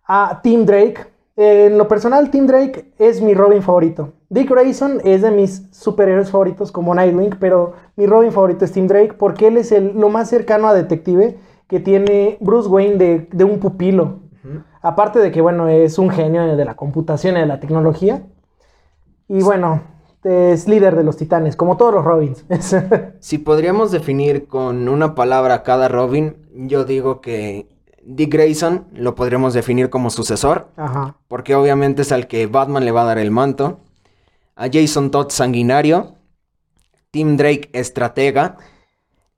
a 0.05 0.39
Tim 0.41 0.65
Drake. 0.65 1.07
En 1.35 1.77
lo 1.77 1.87
personal, 1.87 2.29
Tim 2.29 2.45
Drake 2.45 2.93
es 2.97 3.21
mi 3.21 3.33
Robin 3.33 3.61
favorito. 3.61 4.13
Dick 4.29 4.49
Grayson 4.49 5.01
es 5.03 5.21
de 5.21 5.31
mis 5.31 5.67
superhéroes 5.71 6.31
favoritos 6.31 6.71
como 6.71 6.95
Nightwing, 6.95 7.35
pero 7.39 7.73
mi 7.95 8.05
Robin 8.05 8.31
favorito 8.31 8.63
es 8.63 8.71
Tim 8.71 8.87
Drake 8.87 9.13
porque 9.13 9.47
él 9.47 9.57
es 9.57 9.71
el, 9.71 9.99
lo 9.99 10.09
más 10.09 10.29
cercano 10.29 10.67
a 10.67 10.73
detective 10.73 11.37
que 11.67 11.79
tiene 11.79 12.37
Bruce 12.39 12.69
Wayne 12.69 12.97
de, 12.97 13.27
de 13.31 13.43
un 13.43 13.59
pupilo. 13.59 14.19
Aparte 14.81 15.19
de 15.19 15.31
que, 15.31 15.41
bueno, 15.41 15.67
es 15.67 15.99
un 15.99 16.09
genio 16.09 16.55
de 16.55 16.65
la 16.65 16.75
computación 16.75 17.37
y 17.37 17.41
de 17.41 17.45
la 17.45 17.59
tecnología. 17.59 18.23
Y 19.27 19.41
bueno, 19.43 19.81
es 20.23 20.67
líder 20.67 20.95
de 20.95 21.03
los 21.03 21.17
titanes, 21.17 21.55
como 21.55 21.77
todos 21.77 21.93
los 21.93 22.03
Robins. 22.03 22.45
Si 23.19 23.37
podríamos 23.37 23.91
definir 23.91 24.47
con 24.47 24.87
una 24.89 25.15
palabra 25.15 25.55
a 25.55 25.63
cada 25.63 25.87
Robin, 25.87 26.35
yo 26.53 26.83
digo 26.85 27.21
que 27.21 27.67
Dick 28.15 28.33
Grayson 28.33 28.85
lo 28.93 29.15
podríamos 29.15 29.53
definir 29.53 29.89
como 29.89 30.09
sucesor, 30.09 30.67
Ajá. 30.75 31.15
porque 31.27 31.55
obviamente 31.55 32.01
es 32.01 32.11
al 32.11 32.27
que 32.27 32.45
Batman 32.45 32.83
le 32.83 32.91
va 32.91 33.03
a 33.03 33.05
dar 33.05 33.17
el 33.17 33.31
manto. 33.31 33.79
A 34.55 34.67
Jason 34.71 35.11
Todd 35.11 35.29
sanguinario, 35.29 36.15
Tim 37.09 37.37
Drake 37.37 37.69
estratega, 37.73 38.57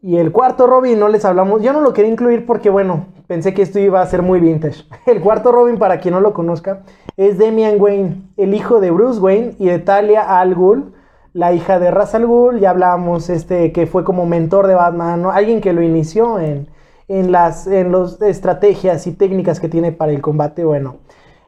Y 0.02 0.18
el 0.18 0.32
cuarto 0.32 0.68
Robin 0.68 1.00
no 1.00 1.08
les 1.08 1.24
hablamos. 1.24 1.62
Yo 1.62 1.72
no 1.72 1.80
lo 1.82 1.94
quería 1.94 2.12
incluir 2.12 2.46
porque, 2.46 2.70
bueno, 2.70 3.06
pensé 3.28 3.54
que 3.54 3.62
esto 3.62 3.80
iba 3.80 4.02
a 4.02 4.08
ser 4.08 4.22
muy 4.22 4.42
vintage. 4.42 4.84
El 5.06 5.22
cuarto 5.22 5.52
Robin, 5.52 5.78
para 5.78 6.00
quien 6.00 6.14
no 6.14 6.20
lo 6.20 6.34
conozca, 6.34 6.84
es 7.16 7.38
Damian 7.38 7.80
Wayne, 7.80 8.22
el 8.36 8.54
hijo 8.54 8.82
de 8.82 8.92
Bruce 8.92 9.22
Wayne 9.22 9.56
y 9.60 9.68
de 9.68 9.80
Talia 9.80 10.40
Al 10.40 10.56
Ghul, 10.56 10.94
la 11.32 11.54
hija 11.54 11.80
de 11.80 11.90
Ra's 11.90 12.16
al 12.16 12.28
Ghul. 12.28 12.60
Ya 12.60 12.72
hablábamos, 12.72 13.30
este, 13.30 13.72
que 13.72 13.88
fue 13.88 14.04
como 14.04 14.26
mentor 14.26 14.68
de 14.68 14.76
Batman, 14.76 15.22
¿no? 15.22 15.32
alguien 15.32 15.62
que 15.62 15.72
lo 15.72 15.82
inició 15.82 16.38
en, 16.40 16.68
en 17.08 17.32
las 17.32 17.68
en 17.68 17.92
los 17.92 18.22
estrategias 18.22 19.08
y 19.08 19.12
técnicas 19.12 19.60
que 19.60 19.70
tiene 19.70 19.92
para 19.92 20.12
el 20.12 20.22
combate. 20.22 20.64
Bueno, 20.66 20.98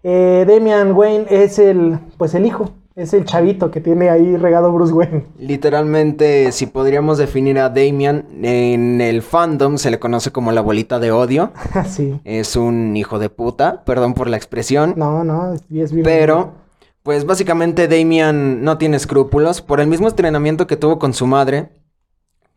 eh, 0.03 0.45
Damian 0.47 0.91
Wayne 0.93 1.25
es 1.29 1.59
el, 1.59 1.97
pues 2.17 2.33
el 2.35 2.45
hijo, 2.45 2.71
es 2.95 3.13
el 3.13 3.25
chavito 3.25 3.71
que 3.71 3.81
tiene 3.81 4.09
ahí 4.09 4.37
regado 4.37 4.71
Bruce 4.71 4.93
Wayne. 4.93 5.25
literalmente 5.37 6.51
si 6.51 6.65
podríamos 6.67 7.17
definir 7.17 7.57
a 7.59 7.69
Damian, 7.69 8.25
en 8.43 9.01
el 9.01 9.21
fandom 9.21 9.77
se 9.77 9.91
le 9.91 9.99
conoce 9.99 10.31
como 10.31 10.51
la 10.51 10.61
bolita 10.61 10.99
de 10.99 11.11
odio, 11.11 11.51
Así. 11.73 12.19
es 12.23 12.55
un 12.55 12.95
hijo 12.95 13.17
de 13.19 13.29
puta, 13.29 13.83
perdón 13.85 14.13
por 14.13 14.29
la 14.29 14.37
expresión. 14.37 14.93
No, 14.95 15.23
no, 15.23 15.53
es, 15.53 15.61
es 15.71 15.91
bien. 15.91 16.03
Pero, 16.03 16.53
pues 17.03 17.25
básicamente 17.25 17.87
Damian 17.87 18.63
no 18.63 18.77
tiene 18.77 18.97
escrúpulos. 18.97 19.61
Por 19.61 19.79
el 19.79 19.87
mismo 19.87 20.07
entrenamiento 20.07 20.65
que 20.67 20.77
tuvo 20.77 20.97
con 20.99 21.13
su 21.13 21.27
madre, 21.27 21.69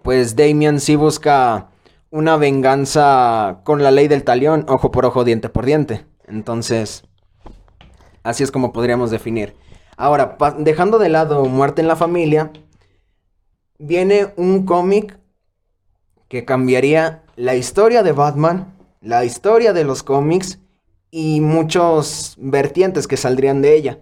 pues 0.02 0.36
Damian 0.36 0.80
sí 0.80 0.96
busca 0.96 1.68
una 2.10 2.36
venganza 2.36 3.60
con 3.64 3.82
la 3.82 3.90
ley 3.90 4.08
del 4.08 4.24
talión, 4.24 4.64
ojo 4.68 4.90
por 4.90 5.04
ojo, 5.06 5.24
diente 5.24 5.48
por 5.48 5.66
diente. 5.66 6.06
Entonces, 6.26 7.04
Así 8.28 8.42
es 8.42 8.50
como 8.50 8.74
podríamos 8.74 9.10
definir. 9.10 9.54
Ahora, 9.96 10.36
dejando 10.58 10.98
de 10.98 11.08
lado 11.08 11.46
Muerte 11.46 11.80
en 11.80 11.88
la 11.88 11.96
Familia, 11.96 12.52
viene 13.78 14.34
un 14.36 14.66
cómic 14.66 15.18
que 16.28 16.44
cambiaría 16.44 17.22
la 17.36 17.54
historia 17.54 18.02
de 18.02 18.12
Batman, 18.12 18.76
la 19.00 19.24
historia 19.24 19.72
de 19.72 19.84
los 19.84 20.02
cómics 20.02 20.58
y 21.10 21.40
muchos 21.40 22.34
vertientes 22.38 23.06
que 23.06 23.16
saldrían 23.16 23.62
de 23.62 23.74
ella. 23.74 23.98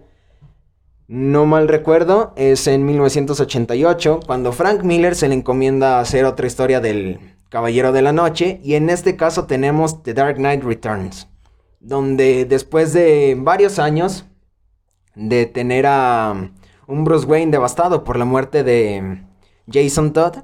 No 1.07 1.45
mal 1.45 1.69
recuerdo, 1.69 2.33
es 2.35 2.67
en 2.67 2.85
1988, 2.85 4.19
cuando 4.25 4.51
Frank 4.51 4.83
Miller 4.83 5.15
se 5.15 5.29
le 5.29 5.35
encomienda 5.35 6.01
hacer 6.01 6.25
otra 6.25 6.47
historia 6.47 6.81
del 6.81 7.36
Caballero 7.49 7.91
de 7.91 8.01
la 8.01 8.13
Noche, 8.13 8.59
y 8.63 8.75
en 8.75 8.89
este 8.89 9.15
caso 9.15 9.45
tenemos 9.45 10.03
The 10.03 10.13
Dark 10.13 10.35
Knight 10.35 10.63
Returns, 10.63 11.27
donde 11.79 12.45
después 12.45 12.93
de 12.93 13.35
varios 13.37 13.79
años 13.79 14.25
de 15.15 15.45
tener 15.45 15.85
a 15.87 16.51
un 16.87 17.03
Bruce 17.03 17.25
Wayne 17.25 17.51
devastado 17.51 18.03
por 18.03 18.17
la 18.17 18.25
muerte 18.25 18.63
de 18.63 19.23
Jason 19.71 20.13
Todd, 20.13 20.43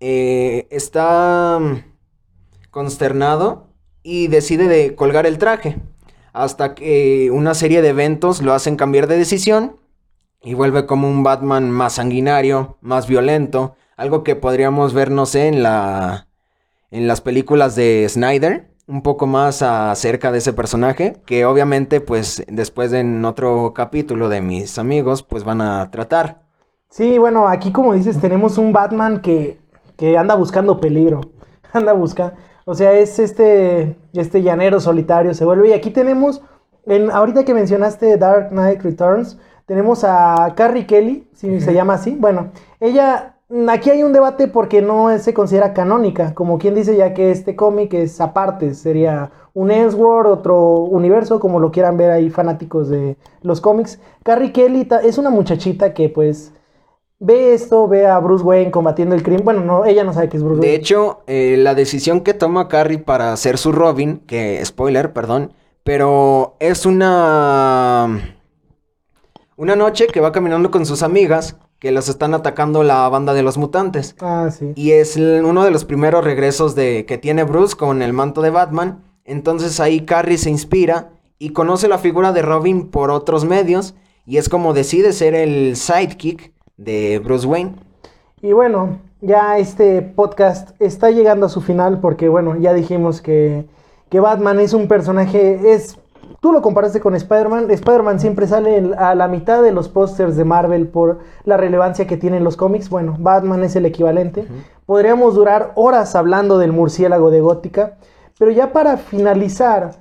eh, 0.00 0.68
está 0.70 1.58
consternado 2.70 3.72
y 4.02 4.28
decide 4.28 4.68
de 4.68 4.94
colgar 4.94 5.26
el 5.26 5.38
traje 5.38 5.80
hasta 6.32 6.74
que 6.74 7.30
una 7.32 7.54
serie 7.54 7.80
de 7.80 7.88
eventos 7.88 8.42
lo 8.42 8.52
hacen 8.52 8.76
cambiar 8.76 9.06
de 9.06 9.16
decisión 9.16 9.78
y 10.42 10.52
vuelve 10.52 10.84
como 10.84 11.08
un 11.08 11.22
Batman 11.22 11.70
más 11.70 11.94
sanguinario, 11.94 12.76
más 12.82 13.08
violento, 13.08 13.74
algo 13.96 14.22
que 14.22 14.36
podríamos 14.36 14.94
ver, 14.94 15.10
no 15.10 15.26
sé, 15.26 15.48
en 15.48 15.62
la 15.62 16.26
en 16.90 17.08
las 17.08 17.20
películas 17.20 17.74
de 17.74 18.06
Snyder, 18.08 18.68
un 18.86 19.02
poco 19.02 19.26
más 19.26 19.62
acerca 19.62 20.30
de 20.30 20.38
ese 20.38 20.52
personaje, 20.52 21.16
que 21.26 21.44
obviamente 21.44 22.00
pues 22.00 22.44
después 22.48 22.92
en 22.92 23.24
otro 23.24 23.72
capítulo 23.74 24.28
de 24.28 24.40
mis 24.40 24.78
amigos 24.78 25.22
pues 25.22 25.44
van 25.44 25.60
a 25.60 25.90
tratar. 25.90 26.42
Sí, 26.88 27.18
bueno, 27.18 27.48
aquí 27.48 27.72
como 27.72 27.94
dices, 27.94 28.20
tenemos 28.20 28.58
un 28.58 28.72
Batman 28.72 29.20
que, 29.20 29.58
que 29.96 30.16
anda 30.16 30.34
buscando 30.34 30.80
peligro. 30.80 31.20
Anda 31.72 31.92
buscando. 31.92 32.34
O 32.64 32.74
sea, 32.74 32.92
es 32.94 33.18
este, 33.18 33.96
este 34.12 34.42
llanero 34.42 34.80
solitario 34.80 35.34
se 35.34 35.44
vuelve. 35.44 35.68
Y 35.68 35.72
aquí 35.72 35.90
tenemos, 35.90 36.42
en, 36.86 37.10
ahorita 37.10 37.44
que 37.44 37.54
mencionaste 37.54 38.16
Dark 38.16 38.48
Knight 38.48 38.82
Returns, 38.82 39.38
tenemos 39.66 40.04
a 40.04 40.54
Carrie 40.56 40.86
Kelly, 40.86 41.28
si 41.34 41.60
se 41.60 41.74
llama 41.74 41.94
así. 41.94 42.16
Bueno, 42.18 42.50
ella, 42.80 43.35
aquí 43.68 43.90
hay 43.90 44.02
un 44.02 44.12
debate 44.12 44.48
porque 44.48 44.82
no 44.82 45.16
se 45.18 45.34
considera 45.34 45.72
canónica, 45.72 46.34
como 46.34 46.58
quien 46.58 46.74
dice 46.74 46.96
ya 46.96 47.14
que 47.14 47.30
este 47.30 47.54
cómic 47.56 47.94
es 47.94 48.20
aparte, 48.20 48.74
sería 48.74 49.30
un 49.54 49.70
Elseworld, 49.70 50.30
otro 50.30 50.80
universo, 50.80 51.40
como 51.40 51.60
lo 51.60 51.70
quieran 51.70 51.96
ver 51.96 52.10
ahí 52.10 52.28
fanáticos 52.30 52.88
de 52.88 53.16
los 53.42 53.60
cómics. 53.60 53.98
Carrie 54.22 54.52
Kelly 54.52 54.88
es 55.04 55.18
una 55.18 55.30
muchachita 55.30 55.94
que 55.94 56.08
pues 56.08 56.52
ve 57.18 57.54
esto, 57.54 57.88
ve 57.88 58.06
a 58.06 58.18
Bruce 58.18 58.44
Wayne 58.44 58.70
combatiendo 58.70 59.14
el 59.14 59.22
crimen. 59.22 59.44
Bueno, 59.44 59.60
no, 59.62 59.84
ella 59.84 60.04
no 60.04 60.12
sabe 60.12 60.28
que 60.28 60.36
es 60.36 60.42
Bruce 60.42 60.60
De 60.60 60.66
Wayne. 60.66 60.76
hecho, 60.76 61.22
eh, 61.26 61.56
la 61.58 61.74
decisión 61.74 62.20
que 62.20 62.34
toma 62.34 62.68
Carrie 62.68 62.98
para 62.98 63.32
hacer 63.32 63.58
su 63.58 63.72
Robin, 63.72 64.18
que 64.26 64.62
spoiler, 64.64 65.12
perdón, 65.12 65.52
pero 65.84 66.56
es 66.58 66.84
una 66.84 68.34
una 69.56 69.74
noche 69.74 70.08
que 70.08 70.20
va 70.20 70.32
caminando 70.32 70.70
con 70.70 70.84
sus 70.84 71.02
amigas 71.02 71.56
que 71.78 71.92
las 71.92 72.08
están 72.08 72.34
atacando 72.34 72.82
la 72.82 73.08
banda 73.08 73.34
de 73.34 73.42
los 73.42 73.58
mutantes. 73.58 74.16
Ah, 74.20 74.50
sí. 74.50 74.72
Y 74.76 74.92
es 74.92 75.16
uno 75.16 75.64
de 75.64 75.70
los 75.70 75.84
primeros 75.84 76.24
regresos 76.24 76.74
de 76.74 77.04
que 77.06 77.18
tiene 77.18 77.44
Bruce 77.44 77.76
con 77.76 78.02
el 78.02 78.12
manto 78.12 78.42
de 78.42 78.50
Batman. 78.50 79.04
Entonces 79.24 79.80
ahí 79.80 80.06
Carrie 80.06 80.38
se 80.38 80.50
inspira 80.50 81.10
y 81.38 81.50
conoce 81.50 81.88
la 81.88 81.98
figura 81.98 82.32
de 82.32 82.42
Robin 82.42 82.88
por 82.88 83.10
otros 83.10 83.44
medios 83.44 83.94
y 84.24 84.38
es 84.38 84.48
como 84.48 84.72
decide 84.72 85.12
ser 85.12 85.34
el 85.34 85.76
sidekick 85.76 86.52
de 86.76 87.20
Bruce 87.22 87.46
Wayne. 87.46 87.74
Y 88.42 88.52
bueno, 88.52 88.98
ya 89.20 89.58
este 89.58 90.02
podcast 90.02 90.70
está 90.80 91.10
llegando 91.10 91.46
a 91.46 91.48
su 91.48 91.60
final 91.60 92.00
porque, 92.00 92.28
bueno, 92.28 92.56
ya 92.56 92.74
dijimos 92.74 93.20
que, 93.20 93.66
que 94.08 94.20
Batman 94.20 94.60
es 94.60 94.72
un 94.72 94.88
personaje, 94.88 95.72
es... 95.72 95.98
Tú 96.40 96.52
lo 96.52 96.62
comparaste 96.62 97.00
con 97.00 97.14
Spider-Man. 97.14 97.70
Spider-Man 97.70 98.20
siempre 98.20 98.46
sale 98.46 98.76
en- 98.76 98.94
a 98.98 99.14
la 99.14 99.26
mitad 99.28 99.62
de 99.62 99.72
los 99.72 99.88
pósters 99.88 100.36
de 100.36 100.44
Marvel 100.44 100.88
por 100.88 101.18
la 101.44 101.56
relevancia 101.56 102.06
que 102.06 102.16
tienen 102.16 102.44
los 102.44 102.56
cómics. 102.56 102.88
Bueno, 102.90 103.16
Batman 103.18 103.64
es 103.64 103.74
el 103.76 103.86
equivalente. 103.86 104.46
Podríamos 104.84 105.34
durar 105.34 105.72
horas 105.74 106.14
hablando 106.14 106.58
del 106.58 106.72
murciélago 106.72 107.30
de 107.30 107.40
Gótica. 107.40 107.96
Pero 108.38 108.50
ya 108.50 108.72
para 108.72 108.96
finalizar, 108.98 109.92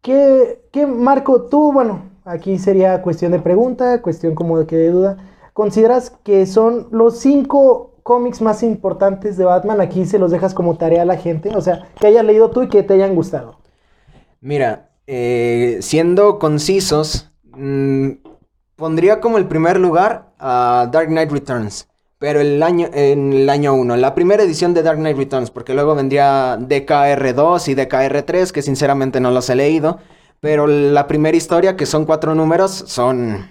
¿qué, 0.00 0.62
qué 0.72 0.86
Marco, 0.86 1.42
tú, 1.42 1.72
bueno, 1.72 2.02
aquí 2.24 2.58
sería 2.58 3.02
cuestión 3.02 3.32
de 3.32 3.38
pregunta, 3.38 4.00
cuestión 4.02 4.34
como 4.34 4.58
de 4.58 4.66
que 4.66 4.76
de 4.76 4.90
duda. 4.90 5.16
¿Consideras 5.52 6.10
que 6.10 6.46
son 6.46 6.88
los 6.90 7.18
cinco 7.18 7.92
cómics 8.02 8.40
más 8.40 8.62
importantes 8.62 9.36
de 9.36 9.44
Batman? 9.44 9.80
Aquí 9.80 10.06
se 10.06 10.18
los 10.18 10.30
dejas 10.30 10.54
como 10.54 10.76
tarea 10.76 11.02
a 11.02 11.04
la 11.04 11.16
gente. 11.16 11.54
O 11.54 11.60
sea, 11.60 11.88
que 12.00 12.06
hayas 12.06 12.24
leído 12.24 12.50
tú 12.50 12.62
y 12.62 12.68
que 12.68 12.82
te 12.82 12.94
hayan 12.94 13.14
gustado. 13.14 13.56
Mira, 14.40 14.87
eh, 15.10 15.78
siendo 15.80 16.38
concisos, 16.38 17.30
mm, 17.56 18.10
pondría 18.76 19.20
como 19.20 19.38
el 19.38 19.46
primer 19.46 19.80
lugar 19.80 20.34
a 20.38 20.90
Dark 20.92 21.08
Knight 21.08 21.32
Returns. 21.32 21.88
Pero 22.18 22.40
el 22.40 22.62
año, 22.62 22.90
en 22.92 23.32
el 23.32 23.48
año 23.48 23.72
1, 23.72 23.96
la 23.96 24.14
primera 24.14 24.42
edición 24.42 24.74
de 24.74 24.82
Dark 24.82 24.98
Knight 24.98 25.16
Returns, 25.16 25.50
porque 25.50 25.72
luego 25.72 25.94
vendría 25.94 26.58
DKR2 26.58 27.68
y 27.68 27.74
DKR3, 27.74 28.50
que 28.50 28.60
sinceramente 28.60 29.18
no 29.18 29.30
los 29.30 29.48
he 29.48 29.54
leído. 29.54 29.98
Pero 30.40 30.66
la 30.66 31.06
primera 31.06 31.36
historia, 31.36 31.74
que 31.74 31.86
son 31.86 32.04
cuatro 32.04 32.34
números, 32.34 32.70
son 32.70 33.48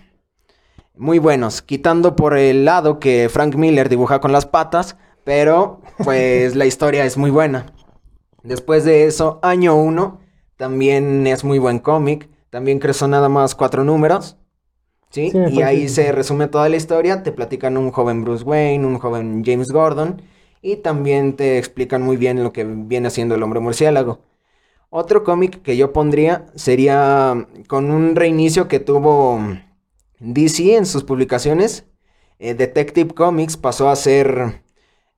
muy 0.95 1.17
buenos. 1.17 1.63
Quitando 1.63 2.15
por 2.15 2.37
el 2.37 2.65
lado 2.65 2.99
que 2.99 3.29
Frank 3.29 3.55
Miller 3.55 3.89
dibuja 3.89 4.19
con 4.19 4.31
las 4.31 4.45
patas, 4.45 4.95
pero 5.23 5.81
pues 6.03 6.55
la 6.55 6.67
historia 6.67 7.03
es 7.03 7.17
muy 7.17 7.31
buena. 7.31 7.65
Después 8.43 8.85
de 8.85 9.05
eso, 9.05 9.39
año 9.41 9.75
1, 9.75 10.26
también 10.57 11.27
es 11.27 11.43
muy 11.43 11.59
buen 11.59 11.79
cómic. 11.79 12.29
También 12.49 12.79
creo 12.79 12.93
son 12.93 13.11
nada 13.11 13.29
más 13.29 13.55
cuatro 13.55 13.83
números. 13.83 14.37
¿Sí? 15.09 15.31
Y 15.51 15.61
ahí 15.61 15.87
se 15.87 16.11
resume 16.11 16.47
toda 16.47 16.67
la 16.69 16.75
historia. 16.75 17.23
Te 17.23 17.31
platican 17.31 17.77
un 17.77 17.91
joven 17.91 18.23
Bruce 18.23 18.43
Wayne, 18.43 18.85
un 18.85 18.99
joven 18.99 19.43
James 19.45 19.69
Gordon. 19.71 20.21
Y 20.61 20.77
también 20.77 21.35
te 21.35 21.57
explican 21.57 22.01
muy 22.01 22.17
bien 22.17 22.43
lo 22.43 22.51
que 22.51 22.65
viene 22.65 23.07
haciendo 23.07 23.35
el 23.35 23.43
hombre 23.43 23.59
murciélago. 23.59 24.19
Otro 24.89 25.23
cómic 25.23 25.61
que 25.61 25.77
yo 25.77 25.93
pondría 25.93 26.47
sería 26.55 27.47
con 27.67 27.91
un 27.91 28.15
reinicio 28.15 28.67
que 28.67 28.79
tuvo 28.79 29.39
DC 30.19 30.75
en 30.75 30.85
sus 30.85 31.03
publicaciones. 31.03 31.85
eh, 32.39 32.53
Detective 32.53 33.13
Comics 33.13 33.57
pasó 33.57 33.89
a 33.89 33.95
ser 33.95 34.63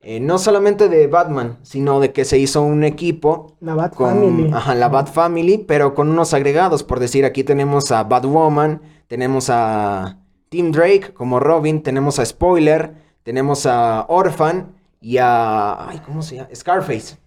eh, 0.01 0.19
no 0.19 0.37
solamente 0.37 0.87
de 0.87 1.07
Batman, 1.07 1.57
sino 1.61 1.99
de 1.99 2.13
que 2.13 2.23
se 2.23 2.37
hizo 2.37 2.61
un 2.61 2.83
equipo 2.83 3.57
La 3.59 3.75
Bat 3.75 3.93
con 3.95 4.09
Family. 4.09 4.51
ajá, 4.53 4.75
la 4.75 4.87
Bat 4.87 5.11
Family, 5.11 5.57
pero 5.57 5.93
con 5.93 6.09
unos 6.09 6.33
agregados. 6.33 6.83
Por 6.83 6.99
decir, 6.99 7.25
aquí 7.25 7.43
tenemos 7.43 7.91
a 7.91 8.03
Batwoman, 8.03 8.81
tenemos 9.07 9.49
a 9.49 10.19
Tim 10.47 10.71
Drake 10.71 11.13
como 11.13 11.39
Robin, 11.39 11.83
tenemos 11.83 12.17
a 12.19 12.25
Spoiler, 12.25 12.93
tenemos 13.23 13.65
a 13.65 14.05
Orphan 14.07 14.73
y 15.01 15.17
a. 15.17 15.89
Ay, 15.89 16.01
¿cómo 16.05 16.21
se 16.21 16.35
llama? 16.37 16.49
Scarface. 16.55 17.17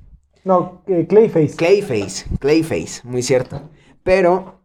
No, 0.45 0.83
eh, 0.87 1.07
Clayface. 1.09 1.55
Clayface, 1.57 2.25
Clayface, 2.41 3.03
muy 3.05 3.23
cierto. 3.23 3.70
Pero 4.03 4.61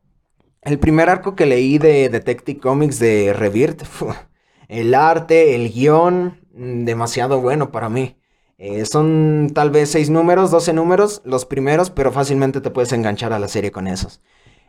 el 0.61 0.79
primer 0.79 1.09
arco 1.09 1.35
que 1.35 1.45
leí 1.45 1.77
de 1.77 2.09
Detective 2.09 2.59
Comics 2.59 2.99
de 2.99 3.33
Rebirth, 3.33 3.83
el 4.69 4.95
arte, 4.95 5.55
el 5.55 5.71
guion, 5.71 6.41
demasiado 6.57 7.41
bueno 7.41 7.71
para 7.71 7.89
mí. 7.89 8.17
Eh, 8.57 8.85
son 8.85 9.51
tal 9.53 9.69
vez 9.69 9.91
6 9.91 10.09
números, 10.09 10.49
12 10.49 10.73
números, 10.73 11.21
los 11.25 11.45
primeros, 11.45 11.91
pero 11.91 12.11
fácilmente 12.11 12.59
te 12.59 12.71
puedes 12.71 12.91
enganchar 12.91 13.31
a 13.31 13.39
la 13.39 13.47
serie 13.47 13.71
con 13.71 13.87
esos. 13.87 14.21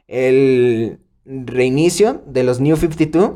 El 0.07 1.01
reinicio 1.25 2.23
de 2.27 2.45
los 2.45 2.61
New 2.61 2.77
52, 2.77 3.33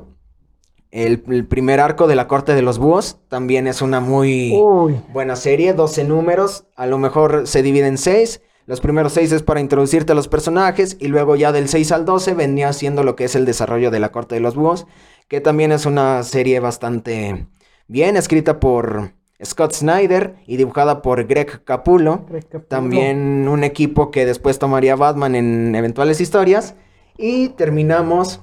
el, 0.91 1.25
el 1.29 1.47
primer 1.47 1.81
arco 1.81 2.07
de 2.07 2.17
la 2.17 2.29
Corte 2.29 2.55
de 2.55 2.61
los 2.61 2.79
Búhos, 2.79 3.19
también 3.29 3.67
es 3.67 3.81
una 3.81 4.01
muy... 4.01 4.53
Uy. 4.55 5.01
Buena 5.11 5.37
serie, 5.37 5.73
12 5.73 6.05
números, 6.05 6.67
a 6.77 6.87
lo 6.87 6.99
mejor 6.99 7.47
se 7.47 7.63
divide 7.63 7.87
en 7.87 7.97
6. 7.97 8.43
Los 8.67 8.81
primeros 8.81 9.15
6 9.15 9.33
es 9.33 9.43
para 9.43 9.61
introducirte 9.61 10.13
a 10.13 10.15
los 10.15 10.29
personajes 10.29 10.97
y 11.01 11.09
luego 11.09 11.35
ya 11.35 11.51
del 11.51 11.69
6 11.69 11.93
al 11.93 12.05
12 12.05 12.35
venía 12.35 12.73
siendo 12.75 13.05
lo 13.05 13.17
que 13.17 13.25
es 13.25 13.35
el 13.35 13.47
desarrollo 13.47 13.91
de 13.91 14.01
la 14.01 14.13
Corte 14.13 14.35
de 14.35 14.41
los 14.43 14.55
Búhos, 14.55 14.87
que 15.29 15.41
también 15.41 15.73
es 15.73 15.87
una 15.87 16.23
serie 16.23 16.61
bastante 16.61 17.47
bien 17.89 18.17
escrita 18.17 18.61
por 18.61 19.13
Scott 19.45 19.73
Snyder 19.73 20.37
y 20.47 20.57
dibujada 20.57 21.03
por 21.03 21.25
Greg 21.27 21.65
Capullo. 21.65 22.25
Greg 22.29 22.45
Capullo. 22.45 22.69
También 22.69 23.49
un 23.49 23.65
equipo 23.65 24.11
que 24.11 24.25
después 24.25 24.59
tomaría 24.59 24.97
Batman 24.97 25.35
en 25.35 25.75
eventuales 25.75 26.21
historias. 26.21 26.75
Y 27.19 27.51
terminamos 27.51 28.41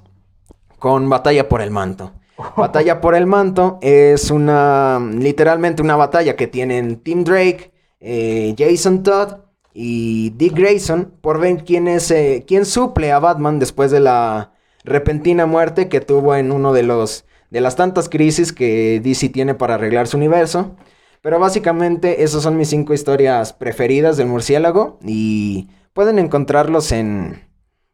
con 0.78 1.10
Batalla 1.10 1.48
por 1.50 1.62
el 1.62 1.72
Manto. 1.72 2.14
Batalla 2.58 3.02
por 3.02 3.16
el 3.16 3.26
Manto 3.26 3.80
es 3.82 4.32
una, 4.32 5.00
literalmente 5.00 5.82
una 5.82 5.96
batalla 5.96 6.36
que 6.36 6.48
tienen 6.48 6.98
Tim 6.98 7.24
Drake, 7.24 7.72
eh, 8.00 8.56
Jason 8.58 9.04
Todd 9.04 9.40
y 9.74 10.32
Dick 10.32 10.56
Grayson 10.56 11.14
por 11.22 11.40
ver 11.40 11.64
quién 11.64 11.88
es, 11.88 12.12
eh, 12.12 12.46
quién 12.48 12.66
suple 12.66 13.12
a 13.12 13.20
Batman 13.20 13.60
después 13.60 13.92
de 13.92 14.00
la 14.00 14.54
repentina 14.84 15.46
muerte 15.46 15.90
que 15.90 16.02
tuvo 16.02 16.36
en 16.36 16.52
uno 16.52 16.74
de 16.74 16.84
los 16.84 17.26
de 17.50 17.62
las 17.62 17.76
tantas 17.76 18.10
crisis 18.10 18.54
que 18.54 19.00
DC 19.04 19.30
tiene 19.30 19.56
para 19.56 19.76
arreglar 19.76 20.08
su 20.08 20.18
universo. 20.18 20.76
Pero 21.22 21.40
básicamente 21.40 22.24
esas 22.24 22.44
son 22.44 22.56
mis 22.58 22.70
cinco 22.70 22.94
historias 22.94 23.52
preferidas 23.54 24.16
del 24.18 24.28
murciélago 24.28 25.00
y 25.04 25.70
pueden 25.94 26.18
encontrarlos 26.20 26.92
en 26.94 27.44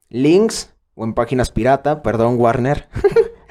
links 0.10 0.74
o 0.94 1.04
en 1.06 1.14
páginas 1.14 1.52
pirata, 1.52 2.02
perdón 2.02 2.40
Warner. 2.40 2.88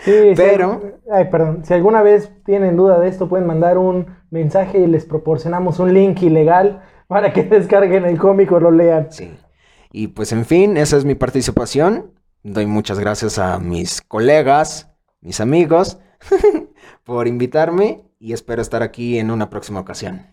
Sí, 0.04 0.12
si- 0.12 0.34
Pero- 0.34 0.82
ay, 1.10 1.28
perdón. 1.30 1.64
Si 1.64 1.72
alguna 1.72 2.02
vez 2.02 2.30
tienen 2.44 2.76
duda 2.76 2.98
de 3.00 3.08
esto, 3.08 3.26
pueden 3.26 3.46
mandar 3.46 3.78
un 3.78 4.06
mensaje 4.30 4.78
y 4.80 4.86
les 4.86 5.06
proporcionamos 5.06 5.78
un 5.78 5.94
link 5.94 6.20
ilegal 6.20 6.82
para 7.08 7.32
que 7.32 7.42
descarguen 7.44 8.04
el 8.04 8.18
cómic 8.18 8.52
o 8.52 8.60
lo 8.60 8.70
lean. 8.70 9.10
Sí. 9.10 9.32
Y 9.92 10.08
pues 10.08 10.32
en 10.32 10.44
fin, 10.44 10.76
esa 10.76 10.98
es 10.98 11.06
mi 11.06 11.14
participación. 11.14 12.12
Doy 12.42 12.66
muchas 12.66 12.98
gracias 12.98 13.38
a 13.38 13.58
mis 13.60 14.02
colegas, 14.02 14.90
mis 15.24 15.40
amigos, 15.40 15.98
por 17.04 17.26
invitarme 17.26 18.04
y 18.20 18.32
espero 18.32 18.62
estar 18.62 18.82
aquí 18.82 19.18
en 19.18 19.30
una 19.32 19.50
próxima 19.50 19.80
ocasión. 19.80 20.26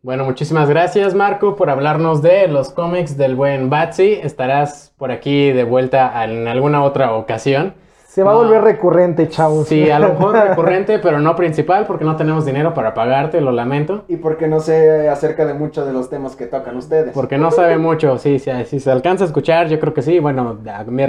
Bueno, 0.00 0.24
muchísimas 0.24 0.68
gracias 0.68 1.14
Marco 1.14 1.56
por 1.56 1.68
hablarnos 1.70 2.22
de 2.22 2.46
los 2.48 2.70
cómics 2.70 3.16
del 3.16 3.34
buen 3.34 3.68
Batsy. 3.68 4.12
Estarás 4.22 4.94
por 4.96 5.10
aquí 5.10 5.50
de 5.52 5.64
vuelta 5.64 6.24
en 6.24 6.46
alguna 6.46 6.82
otra 6.84 7.12
ocasión. 7.14 7.74
Se 8.06 8.22
va 8.22 8.32
No. 8.32 8.38
a 8.40 8.42
volver 8.44 8.62
recurrente, 8.62 9.28
chavos. 9.28 9.68
Sí, 9.68 9.90
a 9.90 9.98
lo 9.98 10.10
mejor 10.10 10.34
recurrente, 10.48 10.98
pero 11.00 11.18
no 11.20 11.34
principal 11.36 11.84
porque 11.86 12.04
no 12.04 12.16
tenemos 12.16 12.46
dinero 12.46 12.72
para 12.74 12.94
pagarte, 12.94 13.40
lo 13.40 13.50
lamento. 13.52 14.04
Y 14.08 14.16
porque 14.16 14.46
no 14.46 14.60
sé 14.60 15.08
acerca 15.08 15.44
de 15.44 15.54
muchos 15.54 15.84
de 15.86 15.92
los 15.92 16.08
temas 16.08 16.34
que 16.36 16.46
tocan 16.46 16.76
ustedes. 16.76 17.12
Porque 17.12 17.36
no 17.36 17.50
sabe 17.50 17.76
mucho, 17.76 18.16
sí, 18.18 18.38
sí, 18.38 18.50
si 18.66 18.80
se 18.80 18.90
alcanza 18.90 19.24
a 19.24 19.26
escuchar, 19.26 19.68
yo 19.68 19.78
creo 19.80 19.92
que 19.94 20.02
sí. 20.02 20.20
Bueno, 20.20 20.58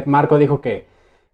Marco 0.06 0.38
dijo 0.40 0.62
que, 0.62 0.88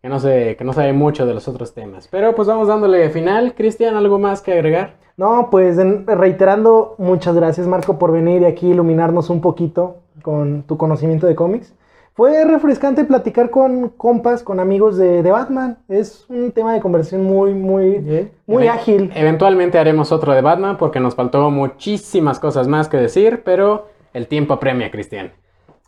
que, 0.06 0.10
no 0.10 0.20
sé, 0.20 0.56
que 0.56 0.64
no 0.64 0.72
sabe 0.72 0.94
mucho 0.94 1.26
de 1.26 1.34
los 1.34 1.48
otros 1.48 1.74
temas. 1.74 2.08
Pero 2.12 2.36
pues 2.36 2.48
vamos 2.48 2.68
dándole 2.68 3.10
final. 3.10 3.56
Cristian, 3.56 3.96
¿algo 3.96 4.20
más 4.20 4.40
que 4.44 4.54
agregar? 4.54 4.98
No, 5.18 5.48
pues 5.50 5.78
reiterando, 6.06 6.94
muchas 7.00 7.36
gracias 7.36 7.66
Marco 7.66 7.98
por 7.98 8.12
venir 8.12 8.44
y 8.44 8.46
aquí 8.46 8.68
iluminarnos 8.70 9.32
un 9.32 9.42
poquito 9.42 9.96
con 10.22 10.62
tu 10.62 10.78
conocimiento 10.78 11.26
de 11.26 11.34
cómics. 11.34 11.74
Fue 12.14 12.46
refrescante 12.46 13.04
platicar 13.04 13.50
con 13.50 13.90
compas, 13.90 14.44
con 14.44 14.60
amigos 14.60 14.96
de, 14.96 15.24
de 15.24 15.32
Batman. 15.32 15.80
Es 15.90 16.30
un 16.30 16.52
tema 16.52 16.76
de 16.76 16.82
conversación 16.82 17.24
muy, 17.24 17.56
muy, 17.56 18.30
muy 18.46 18.66
Even- 18.66 18.70
ágil. 18.70 19.12
Eventualmente 19.16 19.80
haremos 19.80 20.12
otro 20.12 20.34
de 20.34 20.42
Batman 20.42 20.78
porque 20.78 21.00
nos 21.00 21.16
faltó 21.16 21.50
muchísimas 21.50 22.38
cosas 22.40 22.68
más 22.68 22.88
que 22.90 22.98
decir, 22.98 23.42
pero 23.44 23.88
el 24.14 24.28
tiempo 24.28 24.54
apremia, 24.54 24.92
Cristian. 24.92 25.32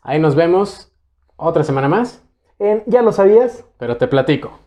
Ahí 0.02 0.20
nos 0.20 0.34
vemos 0.34 0.92
otra 1.36 1.64
semana 1.64 1.88
más, 1.88 2.24
Ya 2.60 3.02
lo 3.02 3.12
sabías, 3.12 3.66
pero 3.78 3.98
te 3.98 4.08
platico. 4.08 4.67